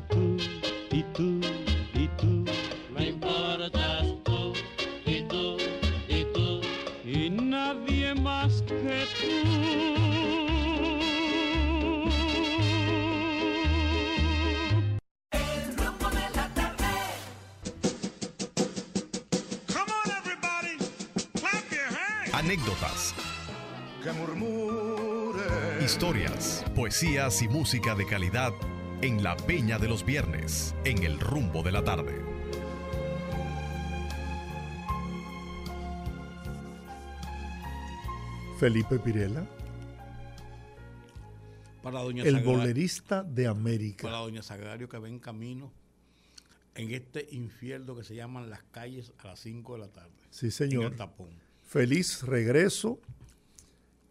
tú 0.00 0.36
y 0.90 1.02
tú 1.12 1.40
y 1.92 2.08
tú. 2.16 2.44
Me 2.90 3.08
importas 3.08 4.06
tú 4.24 4.54
y 5.04 5.22
tú 5.22 5.58
y 6.08 6.24
tú. 6.32 6.60
y 7.04 7.28
nadie 7.28 8.14
más 8.14 8.62
que 8.62 9.06
Anécdotas, 22.32 23.14
Que 24.02 24.10
murmure. 24.12 25.84
historias, 25.84 26.64
poesías 26.74 27.40
y 27.42 27.48
música 27.48 27.94
de 27.94 28.06
calidad 28.06 28.52
en 29.02 29.22
la 29.22 29.36
Peña 29.36 29.78
de 29.78 29.88
los 29.88 30.04
Viernes, 30.04 30.74
en 30.84 31.02
el 31.02 31.18
rumbo 31.20 31.62
de 31.62 31.72
la 31.72 31.82
tarde. 31.84 32.20
Felipe 38.58 38.98
Pirela, 38.98 39.46
Para 41.82 42.00
doña 42.00 42.22
el 42.22 42.36
Sagrario- 42.36 42.44
bolerista 42.58 43.22
de 43.24 43.46
América. 43.48 44.02
Para 44.04 44.18
doña 44.18 44.42
Sagrario 44.42 44.88
que 44.88 44.98
ve 44.98 45.08
en 45.08 45.18
camino 45.18 45.72
en 46.76 46.90
este 46.92 47.26
infierno 47.32 47.96
que 47.96 48.04
se 48.04 48.14
llaman 48.14 48.48
las 48.50 48.62
calles 48.70 49.12
a 49.18 49.26
las 49.28 49.40
5 49.40 49.74
de 49.74 49.78
la 49.80 49.88
tarde. 49.88 50.12
Sí, 50.30 50.46
En 50.46 50.52
señor. 50.52 50.84
el 50.92 50.96
tapón. 50.96 51.30
Feliz 51.64 52.22
regreso 52.22 53.00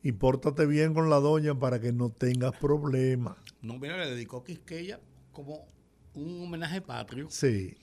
y 0.04 0.14
pórtate 0.14 0.66
bien 0.66 0.94
con 0.94 1.10
la 1.10 1.20
doña 1.20 1.58
para 1.58 1.80
que 1.80 1.92
no 1.92 2.10
tengas 2.10 2.56
problemas. 2.58 3.38
No, 3.62 3.78
mira, 3.78 3.98
le 3.98 4.10
dedicó 4.10 4.44
Quisqueya 4.44 5.00
como 5.32 5.68
un 6.14 6.42
homenaje 6.44 6.82
patrio. 6.82 7.28
Sí. 7.30 7.78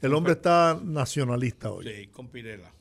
El 0.00 0.14
hombre 0.14 0.32
está 0.32 0.80
nacionalista 0.82 1.70
hoy. 1.70 1.86
Sí, 1.86 2.06
con 2.08 2.28
Pirela. 2.28 2.72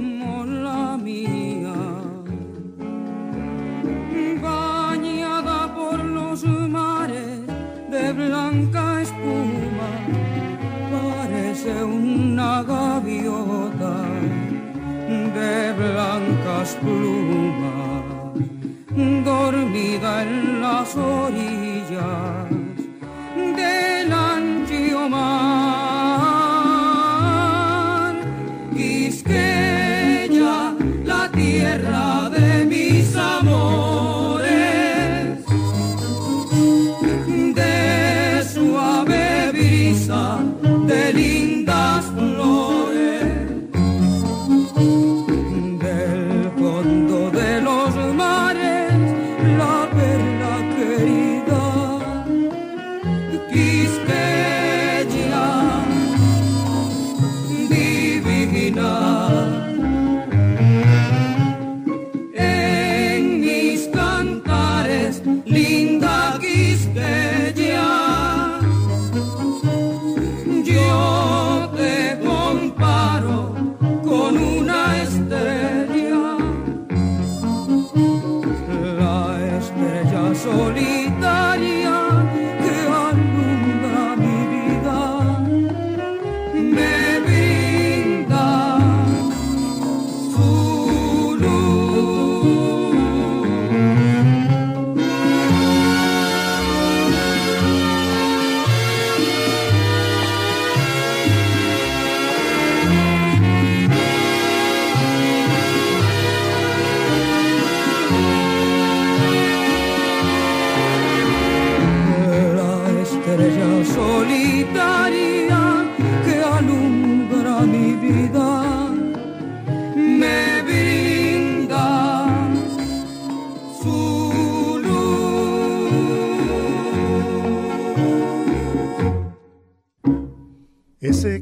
Como 0.00 0.46
la 0.46 0.96
mía, 0.96 1.74
bañada 4.42 5.74
por 5.74 5.98
los 6.02 6.42
mares 6.44 7.40
de 7.90 8.12
blanca 8.12 9.02
espuma, 9.02 9.90
parece 10.94 11.72
una 11.84 12.62
gaviota 12.62 13.96
de 15.36 15.54
blancas 15.82 16.68
plumas, 16.80 18.02
dormida 19.24 20.22
en 20.22 20.62
las 20.62 20.96
orillas 20.96 22.48
del 23.56 24.12
ancho 24.12 25.08
mar. 25.10 25.49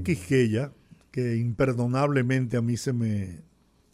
Quisqueya, 0.09 0.73
que 1.11 1.37
imperdonablemente 1.37 2.57
a 2.57 2.63
mí 2.63 2.79
se 2.79 2.95
me 2.95 3.43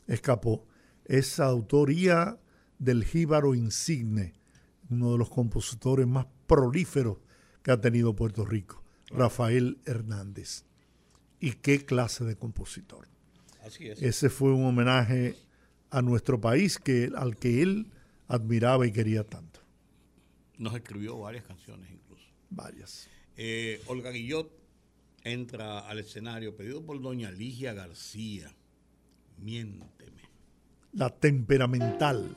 escapó, 0.07 0.65
es 1.05 1.41
autoría 1.41 2.39
del 2.79 3.05
jíbaro 3.05 3.57
insigne, 3.57 4.35
uno 4.91 5.11
de 5.11 5.19
los 5.19 5.29
compositores 5.29 6.07
más 6.07 6.27
prolíferos 6.47 7.19
que 7.65 7.73
ha 7.73 7.81
tenido 7.81 8.15
Puerto 8.15 8.45
Rico, 8.45 8.85
Rafael 9.09 9.81
Hernández. 9.87 10.67
¿Y 11.41 11.55
qué 11.55 11.85
clase 11.85 12.23
de 12.23 12.37
compositor? 12.37 13.09
Así 13.67 13.89
es. 13.89 14.01
Ese 14.01 14.31
fue 14.31 14.53
un 14.53 14.67
homenaje 14.67 15.35
a 15.91 16.01
nuestro 16.01 16.41
país 16.41 16.79
que, 16.79 17.11
al 17.17 17.35
que 17.35 17.61
él 17.61 17.91
admiraba 18.29 18.87
y 18.87 18.93
quería 18.93 19.25
tanto. 19.25 19.59
Nos 20.59 20.77
escribió 20.77 21.19
varias 21.19 21.43
canciones 21.43 21.91
incluso. 21.91 22.29
Varias. 22.51 23.11
Eh, 23.37 23.83
Olga 23.89 24.13
Guillot 24.13 24.64
entra 25.25 25.81
al 25.81 25.99
escenario 25.99 26.55
pedido 26.55 26.85
por 26.85 27.01
doña 27.01 27.31
Ligia 27.31 27.73
García. 27.73 28.55
Miénteme. 29.39 30.23
La 30.93 31.11
temperamental. 31.11 32.37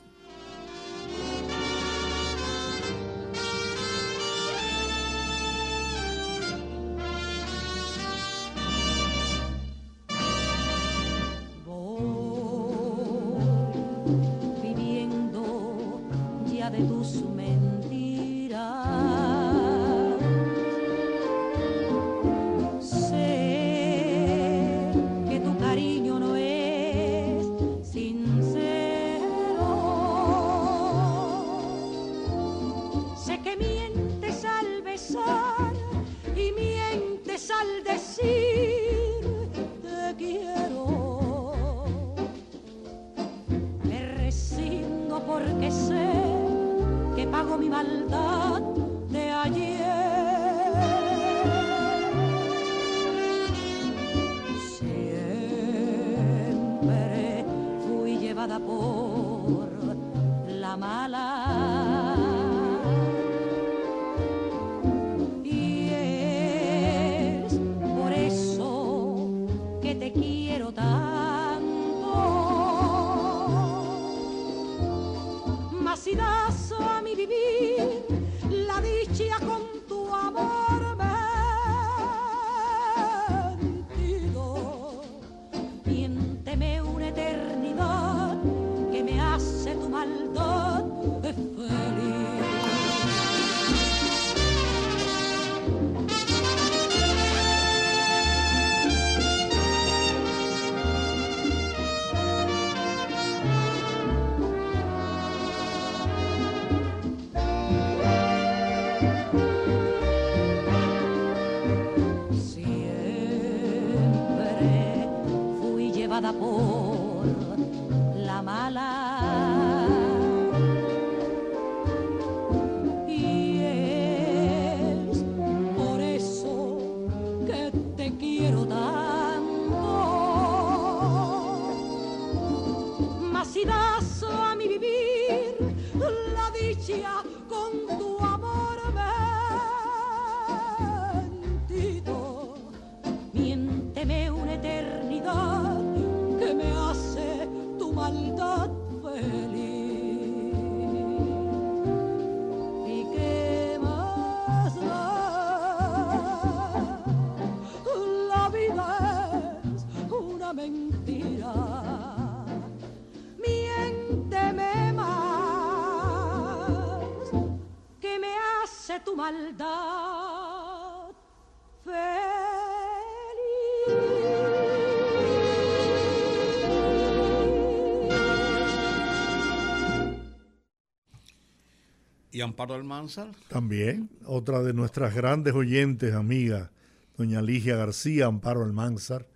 ¿Y 182.38 182.40
Amparo 182.40 182.74
Almanzar? 182.74 183.32
También, 183.48 184.08
otra 184.24 184.62
de 184.62 184.72
nuestras 184.72 185.12
grandes 185.12 185.54
oyentes, 185.54 186.14
amigas, 186.14 186.70
doña 187.16 187.42
Ligia 187.42 187.74
García, 187.74 188.26
Amparo 188.26 188.62
Almanzar, 188.62 189.26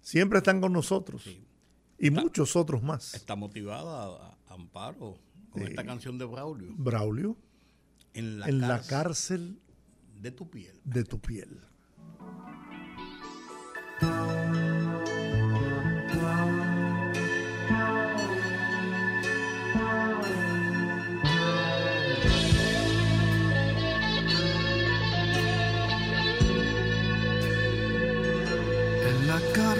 siempre 0.00 0.38
están 0.38 0.60
con 0.60 0.72
nosotros. 0.72 1.28
Y 1.98 2.10
muchos 2.10 2.54
otros 2.54 2.80
más. 2.80 3.12
Está 3.14 3.34
motivada 3.34 4.38
Amparo 4.46 5.18
con 5.50 5.62
esta 5.64 5.84
canción 5.84 6.16
de 6.16 6.26
Braulio. 6.26 6.68
Braulio, 6.76 7.36
En 8.12 8.38
la 8.38 8.46
en 8.46 8.60
la 8.60 8.68
cárcel 8.82 8.88
cárcel 8.88 9.58
de 10.22 10.30
tu 10.30 10.48
piel. 10.48 10.80
de 10.84 11.02
tu 11.02 11.20
piel. 11.20 11.58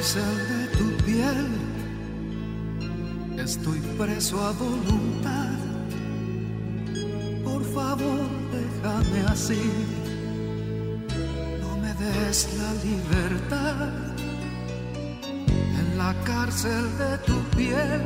Cárcel 0.04 0.36
de 0.48 0.66
tu 0.76 1.04
piel 1.06 1.46
estoy 3.38 3.78
preso 3.96 4.38
a 4.38 4.52
voluntad. 4.52 5.56
Por 7.42 7.64
favor, 7.72 8.28
déjame 8.52 9.20
así. 9.28 9.62
No 11.62 11.78
me 11.78 11.94
des 11.94 12.48
la 12.58 12.70
libertad. 12.84 13.88
En 15.80 15.96
la 15.96 16.14
cárcel 16.24 16.84
de 16.98 17.18
tu 17.26 17.38
piel 17.56 18.02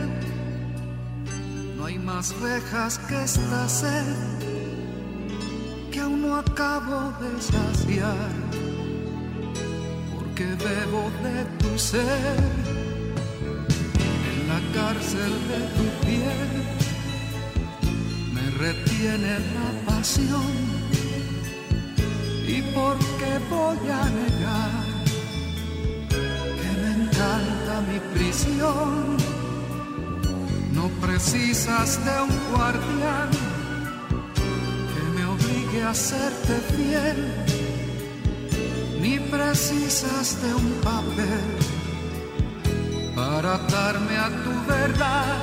no 1.76 1.86
hay 1.86 1.98
más 1.98 2.32
rejas 2.40 2.98
que 3.08 3.24
esta 3.24 3.68
sed 3.68 4.14
que 5.90 5.98
aún 5.98 6.22
no 6.22 6.36
acabo 6.36 7.12
de 7.20 7.42
saciar 7.42 8.47
porque 10.38 10.54
bebo 10.64 11.10
de 11.22 11.44
tu 11.58 11.78
ser. 11.78 12.36
En 14.30 14.48
la 14.48 14.60
cárcel 14.72 15.32
de 15.50 15.60
tu 15.76 16.06
piel 16.06 16.50
me 18.32 18.50
retiene 18.50 19.38
la 19.56 19.92
pasión. 19.92 20.52
Y 22.46 22.62
porque 22.72 23.30
voy 23.50 23.78
a 23.90 24.04
negar 24.20 24.84
que 26.60 26.70
me 26.82 26.90
encanta 27.04 27.80
mi 27.90 27.98
prisión 28.14 29.16
no 30.72 30.88
precisas 31.04 31.98
de 32.04 32.22
un 32.22 32.54
guardián 32.54 33.30
que 34.94 35.02
me 35.18 35.24
obligue 35.26 35.82
a 35.82 35.94
serte 35.94 36.54
fiel 36.74 37.47
ni 39.38 39.44
precisas 39.44 40.40
de 40.42 40.54
un 40.54 40.70
papel 40.82 41.56
para 43.14 43.54
atarme 43.54 44.16
a 44.16 44.28
tu 44.44 44.52
verdad 44.66 45.36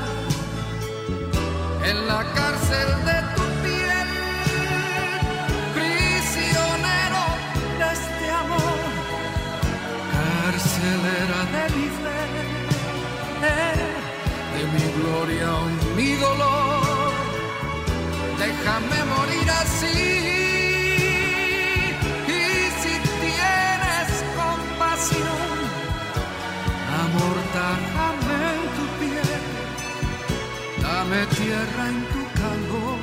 en 1.89 2.07
la 2.07 2.23
cárcel 2.33 2.89
de 3.09 3.17
tu 3.35 3.43
piel, 3.63 4.09
prisionero 5.77 7.23
de 7.79 7.87
este 7.99 8.27
amor, 8.43 8.79
carcelera 10.15 11.39
de 11.55 11.63
mi 11.75 11.87
fe, 12.01 12.21
eh, 13.53 13.85
de 14.55 14.63
mi 14.73 14.85
gloria 14.99 15.49
o 15.53 15.65
mi 15.95 16.11
dolor, 16.15 17.11
déjame 18.39 18.99
morir 19.13 19.51
así. 19.51 20.14
Dame 31.15 31.27
tierra 31.27 31.89
en 31.89 31.99
tu 32.13 32.23
calor, 32.41 32.99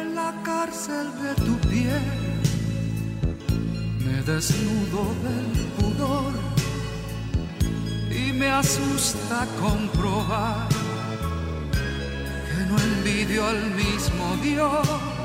en 0.00 0.14
la 0.14 0.32
cárcel 0.44 1.06
de 1.22 1.34
tu 1.44 1.56
piel, 1.68 2.02
me 4.04 4.22
desnudo 4.22 5.02
del 5.24 5.50
pudor 5.76 6.32
y 8.10 8.32
me 8.32 8.48
asusta 8.48 9.46
comprobar 9.60 10.68
que 12.48 12.64
no 12.66 12.78
envidio 12.78 13.46
al 13.46 13.70
mismo 13.74 14.36
Dios 14.42 15.15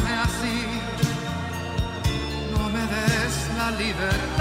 déjame 0.00 0.20
así, 0.22 0.66
no 2.52 2.68
me 2.68 2.80
des 2.80 3.56
la 3.56 3.70
libertad. 3.72 4.39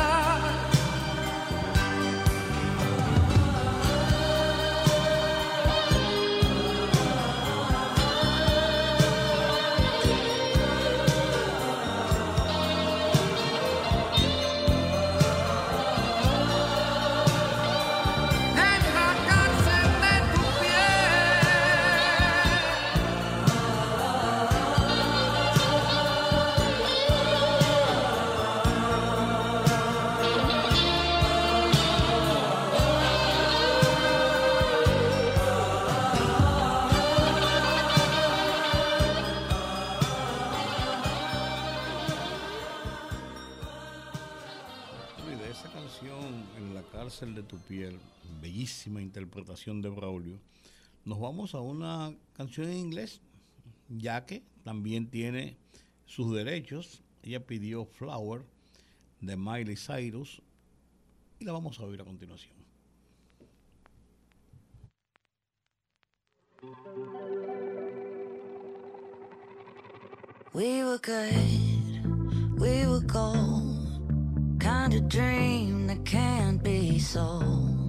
bellísima 48.79 49.01
interpretación 49.01 49.81
de 49.81 49.89
Braulio, 49.89 50.39
nos 51.03 51.19
vamos 51.19 51.53
a 51.53 51.59
una 51.59 52.15
canción 52.33 52.69
en 52.69 52.77
inglés, 52.77 53.21
ya 53.89 54.25
que 54.25 54.43
también 54.63 55.09
tiene 55.09 55.57
sus 56.05 56.33
derechos. 56.33 57.01
Ella 57.21 57.45
pidió 57.45 57.85
Flower 57.85 58.45
de 59.19 59.35
Miley 59.35 59.75
Cyrus 59.75 60.41
y 61.39 61.45
la 61.45 61.51
vamos 61.51 61.77
a 61.79 61.83
oír 61.83 61.99
a 61.99 62.05
continuación. 62.05 62.57
We 70.53 70.83
were 70.83 70.99
good, 70.99 72.59
we 72.59 72.87
were 72.87 73.01
gold, 73.01 74.59
kind 74.59 74.93
of 74.93 75.07
dream 75.09 75.87
that 75.87 76.05
can't 76.05 76.63
be 76.63 76.97
sold. 76.99 77.88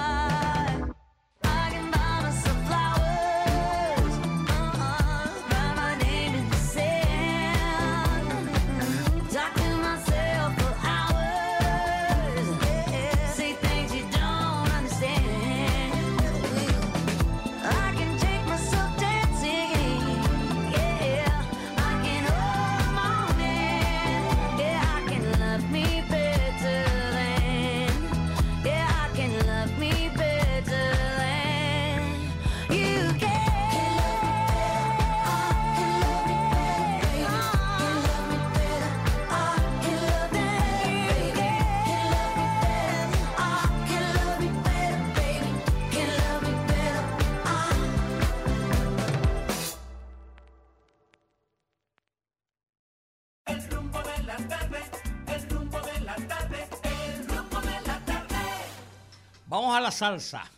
salsa. 60.01 60.49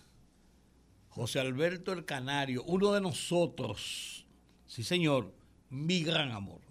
José 1.09 1.41
Alberto 1.41 1.91
el 1.91 2.05
Canario, 2.05 2.63
uno 2.63 2.93
de 2.93 3.01
nosotros. 3.01 4.25
Sí, 4.65 4.85
señor, 4.85 5.33
mi 5.69 6.01
gran 6.01 6.31
amor. 6.31 6.61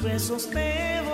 Besos 0.00 0.46
devolví 0.46 1.09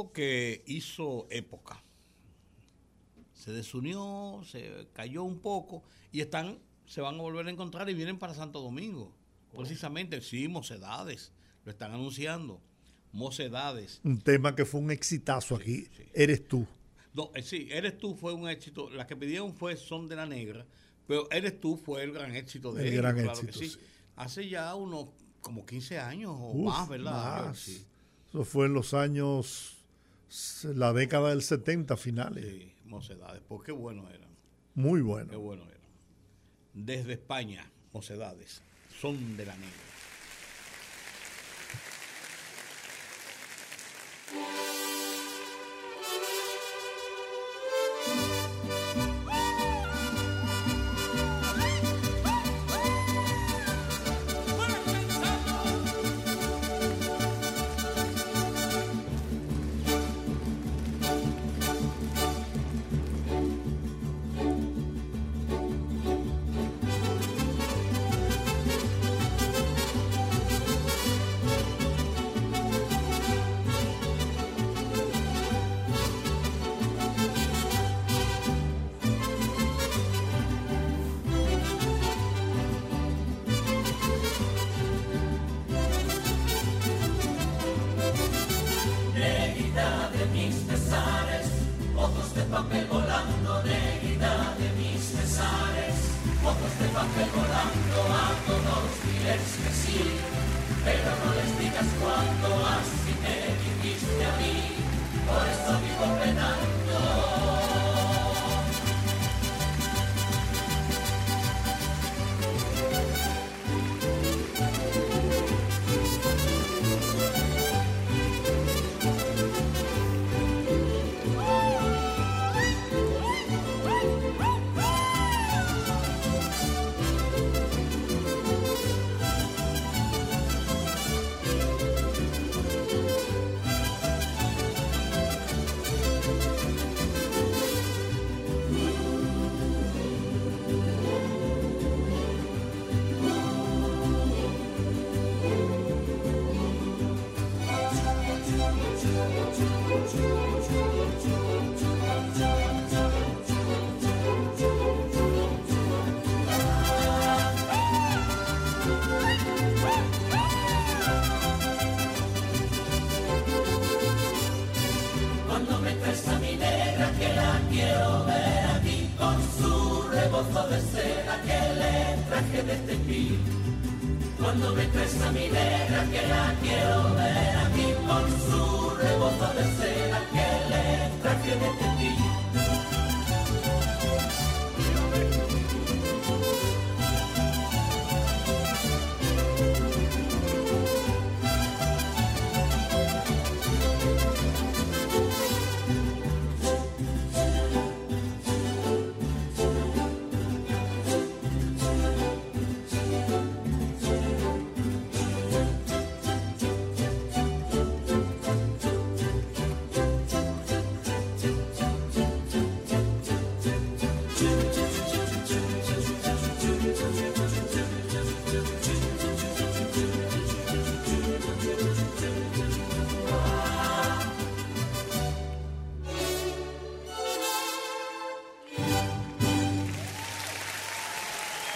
grupo 0.00 0.12
que 0.12 0.62
hizo 0.66 1.26
época. 1.30 1.82
Se 3.34 3.52
desunió, 3.52 4.42
se 4.44 4.88
cayó 4.92 5.22
un 5.24 5.40
poco 5.40 5.82
y 6.12 6.20
están, 6.20 6.58
se 6.86 7.00
van 7.00 7.14
a 7.16 7.22
volver 7.22 7.46
a 7.46 7.50
encontrar 7.50 7.88
y 7.88 7.94
vienen 7.94 8.18
para 8.18 8.34
Santo 8.34 8.60
Domingo. 8.60 9.14
Precisamente, 9.56 10.20
sí, 10.20 10.46
Mocedades, 10.48 11.32
lo 11.64 11.72
están 11.72 11.92
anunciando. 11.92 12.60
Mocedades. 13.12 14.00
Un 14.04 14.20
tema 14.20 14.54
que 14.54 14.64
fue 14.64 14.80
un 14.80 14.90
exitazo 14.90 15.56
aquí. 15.56 15.88
Eres 16.14 16.46
tú. 16.46 16.66
No, 17.12 17.30
eh, 17.34 17.42
sí, 17.42 17.66
Eres 17.70 17.98
tú 17.98 18.14
fue 18.14 18.32
un 18.32 18.48
éxito. 18.48 18.88
La 18.90 19.06
que 19.06 19.16
pidieron 19.16 19.52
fue 19.54 19.76
Son 19.76 20.06
de 20.06 20.14
la 20.14 20.26
Negra, 20.26 20.64
pero 21.08 21.28
Eres 21.32 21.58
tú 21.60 21.76
fue 21.76 22.04
el 22.04 22.12
gran 22.12 22.36
éxito 22.36 22.72
de 22.72 22.82
El 22.82 22.88
ellos, 22.88 23.02
gran 23.02 23.14
claro 23.16 23.32
éxito, 23.32 23.52
que 23.52 23.58
sí. 23.58 23.70
sí. 23.70 23.78
Hace 24.14 24.48
ya 24.48 24.74
unos 24.76 25.08
como 25.40 25.66
15 25.66 25.98
años 25.98 26.36
o 26.38 26.52
Uf, 26.52 26.66
más, 26.72 26.88
¿verdad? 26.88 27.46
más. 27.46 27.58
Sí. 27.58 27.84
Eso 28.28 28.44
fue 28.44 28.66
en 28.66 28.74
los 28.74 28.94
años, 28.94 29.79
la 30.64 30.92
década 30.92 31.30
del 31.30 31.42
70 31.42 31.96
finales. 31.96 32.44
Sí, 32.44 32.72
Mocedades, 32.84 33.42
pues 33.48 33.62
qué 33.64 33.72
bueno 33.72 34.08
eran. 34.08 34.30
Muy 34.74 35.00
bueno. 35.00 35.30
Qué 35.30 35.36
bueno 35.36 35.64
eran. 35.64 35.80
Desde 36.72 37.14
España, 37.14 37.70
Mocedades, 37.92 38.62
son 39.00 39.36
de 39.36 39.46
la 39.46 39.56
negra. 39.56 39.90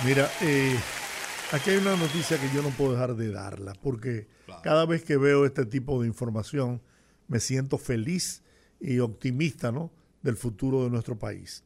Mira, 0.05 0.28
eh, 0.43 0.76
aquí 1.52 1.70
hay 1.70 1.78
una 1.78 1.97
noticia 1.97 2.39
que 2.39 2.55
yo 2.55 2.62
no 2.62 2.68
puedo 2.68 2.93
dejar 2.93 3.16
de 3.16 3.31
darla, 3.31 3.72
porque 3.82 4.28
cada 4.62 4.85
vez 4.85 5.02
que 5.02 5.16
veo 5.16 5.47
este 5.47 5.64
tipo 5.64 6.02
de 6.02 6.06
información 6.06 6.82
me 7.26 7.40
siento 7.40 7.78
feliz 7.78 8.43
y 8.81 8.98
optimista 8.98 9.72
¿no? 9.72 9.90
del 10.22 10.36
futuro 10.36 10.85
de 10.85 10.90
nuestro 10.90 11.18
país. 11.18 11.64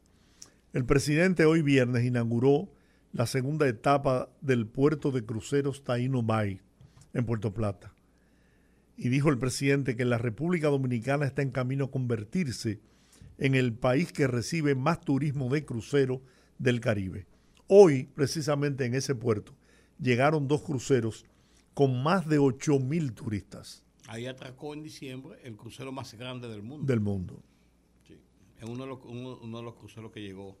El 0.71 0.85
presidente 0.85 1.43
hoy 1.43 1.61
viernes 1.61 2.05
inauguró 2.05 2.71
la 3.11 3.25
segunda 3.25 3.67
etapa 3.67 4.29
del 4.39 4.67
puerto 4.67 5.11
de 5.11 5.25
cruceros 5.25 5.83
Taíno 5.83 6.23
Bay 6.23 6.61
en 7.13 7.25
Puerto 7.25 7.53
Plata. 7.53 7.93
Y 8.95 9.09
dijo 9.09 9.27
el 9.27 9.37
presidente 9.37 9.97
que 9.97 10.05
la 10.05 10.17
República 10.17 10.69
Dominicana 10.69 11.25
está 11.25 11.41
en 11.41 11.51
camino 11.51 11.85
a 11.85 11.91
convertirse 11.91 12.79
en 13.37 13.55
el 13.55 13.73
país 13.73 14.13
que 14.13 14.27
recibe 14.27 14.75
más 14.75 15.01
turismo 15.01 15.49
de 15.49 15.65
crucero 15.65 16.21
del 16.57 16.79
Caribe. 16.79 17.28
Hoy, 17.71 18.05
precisamente 18.15 18.83
en 18.85 18.95
ese 18.95 19.13
puerto, 19.13 19.53
llegaron 19.99 20.47
dos 20.47 20.63
cruceros 20.63 21.25
con 21.75 22.01
más 22.01 22.27
de 22.27 22.39
8 22.39 22.79
mil 22.79 23.13
turistas 23.13 23.83
Ahí 24.07 24.25
atracó 24.25 24.73
en 24.73 24.81
diciembre 24.81 25.37
el 25.43 25.55
crucero 25.55 25.91
más 25.91 26.15
grande 26.15 26.47
del 26.49 26.63
mundo. 26.63 26.85
del 26.87 26.99
mundo. 26.99 27.43
Es 28.59 28.67
uno 28.67 28.83
de 28.83 28.87
los, 28.89 28.99
uno, 29.05 29.37
uno 29.43 29.57
de 29.59 29.63
los 29.63 29.75
cruceros 29.75 30.11
que 30.11 30.19
llegó 30.21 30.57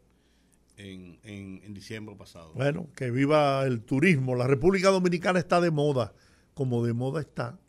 en, 0.77 1.17
en- 1.23 1.59
en 1.63 1.73
diciembre 1.73 2.15
pasado. 2.15 2.53
Bueno, 2.53 2.87
que 2.95 3.09
viva 3.09 3.63
el 3.65 3.81
turismo. 3.81 4.35
La 4.35 4.45
República 4.45 4.89
Dominicana 4.89 5.39
está 5.39 5.59
de 5.61 5.71
moda, 5.71 6.13
como 6.53 6.85
de 6.85 6.93
moda 6.93 7.21
está 7.21 7.59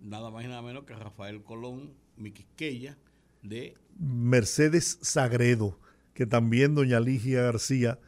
Nada 0.00 0.30
más 0.30 0.44
y 0.44 0.48
nada 0.48 0.62
menos 0.62 0.84
que 0.84 0.94
Rafael 0.94 1.42
Colón, 1.44 1.92
mi 2.16 2.30
Quisqueya, 2.32 2.96
de 3.42 3.76
Mercedes 3.98 4.98
Sagredo, 5.02 5.78
que 6.14 6.24
también 6.26 6.74
doña 6.74 7.00
Ligia 7.00 7.42
García 7.42 7.98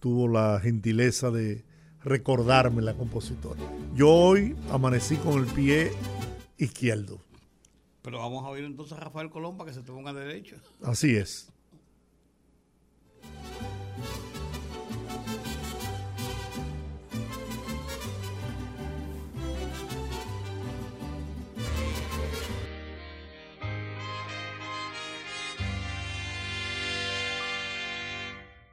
tuvo 0.00 0.28
la 0.28 0.58
gentileza 0.60 1.30
de 1.30 1.64
recordarme 2.02 2.82
la 2.82 2.94
compositora. 2.94 3.60
Yo 3.94 4.08
hoy 4.08 4.56
amanecí 4.70 5.16
con 5.16 5.38
el 5.38 5.46
pie 5.46 5.92
izquierdo. 6.56 7.20
Pero 8.02 8.18
vamos 8.18 8.44
a 8.44 8.48
oír 8.48 8.64
entonces 8.64 8.96
a 8.96 9.00
Rafael 9.00 9.28
Colón 9.28 9.56
para 9.58 9.70
que 9.70 9.74
se 9.74 9.82
te 9.82 9.92
ponga 9.92 10.12
derecho. 10.12 10.56
Así 10.82 11.14
es. 11.14 11.52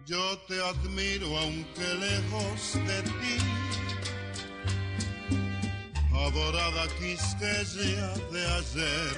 Yo 0.07 0.37
te 0.47 0.57
admiro 0.63 1.37
aunque 1.37 1.93
lejos 1.95 2.73
de 2.75 3.01
ti, 3.03 3.37
adorada 6.13 6.87
quisqueya 6.97 8.13
de 8.31 8.47
ayer, 8.59 9.17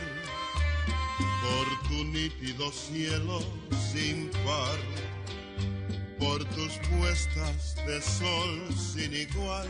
por 1.43 1.87
tu 1.87 2.05
nítido 2.05 2.71
cielo 2.71 3.39
sin 3.91 4.31
par, 4.43 4.79
por 6.17 6.43
tus 6.55 6.73
puestas 6.97 7.75
de 7.85 8.01
sol 8.01 8.59
sin 8.75 9.13
igual, 9.13 9.69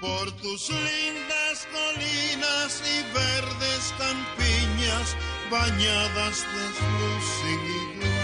por 0.00 0.32
tus 0.42 0.70
lindas 0.70 1.68
colinas 1.70 2.82
y 2.82 2.96
verdes 3.14 3.94
campiñas 3.96 5.14
bañadas 5.48 6.44
de 6.52 6.64
luz 6.98 7.24
sin 7.42 8.02
igual 8.02 8.17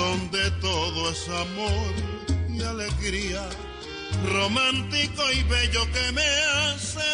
donde 0.00 0.50
todo 0.62 1.10
es 1.10 1.28
amor 1.28 1.92
y 2.48 2.62
alegría, 2.62 3.44
romántico 4.32 5.22
y 5.38 5.42
bello 5.42 5.82
que 5.92 6.12
me 6.12 6.30
hace 6.56 7.12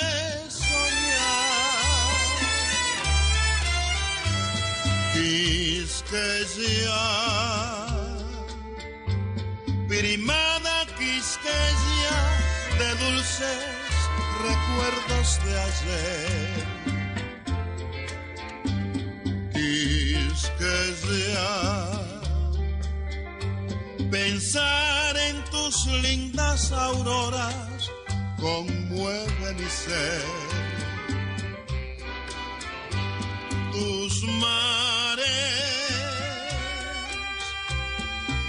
soñar. 0.48 1.86
Quisqueya, 5.14 7.04
primada 9.88 10.76
Quisqueya 10.98 12.18
de 12.80 12.88
dulces 13.04 13.74
recuerdos 14.46 15.28
de 15.44 15.52
ayer. 15.68 16.64
Quisqueya. 19.54 20.76
Pensar 24.11 25.16
en 25.16 25.45
tus 25.51 25.87
lindas 25.87 26.70
auroras 26.73 27.91
conmueve 28.39 29.55
mi 29.55 29.69
ser. 29.69 30.23
Tus 33.73 34.23
mares 34.23 35.27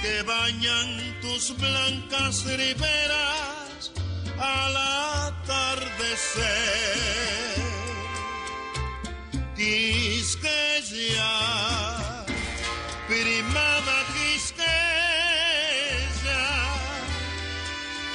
que 0.01 0.21
bañan 0.23 1.19
tus 1.21 1.55
blancas 1.57 2.45
riberas 2.45 3.91
al 4.39 4.77
atardecer. 5.27 6.57
Quisqueya, 9.55 11.33
primada 13.07 13.97
Quisqueya, 14.05 14.16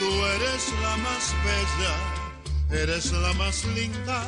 tú 0.02 0.24
eres 0.36 0.72
la 0.82 0.96
más 0.96 1.34
bella, 1.44 2.82
eres 2.82 3.12
la 3.12 3.32
más 3.34 3.64
linda, 3.76 4.22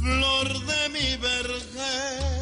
flor 0.00 0.48
de 0.66 0.88
mi 0.90 1.16
vergel. 1.16 2.41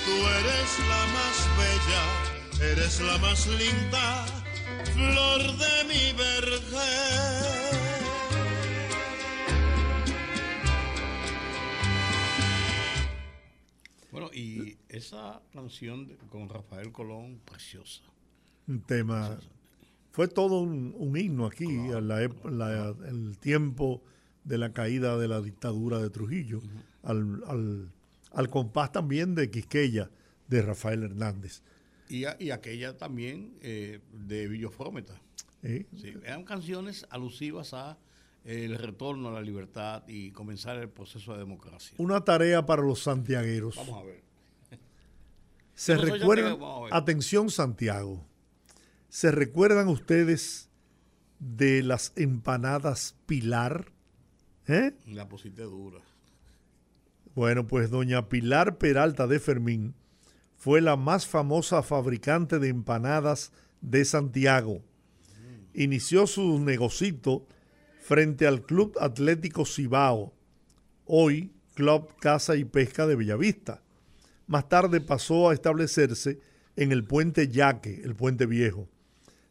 tú 0.04 0.14
eres 0.38 0.70
la 0.90 1.02
más 1.16 1.36
bella, 1.58 2.04
eres 2.70 2.94
la 3.00 3.18
más 3.18 3.46
linda 3.46 4.26
flor 4.94 5.42
de 5.56 5.84
mi 5.88 6.12
vergel. 6.12 7.55
Bueno, 14.26 14.30
y 14.36 14.76
esa 14.88 15.40
canción 15.52 16.06
de- 16.08 16.16
con 16.30 16.48
Rafael 16.48 16.92
Colón, 16.92 17.40
preciosa. 17.44 18.02
Un 18.66 18.80
tema. 18.82 19.38
Fue 20.12 20.28
todo 20.28 20.60
un, 20.60 20.94
un 20.96 21.16
himno 21.16 21.46
aquí, 21.46 21.66
a 21.90 22.00
la 22.00 22.22
el 22.22 23.36
tiempo 23.38 24.02
de 24.44 24.58
la 24.58 24.72
caída 24.72 25.18
de 25.18 25.28
la 25.28 25.40
dictadura 25.40 26.00
de 26.00 26.10
Trujillo, 26.10 26.60
al, 27.02 27.42
al- 27.46 27.90
al 28.32 28.50
compás 28.50 28.92
también 28.92 29.34
de 29.34 29.50
Quisqueya, 29.50 30.10
de 30.48 30.62
Rafael 30.62 31.02
Hernández. 31.02 31.62
Y, 32.08 32.24
a- 32.24 32.36
y 32.40 32.50
aquella 32.50 32.96
también 32.96 33.56
eh, 33.62 34.00
de 34.12 34.48
Villo 34.48 34.70
Frómeta. 34.70 35.20
¿eh? 35.62 35.86
Sí, 36.00 36.14
eran 36.24 36.44
canciones 36.44 37.06
alusivas 37.10 37.74
a 37.74 37.98
el 38.46 38.78
retorno 38.78 39.28
a 39.28 39.32
la 39.32 39.42
libertad 39.42 40.04
y 40.06 40.30
comenzar 40.30 40.76
el 40.78 40.88
proceso 40.88 41.32
de 41.32 41.38
democracia. 41.38 41.96
Una 41.98 42.24
tarea 42.24 42.64
para 42.64 42.82
los 42.82 43.02
santiagueros. 43.02 43.74
Vamos 43.76 44.02
a 44.02 44.06
ver. 44.06 44.22
Se 45.74 45.96
recuerdan, 45.96 46.58
atención 46.90 47.50
Santiago, 47.50 48.24
¿se 49.10 49.30
recuerdan 49.30 49.88
ustedes 49.88 50.70
de 51.38 51.82
las 51.82 52.12
empanadas 52.16 53.14
Pilar? 53.26 53.92
¿Eh? 54.68 54.94
La 55.06 55.28
pusiste 55.28 55.62
dura. 55.62 56.00
Bueno, 57.34 57.66
pues 57.66 57.90
doña 57.90 58.30
Pilar 58.30 58.78
Peralta 58.78 59.26
de 59.26 59.38
Fermín 59.38 59.94
fue 60.56 60.80
la 60.80 60.96
más 60.96 61.26
famosa 61.26 61.82
fabricante 61.82 62.58
de 62.58 62.68
empanadas 62.68 63.52
de 63.82 64.06
Santiago. 64.06 64.80
Inició 65.74 66.26
su 66.26 66.58
negocito 66.58 67.46
frente 68.06 68.46
al 68.46 68.62
Club 68.62 68.96
Atlético 69.00 69.64
Cibao, 69.64 70.32
hoy 71.06 71.52
Club 71.74 72.08
Casa 72.20 72.56
y 72.56 72.64
Pesca 72.64 73.06
de 73.06 73.16
Bellavista. 73.16 73.82
Más 74.46 74.68
tarde 74.68 75.00
pasó 75.00 75.50
a 75.50 75.54
establecerse 75.54 76.38
en 76.76 76.92
el 76.92 77.04
puente 77.04 77.48
Yaque, 77.48 78.02
el 78.04 78.14
puente 78.14 78.46
viejo, 78.46 78.88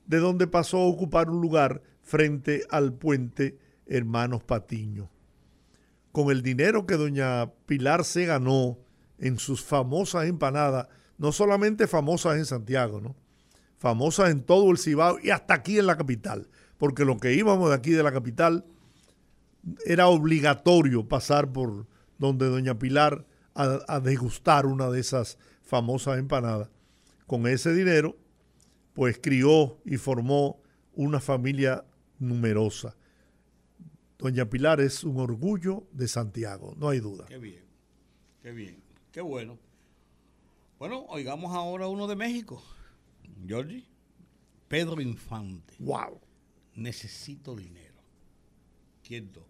de 0.05 0.19
donde 0.19 0.47
pasó 0.47 0.77
a 0.77 0.85
ocupar 0.85 1.29
un 1.29 1.41
lugar 1.41 1.81
frente 2.01 2.63
al 2.69 2.93
puente 2.93 3.57
Hermanos 3.87 4.43
Patiño 4.43 5.09
con 6.15 6.31
el 6.31 6.41
dinero 6.41 6.85
que 6.85 6.95
doña 6.95 7.51
Pilar 7.65 8.05
se 8.05 8.25
ganó 8.25 8.77
en 9.17 9.37
sus 9.37 9.65
famosas 9.65 10.27
empanadas, 10.27 10.87
no 11.17 11.33
solamente 11.33 11.87
famosas 11.87 12.37
en 12.37 12.45
Santiago, 12.45 13.01
¿no? 13.01 13.17
Famosas 13.79 14.29
en 14.29 14.41
todo 14.41 14.71
el 14.71 14.77
Cibao 14.77 15.17
y 15.21 15.31
hasta 15.31 15.55
aquí 15.55 15.77
en 15.77 15.87
la 15.87 15.97
capital, 15.97 16.47
porque 16.77 17.05
lo 17.05 17.17
que 17.17 17.33
íbamos 17.33 17.69
de 17.69 17.75
aquí 17.75 17.91
de 17.91 18.03
la 18.03 18.11
capital 18.11 18.65
era 19.85 20.07
obligatorio 20.07 21.07
pasar 21.07 21.51
por 21.51 21.87
donde 22.17 22.47
doña 22.47 22.77
Pilar 22.77 23.25
a, 23.53 23.79
a 23.87 23.99
degustar 23.99 24.65
una 24.65 24.89
de 24.89 24.99
esas 24.99 25.37
famosas 25.63 26.19
empanadas. 26.19 26.69
Con 27.27 27.47
ese 27.47 27.73
dinero, 27.73 28.17
pues 28.93 29.19
crió 29.21 29.79
y 29.85 29.97
formó 29.97 30.61
una 30.93 31.19
familia 31.19 31.85
numerosa. 32.19 32.95
Doña 34.17 34.45
Pilar 34.45 34.79
es 34.79 35.03
un 35.03 35.19
orgullo 35.19 35.87
de 35.91 36.07
Santiago, 36.07 36.73
no 36.77 36.89
hay 36.89 36.99
duda. 36.99 37.25
Qué 37.27 37.37
bien, 37.37 37.63
qué 38.41 38.51
bien, 38.51 38.81
qué 39.11 39.21
bueno. 39.21 39.59
Bueno, 40.79 41.05
oigamos 41.09 41.53
ahora 41.53 41.87
uno 41.87 42.07
de 42.07 42.15
México. 42.15 42.61
Georgie, 43.45 43.85
Pedro 44.67 45.01
Infante. 45.01 45.73
Wow. 45.79 46.19
Necesito 46.75 47.55
dinero. 47.55 48.01
Quieto. 49.01 49.45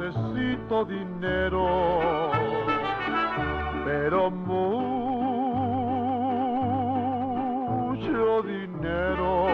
Necesito 0.00 0.84
dinero, 0.84 2.32
pero 3.84 4.30
mucho 4.32 4.82
dinero 8.42 9.46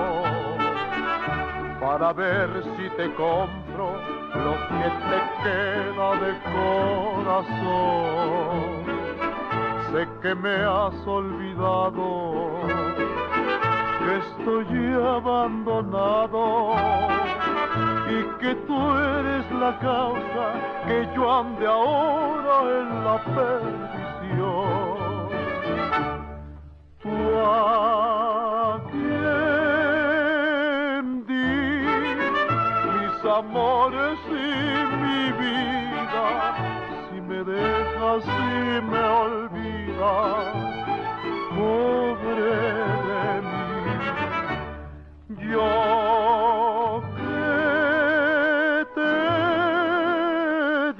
para 1.80 2.14
ver 2.14 2.64
si 2.76 2.88
te 2.96 3.12
compro 3.14 4.21
lo 4.34 4.52
que 4.68 4.88
te 5.08 5.18
queda 5.42 6.08
de 6.22 6.32
corazón. 6.54 7.82
Sé 9.92 10.02
que 10.22 10.34
me 10.34 10.54
has 10.54 11.06
olvidado, 11.06 12.04
que 13.98 14.12
estoy 14.18 14.72
abandonado 14.94 16.42
y 18.08 18.18
que 18.40 18.54
tú 18.66 18.78
eres 18.96 19.50
la 19.52 19.78
causa 19.78 20.44
que 20.86 21.08
yo 21.14 21.22
ande 21.40 21.66
ahora 21.66 22.54
en 22.80 23.04
la 23.04 23.16
perdición. 23.36 24.62
Tú 27.02 27.14
a 27.44 28.51
amores 33.38 34.18
y 34.28 34.30
mi 35.02 35.32
vida, 35.32 36.26
si 37.08 37.16
me 37.20 37.38
dejas 37.42 38.24
y 38.26 38.80
me 38.90 39.02
olvidas, 39.24 40.54
pobre 41.56 42.54
de 43.08 43.24
mí. 43.48 43.84
Yo 45.50 47.02
que 47.16 47.52
te 48.96 49.16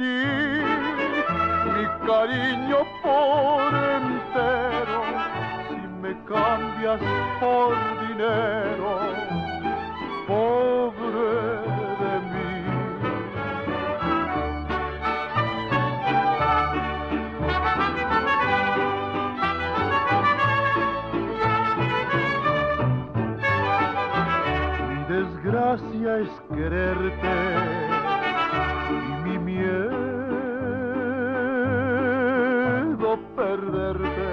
di 0.03 0.21
mi 1.75 1.85
cariño 2.07 2.79
por 3.03 3.69
entero, 3.99 5.01
si 5.69 5.81
me 6.01 6.13
cambias 6.25 7.03
por 7.41 7.71
dinero, 8.09 8.82
es 26.19 26.29
quererte 26.55 27.35
y 28.91 28.93
mi 29.25 29.39
miedo 29.39 30.03
perderte, 33.37 34.29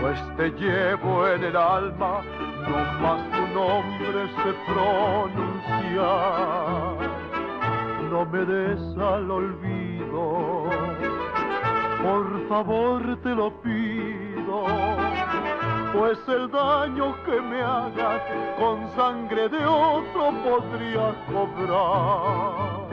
pues 0.00 0.18
te 0.36 0.50
llevo 0.52 1.26
en 1.28 1.44
el 1.44 1.56
alma, 1.56 2.22
no 2.62 2.76
más 3.00 3.20
tu 3.32 3.46
nombre 3.54 4.28
se 4.36 4.52
pronuncia, 4.72 6.10
no 8.10 8.24
me 8.26 8.44
des 8.44 8.80
al 8.98 9.30
olvido, 9.30 10.70
por 12.02 12.48
favor 12.48 13.16
te 13.22 13.34
lo 13.34 13.50
pido 13.62 15.03
pues 15.94 16.18
el 16.28 16.50
daño 16.50 17.14
que 17.24 17.40
me 17.40 17.62
hagas 17.62 18.20
con 18.58 18.90
sangre 18.96 19.48
de 19.48 19.64
otro 19.64 20.32
podría 20.42 21.14
cobrar. 21.32 22.88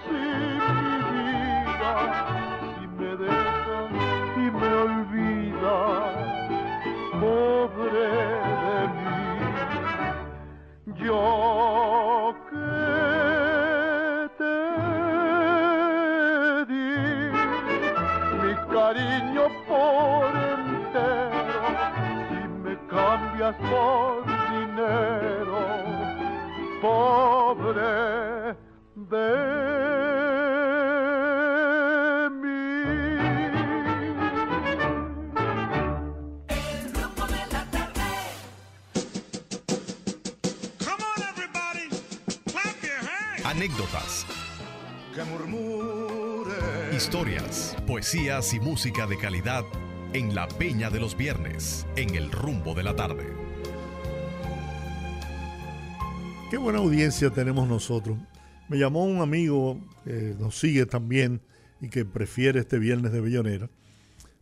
poesías 48.12 48.56
y 48.56 48.60
música 48.60 49.06
de 49.06 49.20
calidad 49.20 49.64
en 50.14 50.34
la 50.34 50.48
Peña 50.48 50.90
de 50.90 51.00
los 51.00 51.16
Viernes, 51.16 51.86
en 51.96 52.16
el 52.16 52.32
rumbo 52.32 52.74
de 52.74 52.82
la 52.82 52.96
tarde. 52.96 53.24
Qué 56.50 56.58
buena 56.58 56.80
audiencia 56.80 57.30
tenemos 57.30 57.68
nosotros. 57.70 58.18
Me 58.68 58.80
llamó 58.80 59.06
un 59.06 59.22
amigo 59.22 59.80
que 60.06 60.34
nos 60.40 60.58
sigue 60.58 60.88
también 60.88 61.40
y 61.82 61.90
que 61.90 62.04
prefiere 62.04 62.62
este 62.62 62.80
viernes 62.80 63.12
de 63.12 63.22
Bellonera 63.22 63.70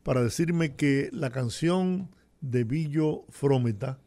para 0.04 0.24
decirme 0.24 0.76
que 0.76 1.10
la 1.12 1.30
canción 1.32 2.10
de 2.40 2.64
Billo 2.64 3.26
Frometa, 3.28 4.00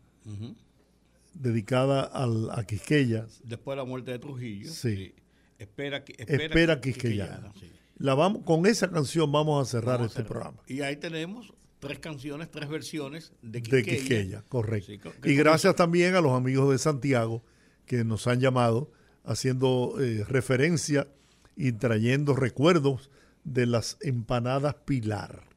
dedicada 1.35 2.05
al, 2.05 2.49
a 2.51 2.65
Quisqueya, 2.65 3.27
Después 3.45 3.75
de 3.77 3.83
la 3.83 3.85
muerte 3.85 4.11
de 4.13 4.19
Trujillo. 4.21 4.71
Sí. 4.71 5.15
Espera, 5.59 6.03
que- 6.03 6.15
espera, 6.17 6.81
Quisqueyana. 6.81 7.53
sí. 7.61 7.71
La 8.01 8.15
vamos, 8.15 8.45
con 8.45 8.65
esa 8.65 8.91
canción 8.91 9.31
vamos 9.31 9.69
a 9.69 9.71
cerrar 9.71 9.99
Vamos 9.99 10.17
a 10.17 10.21
este 10.21 10.25
programa. 10.27 10.57
Y 10.67 10.81
ahí 10.81 10.97
tenemos 10.97 11.53
tres 11.81 11.99
canciones, 11.99 12.51
tres 12.51 12.71
versiones 12.71 13.35
de 13.43 13.61
de 13.61 13.63
Quisqueya. 13.63 13.99
Quisqueya, 13.99 14.45
correcto. 14.49 15.13
Sí, 15.23 15.31
y 15.31 15.35
gracias 15.35 15.77
también 15.77 16.15
a 16.15 16.23
los 16.23 16.33
amigos 16.33 16.71
de 16.71 16.79
Santiago 16.79 17.45
que 17.85 18.03
nos 18.03 18.27
han 18.27 18.41
llamado 18.41 18.91
haciendo 19.23 19.97
eh, 20.01 20.25
referencia 20.27 21.09
y 21.57 21.73
trayendo 21.73 22.35
recuerdos 22.35 23.11
de 23.45 23.67
las 23.67 23.99
empanadas 24.01 24.77
Pilar. 24.87 25.51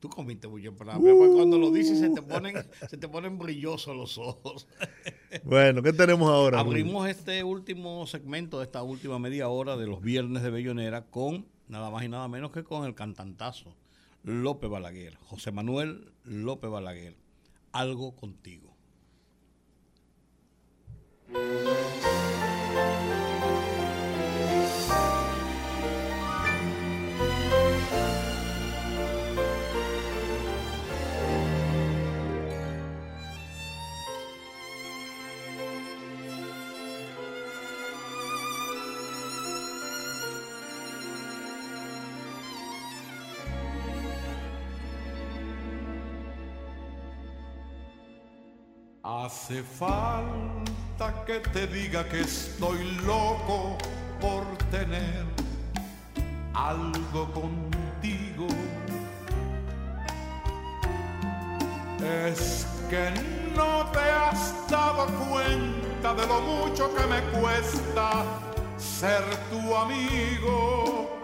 Tú 0.00 0.08
comiste 0.08 0.48
mucho 0.48 0.68
empanada, 0.68 0.98
porque 0.98 1.34
cuando 1.34 1.58
lo 1.58 1.70
dices 1.70 1.98
se 1.98 2.08
te 2.08 2.22
ponen, 2.22 2.56
se 2.88 2.96
te 2.96 3.08
ponen 3.08 3.38
brillosos 3.38 3.94
los 3.94 4.16
ojos. 4.16 4.66
Bueno, 5.42 5.82
¿qué 5.82 5.92
tenemos 5.92 6.30
ahora? 6.30 6.60
Abrimos 6.60 7.08
este 7.08 7.42
último 7.42 8.06
segmento 8.06 8.60
de 8.60 8.66
esta 8.66 8.84
última 8.84 9.18
media 9.18 9.48
hora 9.48 9.76
de 9.76 9.88
los 9.88 10.00
viernes 10.00 10.44
de 10.44 10.50
Bellonera 10.50 11.06
con 11.06 11.44
nada 11.68 11.90
más 11.90 12.04
y 12.04 12.08
nada 12.08 12.28
menos 12.28 12.50
que 12.52 12.64
con 12.64 12.84
el 12.84 12.94
cantantazo 12.94 13.74
López 14.22 14.70
Balaguer, 14.70 15.16
José 15.16 15.52
Manuel 15.52 16.12
López 16.24 16.70
Balaguer. 16.70 17.16
Algo 17.72 18.14
contigo. 18.16 18.74
Hace 49.22 49.62
falta 49.62 51.24
que 51.24 51.38
te 51.38 51.68
diga 51.68 52.02
que 52.08 52.22
estoy 52.22 52.82
loco 53.06 53.78
por 54.20 54.44
tener 54.72 55.24
algo 56.52 57.32
contigo. 57.32 58.48
Es 62.02 62.66
que 62.90 63.12
no 63.54 63.86
te 63.92 64.00
has 64.00 64.68
dado 64.68 65.06
cuenta 65.30 66.14
de 66.14 66.26
lo 66.26 66.40
mucho 66.40 66.92
que 66.96 67.06
me 67.06 67.20
cuesta 67.38 68.24
ser 68.76 69.22
tu 69.48 69.76
amigo. 69.76 71.20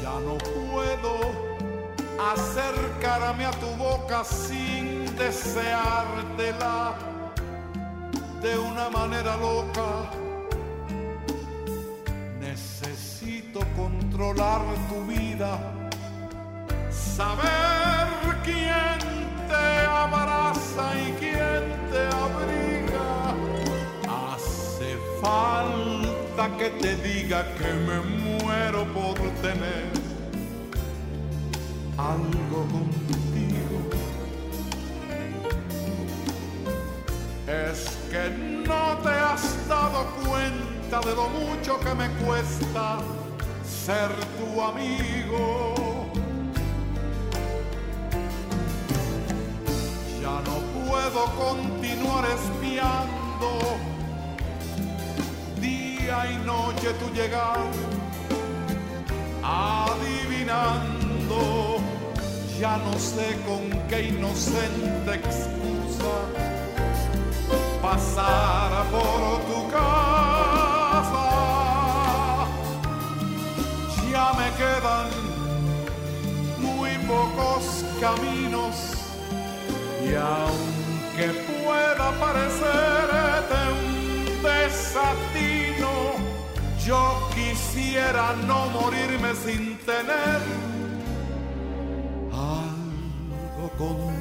Ya 0.00 0.20
no 0.20 0.38
puedo 0.38 1.45
acercarme 2.18 3.44
a 3.44 3.50
tu 3.52 3.66
boca 3.76 4.24
sin 4.24 5.04
deseártela 5.16 6.94
de 8.40 8.58
una 8.58 8.88
manera 8.90 9.36
loca. 9.36 10.10
Necesito 12.40 13.60
controlar 13.76 14.60
tu 14.88 15.04
vida, 15.06 15.58
saber 16.90 18.06
quién 18.44 18.98
te 19.48 19.86
abraza 19.86 20.84
y 21.06 21.12
quién 21.18 21.62
te 21.90 22.02
abriga. 22.24 23.34
Hace 24.08 24.96
falta 25.20 26.56
que 26.56 26.70
te 26.70 26.96
diga 26.96 27.44
que 27.54 27.72
me 27.72 28.00
muero 28.00 28.84
por 28.92 29.14
tener 29.42 30.05
algo 31.98 32.66
contigo. 32.68 33.78
Es 37.46 37.96
que 38.10 38.30
no 38.66 38.98
te 38.98 39.08
has 39.08 39.68
dado 39.68 40.06
cuenta 40.24 41.00
de 41.00 41.14
lo 41.14 41.28
mucho 41.28 41.78
que 41.80 41.94
me 41.94 42.08
cuesta 42.24 42.98
ser 43.64 44.10
tu 44.36 44.60
amigo. 44.60 45.74
Ya 50.20 50.42
no 50.42 50.56
puedo 50.84 51.24
continuar 51.36 52.24
espiando 52.26 53.50
día 55.60 56.30
y 56.32 56.36
noche 56.44 56.92
tu 56.94 57.06
llegar, 57.14 57.60
adivinando 59.42 61.06
ya 62.60 62.78
no 62.78 62.98
sé 62.98 63.36
con 63.46 63.68
qué 63.88 64.08
inocente 64.08 65.14
excusa 65.14 66.14
pasar 67.82 68.84
por 68.90 69.40
tu 69.50 69.70
casa. 69.70 71.26
Ya 74.10 74.32
me 74.38 74.48
quedan 74.56 75.08
muy 76.58 76.92
pocos 77.06 77.84
caminos 78.00 78.76
y 80.02 80.14
aunque 80.14 81.26
pueda 81.62 82.12
parecerte 82.18 83.58
un 83.80 84.42
desatino, 84.42 85.94
Yo 86.86 87.28
quisiera 87.34 88.32
no 88.46 88.66
morirme 88.66 89.34
sin 89.34 89.76
tener 89.78 90.40
algo 93.78 94.15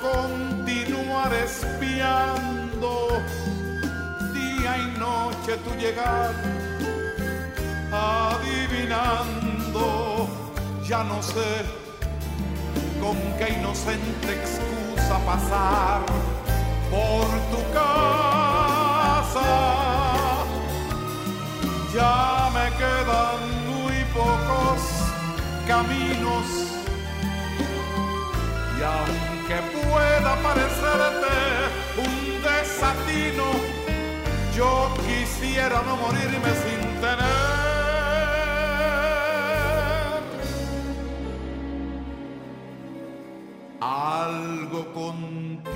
continuar 0.00 1.32
espiando 1.34 3.08
día 4.32 4.78
y 4.78 4.98
noche 4.98 5.56
tu 5.58 5.70
llegar, 5.76 6.32
adivinando, 7.92 9.84
ya 10.88 11.04
no 11.04 11.22
sé 11.22 11.64
con 13.00 13.16
qué 13.38 13.52
inocente 13.58 14.32
excusa 14.32 15.18
pasar 15.26 16.00
por 16.90 17.26
tu 17.50 17.60
casa. 17.72 19.50
Ya 21.94 22.50
me 22.54 22.66
quedan 22.78 23.40
muy 23.68 23.96
pocos 24.14 24.80
caminos 25.66 26.46
y 28.78 28.82
aunque 29.50 29.78
pueda 29.78 30.36
parecerte 30.42 31.34
un 31.98 32.42
desatino, 32.42 33.44
yo 34.56 34.92
quisiera 35.06 35.82
no 35.82 35.96
morirme 35.96 36.50
sin 36.62 36.80
tener 37.00 37.50
algo 43.80 44.92
contigo. 44.92 45.70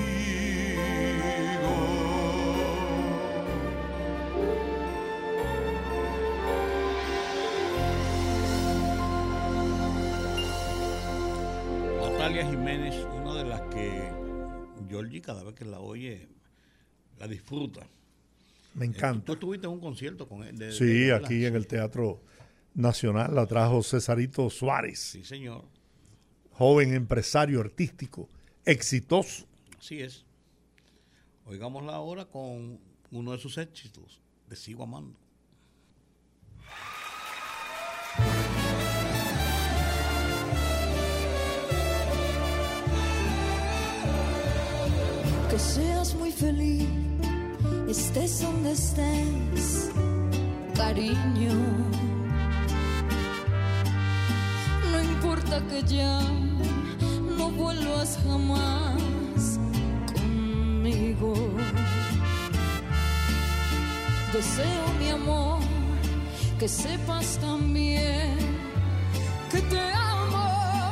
Natalia 12.03 12.45
Jiménez, 12.47 12.84
Georgie 14.95 15.21
cada 15.21 15.43
vez 15.43 15.55
que 15.55 15.65
la 15.65 15.81
oye 15.81 16.29
la 17.19 17.27
disfruta. 17.29 17.87
Me 18.75 18.85
Eh, 18.85 18.89
encanta. 18.89 19.25
Tú 19.25 19.33
estuviste 19.35 19.67
en 19.67 19.73
un 19.73 19.81
concierto 19.81 20.29
con 20.29 20.43
él. 20.45 20.57
de- 20.59 20.73
Sí, 20.73 20.85
de- 20.85 20.93
de- 21.07 21.13
aquí 21.15 21.45
en 21.47 21.55
el 21.57 21.67
Teatro 21.67 22.21
Nacional 22.75 23.35
la 23.35 23.47
trajo 23.47 23.83
Cesarito 23.83 24.51
Suárez. 24.51 24.99
Sí, 24.99 25.25
señor. 25.25 25.65
Joven 26.53 26.93
empresario 26.95 27.61
artístico, 27.61 28.29
exitoso. 28.65 29.47
Así 29.79 30.01
es. 30.01 30.25
Oigámosla 31.47 31.95
ahora 31.95 32.25
con 32.27 32.79
uno 33.11 33.33
de 33.33 33.39
sus 33.39 33.59
éxitos, 33.59 34.21
Te 34.49 34.57
sigo 34.57 34.83
amando. 34.85 35.17
Que 45.55 45.61
seas 45.61 46.17
muy 46.17 46.33
feliz, 46.33 46.89
estés 47.89 48.43
donde 48.43 48.73
estés, 48.73 49.89
cariño. 50.75 51.55
No 54.91 55.01
importa 55.01 55.65
que 55.69 55.81
ya 55.85 56.21
no 57.39 57.53
vuelvas 57.53 58.19
jamás 58.25 59.61
conmigo. 60.13 61.35
Deseo 64.33 64.87
mi 64.99 65.11
amor 65.11 65.61
que 66.59 66.67
sepas 66.67 67.39
también 67.39 68.39
que 69.53 69.61
te 69.61 69.81
amo, 69.93 70.91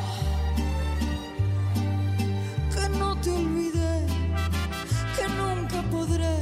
que 2.72 2.89
no 2.97 3.16
te 3.22 3.30
nunca 3.30 3.82
podré. 5.93 6.41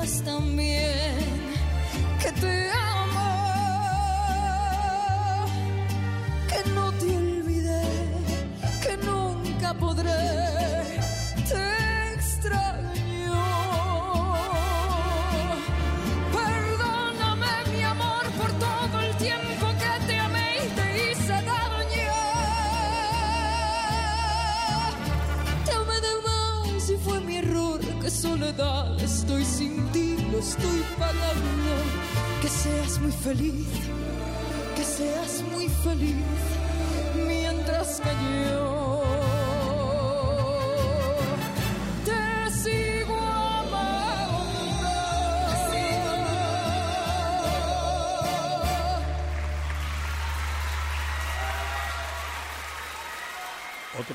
Que 0.00 0.06
sepas 0.06 0.22
también 0.24 0.87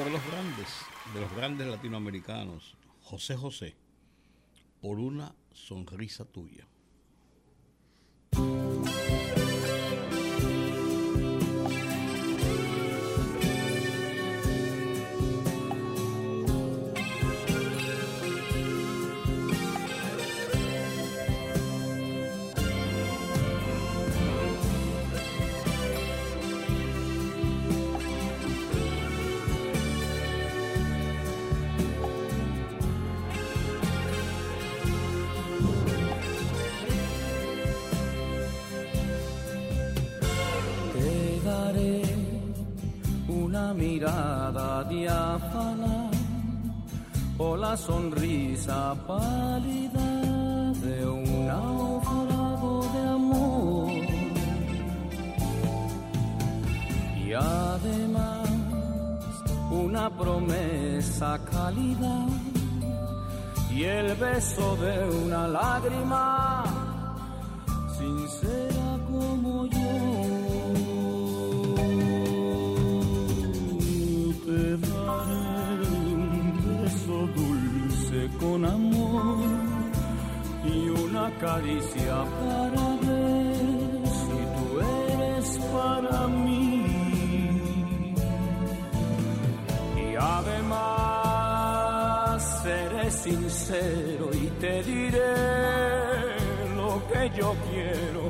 De 0.04 0.10
los 0.10 0.26
grandes, 0.28 0.68
de 1.14 1.22
los 1.22 1.34
grandes 1.34 1.68
latinoamericanos, 1.68 2.76
José 3.04 3.38
José, 3.38 3.74
por 4.82 5.00
una 5.00 5.34
sonrisa 5.54 6.26
tuya. 6.26 6.68
Sonrisa 47.78 48.96
pálida 49.08 50.72
de 50.86 51.06
un 51.06 51.48
naufrago 51.48 52.90
de 52.94 53.02
amor. 53.10 53.92
Y 57.26 57.34
además 57.34 58.50
una 59.72 60.10
promesa 60.10 61.40
cálida 61.52 62.28
y 63.72 63.84
el 63.84 64.14
beso 64.16 64.76
de 64.78 65.26
una 65.26 65.48
lágrima 65.48 66.33
con 78.44 78.66
amor 78.66 79.38
y 80.66 80.90
una 80.90 81.30
caricia 81.40 82.16
para 82.40 82.86
ver 83.06 84.08
si 84.20 84.40
tú 84.56 84.66
eres 85.10 85.48
para 85.72 86.28
mí. 86.28 86.86
Y 90.06 90.08
además 90.38 91.34
seré 92.64 93.06
sincero 93.12 94.26
y 94.34 94.48
te 94.62 94.84
diré 94.84 95.36
lo 96.76 96.92
que 97.10 97.22
yo 97.40 97.50
quiero. 97.70 98.24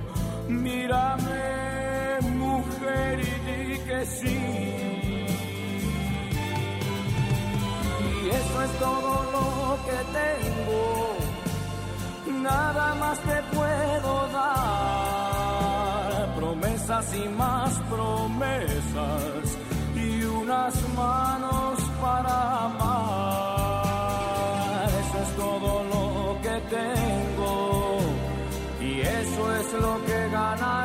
Mírame, 0.49 2.19
mujer, 2.43 3.19
y 3.19 3.33
di 3.47 3.79
que 3.87 3.99
sí. 4.05 4.72
Es 8.63 8.71
todo 8.79 9.11
lo 9.35 9.47
que 9.87 9.97
tengo. 10.19 10.81
Nada 12.41 12.95
más 12.95 13.17
te 13.19 13.37
puedo 13.55 14.11
dar. 14.39 16.11
Promesas 16.35 17.05
y 17.15 17.29
más 17.29 17.71
promesas. 17.89 19.57
Y 19.95 20.23
unas 20.23 20.75
manos 20.95 21.79
para 22.01 22.35
amar. 22.65 23.83
Eso 25.01 25.17
es 25.25 25.29
todo 25.43 25.71
lo 25.93 26.05
que 26.41 26.55
tengo. 26.77 27.99
Y 28.81 28.91
eso 29.01 29.43
es 29.59 29.67
lo 29.73 29.93
que 30.05 30.19
ganarás 30.29 30.82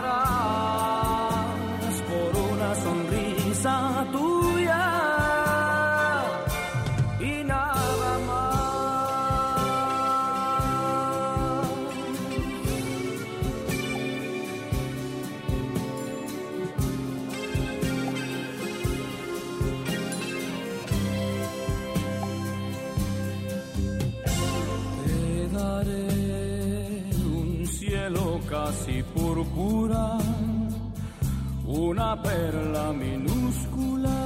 una 31.88 32.14
perla 32.22 32.92
minúscula 32.92 34.16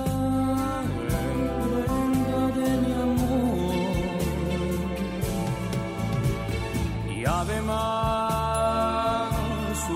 en 1.27 1.37
de 2.59 2.71
mi 2.83 2.93
amor. 3.07 3.75
Y 7.17 7.19
además 7.25 8.53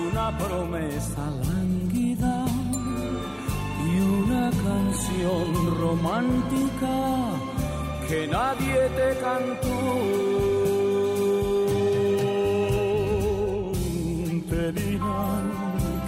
una 0.09 0.27
promesa 0.37 1.23
lánguida 1.45 2.35
y 3.85 3.89
una 3.99 4.45
canción 4.65 5.47
romántica 5.81 6.95
que 8.07 8.19
nadie 8.27 8.79
te 8.99 9.09
cantó. 9.19 10.46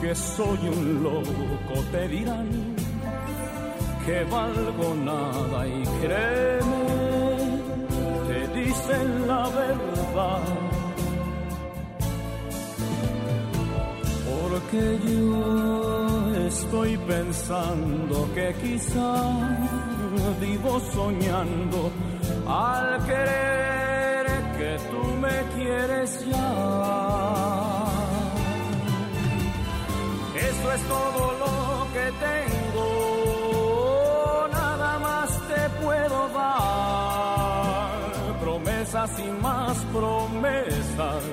Que 0.09 0.15
soy 0.15 0.57
un 0.67 1.03
loco, 1.03 1.75
te 1.91 2.07
dirán 2.07 2.49
que 4.03 4.23
valgo 4.23 4.95
nada 4.95 5.67
y 5.67 5.83
créeme, 6.01 6.83
te 8.27 8.59
dicen 8.59 9.27
la 9.27 9.43
verdad. 9.49 10.43
Porque 14.31 14.99
yo 15.05 16.47
estoy 16.47 16.97
pensando 16.97 18.27
que 18.33 18.55
quizá 18.63 19.13
vivo 20.41 20.79
soñando 20.91 21.91
al 22.47 23.05
querer 23.05 24.25
que 24.57 24.71
tú 24.89 25.03
me 25.23 25.37
quieres 25.55 26.25
ya. 26.31 27.28
Eso 30.69 30.77
es 30.77 30.83
todo 30.87 31.33
lo 31.39 31.87
que 31.93 32.05
tengo, 32.27 32.85
nada 34.51 34.99
más 34.99 35.29
te 35.47 35.69
puedo 35.81 36.29
dar. 36.29 37.99
Promesas 38.39 39.11
y 39.19 39.31
más 39.41 39.77
promesas 39.91 41.23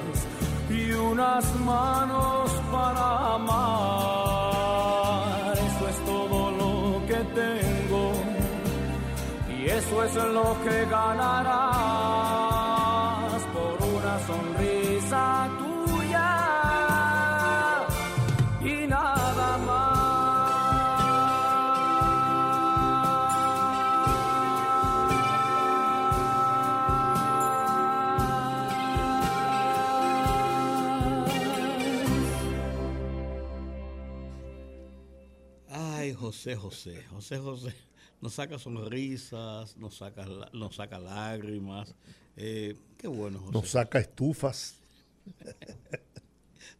y 0.70 0.90
unas 0.92 1.54
manos 1.56 2.50
para 2.72 3.34
amar. 3.34 4.32
Eso 5.52 5.88
es 5.90 5.98
todo 6.06 6.50
lo 6.52 7.06
que 7.06 7.20
tengo 7.42 8.04
y 9.54 9.66
eso 9.66 10.02
es 10.02 10.14
lo 10.14 10.56
que 10.64 10.86
ganarás 10.86 12.55
José, 36.54 37.02
José, 37.04 37.04
José, 37.10 37.38
José. 37.38 37.74
Nos 38.20 38.34
saca 38.34 38.58
sonrisas, 38.58 39.76
nos 39.76 39.96
saca, 39.96 40.24
nos 40.52 40.76
saca 40.76 40.98
lágrimas. 40.98 41.94
Eh, 42.36 42.76
qué 42.96 43.08
bueno, 43.08 43.40
José. 43.40 43.52
Nos 43.52 43.68
saca 43.68 43.98
estufas. 43.98 44.76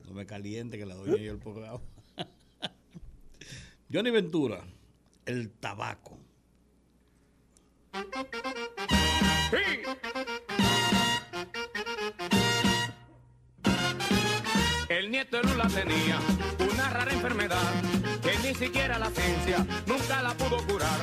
No 0.06 0.12
me 0.12 0.24
caliente 0.24 0.78
que 0.78 0.86
la 0.86 0.94
doy 0.94 1.24
yo 1.24 1.32
el 1.32 1.38
programa. 1.38 1.80
Johnny 3.92 4.10
Ventura, 4.10 4.62
el 5.24 5.50
tabaco. 5.50 6.16
El 14.88 15.10
nieto 15.10 15.38
de 15.38 15.42
Lula 15.42 15.66
tenía 15.66 16.20
una 16.60 16.88
rara 16.88 17.12
enfermedad 17.12 17.95
ni 18.46 18.54
siquiera 18.54 18.96
la 18.96 19.10
ciencia 19.10 19.66
nunca 19.86 20.22
la 20.22 20.32
pudo 20.34 20.64
curar. 20.68 21.00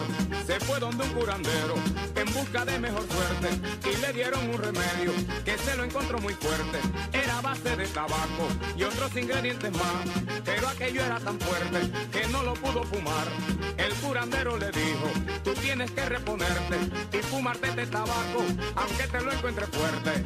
Se 0.47 0.59
fue 0.61 0.79
donde 0.79 1.03
un 1.03 1.09
curandero 1.09 1.75
en 2.15 2.33
busca 2.33 2.63
de 2.63 2.79
mejor 2.79 3.03
suerte 3.05 3.49
y 3.91 4.01
le 4.01 4.13
dieron 4.13 4.49
un 4.49 4.57
remedio 4.57 5.11
que 5.43 5.57
se 5.57 5.75
lo 5.75 5.83
encontró 5.83 6.19
muy 6.19 6.33
fuerte. 6.35 6.79
Era 7.11 7.41
base 7.41 7.75
de 7.75 7.85
tabaco 7.87 8.47
y 8.77 8.83
otros 8.83 9.13
ingredientes 9.17 9.71
más, 9.73 10.05
pero 10.45 10.69
aquello 10.69 11.03
era 11.03 11.19
tan 11.19 11.37
fuerte 11.37 11.81
que 12.13 12.27
no 12.29 12.43
lo 12.43 12.53
pudo 12.53 12.83
fumar. 12.83 13.27
El 13.75 13.93
curandero 13.95 14.57
le 14.57 14.71
dijo, 14.71 15.11
tú 15.43 15.53
tienes 15.55 15.91
que 15.91 16.05
reponerte 16.05 16.77
y 17.11 17.21
fumarte 17.23 17.67
este 17.67 17.87
tabaco 17.87 18.43
aunque 18.75 19.07
te 19.07 19.21
lo 19.21 19.33
encuentres 19.33 19.69
fuerte. 19.69 20.23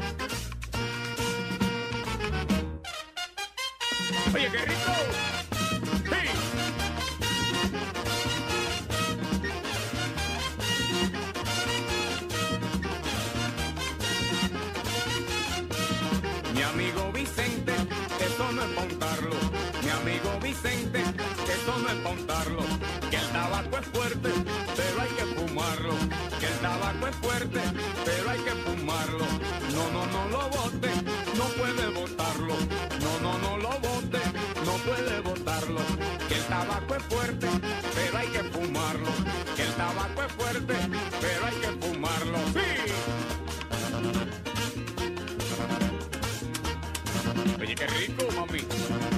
Oye, 4.35 4.51
qué. 4.51 5.36
Que 21.87 23.15
el 23.15 23.29
tabaco 23.29 23.77
es 23.77 23.85
fuerte, 23.87 24.29
el 26.57 26.59
tabaco 26.59 27.07
es 27.07 27.15
fuerte, 27.15 27.61
pero 28.03 28.29
hay 28.29 28.39
que 28.39 28.51
fumarlo. 28.51 29.25
No, 29.71 29.89
no, 29.91 30.05
no 30.07 30.27
lo 30.27 30.49
bote, 30.49 30.89
no 31.37 31.45
puede 31.55 31.87
botarlo. 31.87 32.55
No, 32.99 33.19
no, 33.21 33.37
no 33.37 33.57
lo 33.57 33.69
bote, 33.69 34.19
no 34.65 34.73
puede 34.83 35.19
botarlo. 35.21 35.79
Que 36.27 36.35
el 36.35 36.43
tabaco 36.43 36.95
es 36.95 37.03
fuerte, 37.03 37.47
pero 37.95 38.17
hay 38.17 38.27
que 38.27 38.43
fumarlo. 38.43 39.11
Que 39.55 39.63
el 39.63 39.73
tabaco 39.75 40.23
es 40.23 40.33
fuerte, 40.33 40.75
pero 41.21 41.45
hay 41.45 41.55
que 41.55 41.87
fumarlo. 41.87 42.37
¡Sí! 42.53 42.67
Oye, 47.61 47.75
qué 47.75 47.87
rico, 47.87 48.25
mami. 48.35 49.16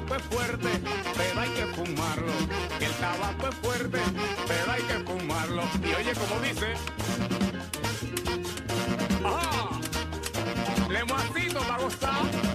Tabaco 0.00 0.14
es 0.16 0.22
fuerte, 0.22 0.68
pero 1.16 1.40
hay 1.40 1.50
que 1.50 1.66
fumarlo. 1.66 2.32
El 2.80 2.92
tabaco 2.92 3.48
es 3.48 3.54
fuerte, 3.56 3.98
pero 4.46 4.72
hay 4.72 4.82
que 4.82 4.94
fumarlo. 5.04 5.62
Y 5.82 5.94
oye, 5.94 6.12
como 6.14 6.40
dice. 6.40 6.74
¡Ajá! 9.24 9.80
Le 10.88 11.04
muacito 11.04 11.60
para 11.60 11.82
gozar. 11.82 12.49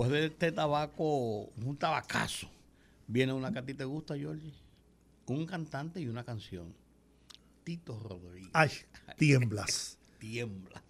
Después 0.00 0.18
de 0.18 0.28
este 0.28 0.50
tabaco, 0.50 1.50
un 1.62 1.76
tabacazo, 1.76 2.48
viene 3.06 3.34
una 3.34 3.52
que 3.52 3.58
a 3.58 3.66
ti 3.66 3.74
te 3.74 3.84
gusta, 3.84 4.16
Georgie. 4.16 4.54
Un 5.26 5.44
cantante 5.44 6.00
y 6.00 6.06
una 6.06 6.24
canción. 6.24 6.74
Tito 7.64 7.98
Rodríguez. 7.98 8.48
Ay, 8.54 8.70
tiemblas. 9.18 9.98
Tiembla. 10.18 10.82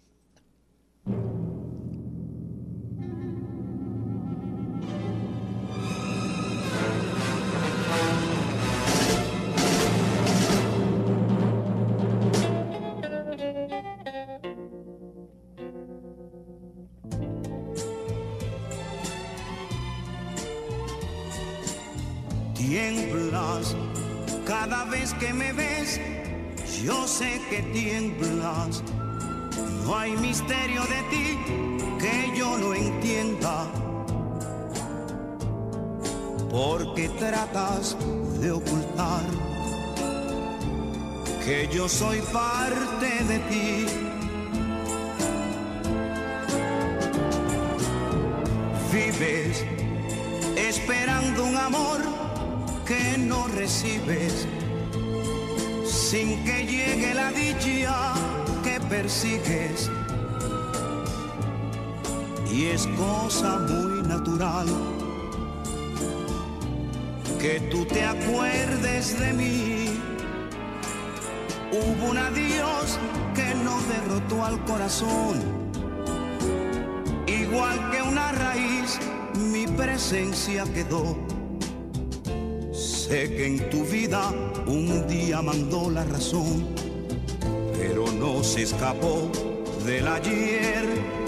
que 41.45 41.67
yo 41.71 41.89
soy 41.89 42.21
parte 42.33 43.23
de 43.27 43.39
ti. 43.49 43.85
Vives 48.93 49.65
esperando 50.55 51.45
un 51.45 51.57
amor 51.57 51.99
que 52.85 53.17
no 53.17 53.47
recibes, 53.47 54.47
sin 55.85 56.43
que 56.43 56.65
llegue 56.65 57.13
la 57.13 57.31
dicha 57.31 58.13
que 58.63 58.79
persigues. 58.81 59.89
Y 62.51 62.65
es 62.65 62.85
cosa 62.87 63.59
muy 63.59 64.01
natural 64.03 64.67
que 67.39 67.59
tú 67.71 67.85
te 67.85 68.03
acuerdes 68.03 69.17
de 69.19 69.33
mí. 69.33 69.80
Hubo 71.71 72.09
un 72.11 72.17
adiós 72.17 72.99
que 73.33 73.55
no 73.55 73.79
derrotó 73.83 74.43
al 74.43 74.63
corazón, 74.65 75.39
igual 77.25 77.91
que 77.91 78.01
una 78.01 78.33
raíz, 78.33 78.99
mi 79.35 79.65
presencia 79.67 80.65
quedó. 80.73 81.17
Sé 82.73 83.29
que 83.35 83.47
en 83.47 83.69
tu 83.69 83.85
vida 83.85 84.33
un 84.67 85.07
día 85.07 85.41
mandó 85.41 85.89
la 85.89 86.03
razón, 86.03 86.67
pero 87.77 88.05
no 88.11 88.43
se 88.43 88.63
escapó 88.63 89.31
del 89.85 90.07
ayer. 90.07 91.20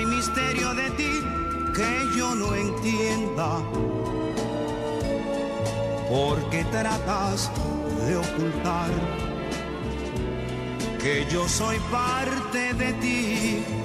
Hay 0.00 0.06
misterio 0.06 0.72
de 0.72 0.90
ti 0.92 1.22
que 1.74 2.08
yo 2.16 2.34
no 2.34 2.54
entienda 2.54 3.60
porque 6.08 6.64
tratas 6.70 7.50
de 8.06 8.16
ocultar 8.16 8.90
que 11.02 11.26
yo 11.30 11.46
soy 11.48 11.78
parte 11.90 12.72
de 12.74 12.92
ti. 12.94 13.79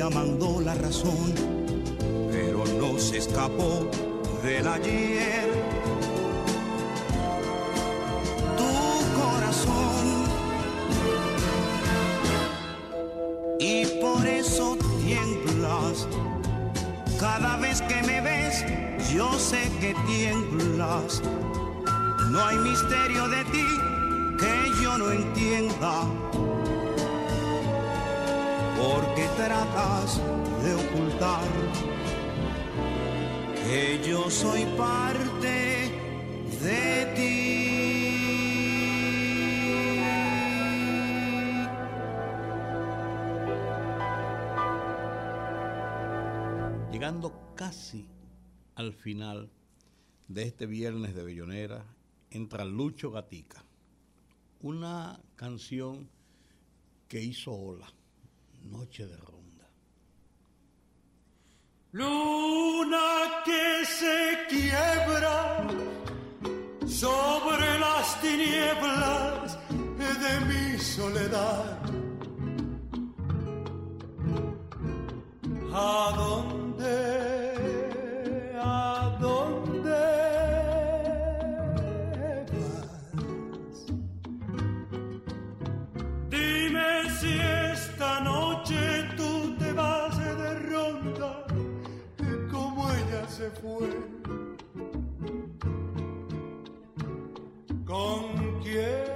Día 0.00 0.08
mandó 0.08 0.62
la 0.62 0.74
razón, 0.74 1.34
pero 2.30 2.64
no 2.78 2.98
se 2.98 3.18
escapó 3.18 3.86
del 4.42 4.66
ayer. 4.66 5.46
Tu 8.56 9.20
corazón. 9.20 10.24
Y 13.58 13.84
por 14.00 14.26
eso 14.26 14.78
tiemblas. 15.02 16.08
Cada 17.18 17.58
vez 17.58 17.82
que 17.82 18.02
me 18.02 18.22
ves, 18.22 18.64
yo 19.12 19.38
sé 19.38 19.70
que 19.80 19.94
tiemblas. 20.06 21.20
No 22.30 22.42
hay 22.42 22.56
misterio 22.56 23.28
de 23.28 23.44
ti 23.52 23.66
que 24.38 24.82
yo 24.82 24.96
no 24.96 25.10
entienda. 25.10 26.29
Tratas 29.46 30.20
de 30.62 30.74
ocultar 30.74 31.48
que 33.54 34.00
yo 34.06 34.28
soy 34.28 34.66
parte 34.76 35.90
de 36.62 37.06
ti. 37.16 37.30
Llegando 46.92 47.54
casi 47.54 48.06
al 48.74 48.92
final 48.92 49.50
de 50.28 50.42
este 50.42 50.66
viernes 50.66 51.14
de 51.14 51.24
Bellonera, 51.24 51.86
entra 52.30 52.66
Lucho 52.66 53.10
Gatica, 53.10 53.64
una 54.60 55.18
canción 55.36 56.10
que 57.08 57.22
hizo 57.22 57.52
Ola, 57.54 57.90
Noche 58.64 59.06
de 59.06 59.16
Ronda. 59.16 59.68
Luna 61.92 63.42
que 63.44 63.84
se 63.84 64.46
quiebra 64.48 65.66
sobre 66.86 67.78
las 67.78 68.20
tinieblas 68.20 69.58
de 69.98 70.40
mi 70.46 70.78
soledad. 70.78 71.80
¿A 75.72 76.12
dónde? 76.16 77.19
Se 93.40 93.50
fue. 93.62 93.88
¿Con 97.86 98.20
quién 98.62 99.08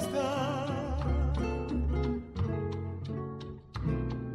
está? 0.00 0.32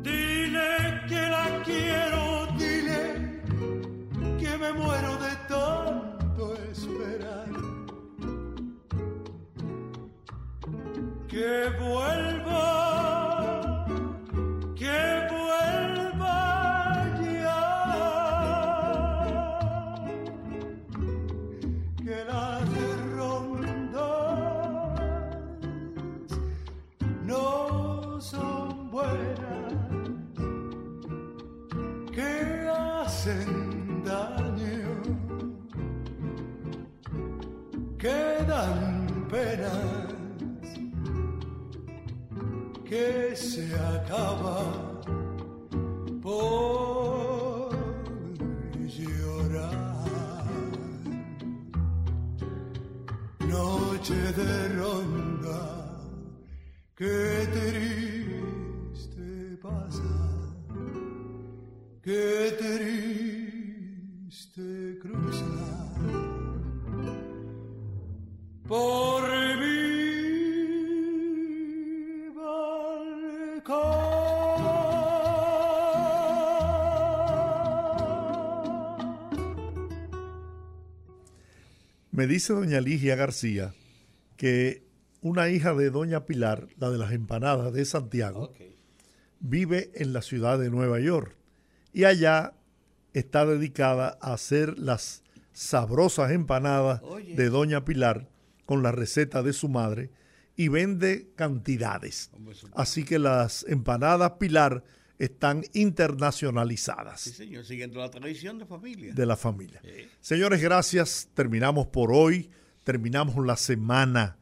Dile 0.02 0.72
que 1.10 1.22
la 1.36 1.48
quiero, 1.66 2.22
dile 2.62 3.04
que 4.40 4.52
me 4.58 4.72
muero 4.72 5.12
de 5.26 5.34
tanto 5.54 6.44
esperar. 6.72 7.50
Que 11.28 11.52
penas, 39.38 40.08
que 42.90 43.08
se 43.36 43.66
acaba 43.94 44.60
por 46.26 47.70
llorar. 48.96 50.48
Noche 53.56 54.20
de 54.40 54.54
ronda, 54.80 55.64
qué 56.96 57.20
triste 57.58 59.28
pasa, 59.62 60.16
qué 62.02 62.28
triste 62.62 64.68
cruza 65.02 65.54
por 68.68 69.07
Me 82.18 82.26
dice 82.26 82.52
doña 82.52 82.82
Ligia 82.82 83.16
García 83.16 83.76
que 84.38 84.84
una 85.22 85.50
hija 85.50 85.76
de 85.76 85.92
doña 85.92 86.26
Pilar, 86.26 86.68
la 86.78 86.90
de 86.90 86.98
las 86.98 87.12
empanadas 87.12 87.72
de 87.74 87.86
Santiago, 87.86 88.52
vive 89.40 89.92
en 89.94 90.14
la 90.14 90.24
ciudad 90.24 90.58
de 90.58 90.72
Nueva 90.72 91.00
York 91.00 91.38
y 91.94 92.06
allá 92.06 92.56
está 93.14 93.46
dedicada 93.46 94.18
a 94.20 94.34
hacer 94.34 94.80
las 94.80 95.22
sabrosas 95.54 96.32
empanadas 96.32 97.02
Oye. 97.04 97.36
de 97.36 97.50
doña 97.52 97.86
Pilar 97.86 98.28
con 98.66 98.82
la 98.82 98.92
receta 98.92 99.44
de 99.44 99.54
su 99.54 99.70
madre 99.70 100.10
y 100.56 100.70
vende 100.70 101.30
cantidades. 101.36 102.32
Así 102.74 103.04
que 103.04 103.20
las 103.20 103.64
empanadas 103.70 104.32
Pilar 104.40 104.84
están 105.20 105.64
internacionalizadas 105.74 107.22
Sí, 107.22 107.32
señor, 107.32 107.66
siguiendo 107.66 108.00
la 108.00 108.10
tradición 108.10 108.60
de 108.60 108.66
familia. 108.66 109.14
de 109.14 109.26
la 109.26 109.36
familia. 109.36 109.82
Señores, 110.22 110.62
gracias. 110.62 111.30
Terminamos 111.34 111.88
por 111.88 112.12
hoy. 112.12 112.50
Terminamos 112.84 113.46
la 113.46 113.58
semana 113.58 114.38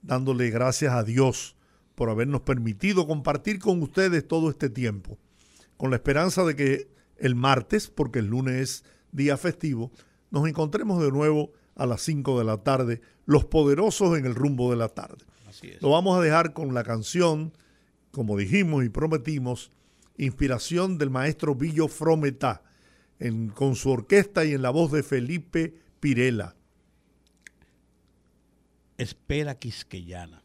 dándole 0.00 0.50
gracias 0.50 0.92
a 0.94 1.04
Dios 1.04 1.56
por 1.94 2.08
habernos 2.10 2.42
permitido 2.42 3.06
compartir 3.06 3.58
con 3.58 3.82
ustedes 3.82 4.26
todo 4.26 4.48
este 4.50 4.70
tiempo. 4.70 5.18
Con 5.76 5.90
la 5.90 5.96
esperanza 5.96 6.44
de 6.44 6.56
que 6.56 6.88
el 7.18 7.34
martes, 7.34 7.88
porque 7.88 8.20
el 8.20 8.26
lunes 8.26 8.54
es 8.56 8.84
día 9.12 9.36
festivo, 9.36 9.92
nos 10.30 10.48
encontremos 10.48 11.02
de 11.02 11.10
nuevo 11.10 11.52
a 11.74 11.86
las 11.86 12.02
5 12.02 12.38
de 12.38 12.44
la 12.44 12.58
tarde, 12.58 13.00
los 13.26 13.44
poderosos 13.44 14.18
en 14.18 14.24
el 14.26 14.34
rumbo 14.34 14.70
de 14.70 14.76
la 14.76 14.88
tarde. 14.88 15.24
Así 15.48 15.68
es. 15.68 15.82
Lo 15.82 15.90
vamos 15.90 16.18
a 16.18 16.22
dejar 16.22 16.52
con 16.54 16.74
la 16.74 16.82
canción, 16.84 17.52
como 18.10 18.36
dijimos 18.36 18.84
y 18.84 18.88
prometimos, 18.88 19.70
inspiración 20.16 20.98
del 20.98 21.10
maestro 21.10 21.54
Billo 21.54 21.88
Frometá, 21.88 22.62
en- 23.18 23.48
con 23.50 23.74
su 23.76 23.90
orquesta 23.90 24.44
y 24.44 24.52
en 24.54 24.62
la 24.62 24.70
voz 24.70 24.92
de 24.92 25.02
Felipe 25.02 25.74
Pirela. 26.00 26.54
Espera 28.98 29.54
Quisqueyana. 29.58 30.42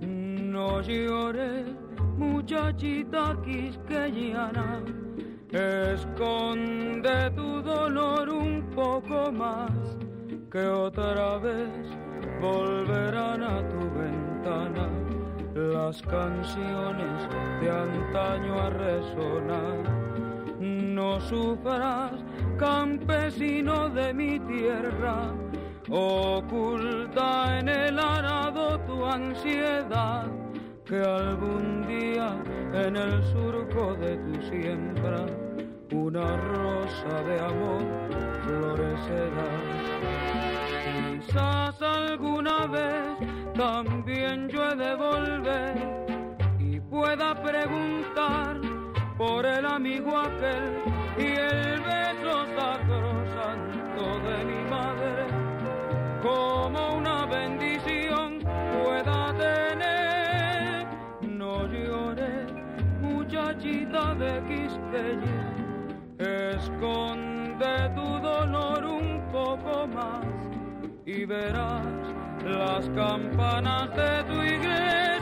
No 0.00 0.80
llores, 0.82 1.66
muchachita 2.16 3.36
quisqueyana, 3.44 4.82
esconde 5.52 7.30
tu 7.34 7.62
dolor 7.62 8.28
un 8.28 8.62
poco 8.74 9.32
más, 9.32 9.72
que 10.50 10.66
otra 10.66 11.38
vez 11.38 11.70
volverán 12.40 13.42
a 13.42 13.68
tu 13.68 13.78
ventana. 13.98 14.88
Las 15.54 16.00
canciones 16.02 17.28
de 17.60 17.70
antaño 17.70 18.60
a 18.60 18.70
resonar. 18.70 20.00
No 20.60 21.20
sufras, 21.20 22.12
campesino 22.56 23.88
de 23.88 24.14
mi 24.14 24.38
tierra, 24.40 25.32
oculta 25.90 27.58
en 27.58 27.68
el 27.68 27.98
arado 27.98 28.78
tu 28.80 29.04
ansiedad, 29.04 30.26
que 30.90 31.00
algún 31.00 31.86
día 31.86 32.34
en 32.74 32.96
el 32.96 33.22
surco 33.26 33.94
de 33.94 34.16
tu 34.16 34.42
siembra 34.50 35.24
una 35.92 36.36
rosa 36.36 37.22
de 37.28 37.38
amor 37.38 37.82
florecerá. 38.42 39.50
Quizás 40.82 41.80
alguna 41.80 42.66
vez 42.66 43.06
también 43.54 44.48
yo 44.48 44.68
he 44.68 44.74
de 44.74 44.94
volver 44.96 45.74
y 46.58 46.80
pueda 46.80 47.40
preguntar 47.40 48.60
por 49.16 49.46
el 49.46 49.64
amigo 49.64 50.18
aquel 50.18 50.72
y 51.16 51.38
el 51.38 51.80
beso 51.82 52.46
sacrosanto 52.58 54.04
de 54.28 54.44
mi 54.44 54.68
madre, 54.68 55.22
como 56.20 56.96
una 56.96 57.26
bendición 57.26 58.40
pueda 58.82 59.32
tener. 59.38 59.99
Esconde 66.18 67.90
tu 67.94 68.18
dolor 68.20 68.84
un 68.84 69.22
poco 69.30 69.86
más 69.86 70.24
y 71.06 71.24
verás 71.24 71.86
las 72.44 72.88
campanas 72.90 73.88
de 73.94 74.24
tu 74.24 74.42
iglesia 74.42 75.19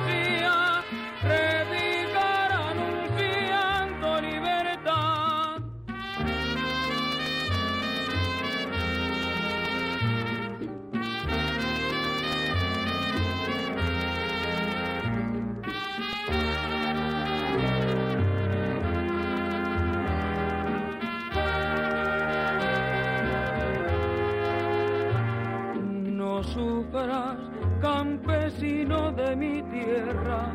campesino 28.88 29.12
de 29.12 29.36
mi 29.36 29.62
tierra, 29.62 30.52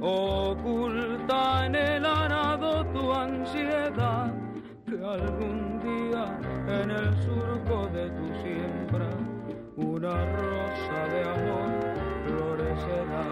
oculta 0.00 1.66
en 1.66 1.74
el 1.74 2.04
arado 2.04 2.84
tu 2.86 3.12
ansiedad, 3.12 4.32
que 4.86 4.96
algún 5.04 5.80
día 5.80 6.38
en 6.68 6.90
el 6.90 7.22
surco 7.22 7.86
de 7.92 8.10
tu 8.10 8.26
siembra 8.42 9.08
una 9.76 10.24
rosa 10.36 11.06
de 11.12 11.22
amor 11.22 11.70
florecerá. 12.26 13.24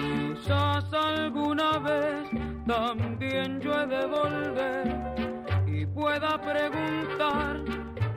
Quizás 0.00 0.92
alguna 0.92 1.78
vez 1.78 2.28
también 2.66 3.60
yo 3.60 3.72
he 3.72 3.86
de 3.86 4.06
volver 4.06 4.86
y 5.66 5.86
pueda 5.86 6.40
preguntar 6.40 7.60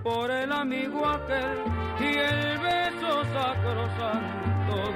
por 0.03 0.29
el 0.31 0.51
amigo 0.51 1.07
aquel 1.07 1.59
y 1.99 2.17
el 2.17 2.57
beso 2.59 3.23
sacrosanto 3.33 4.38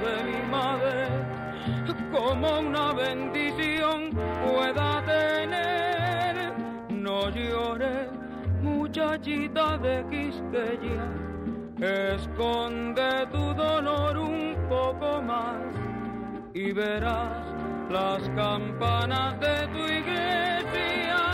de 0.04 0.24
mi 0.24 0.42
madre, 0.50 1.08
como 2.12 2.60
una 2.60 2.92
bendición 2.92 4.10
pueda 4.44 5.02
tener. 5.04 6.52
No 6.90 7.28
llores, 7.30 8.08
muchachita 8.62 9.78
de 9.78 10.04
Quisqueya, 10.10 11.06
esconde 12.14 13.26
tu 13.32 13.54
dolor 13.54 14.16
un 14.16 14.56
poco 14.68 15.22
más 15.22 15.56
y 16.54 16.72
verás 16.72 17.44
las 17.90 18.22
campanas 18.30 19.38
de 19.40 19.66
tu 19.68 19.78
iglesia 19.78 21.33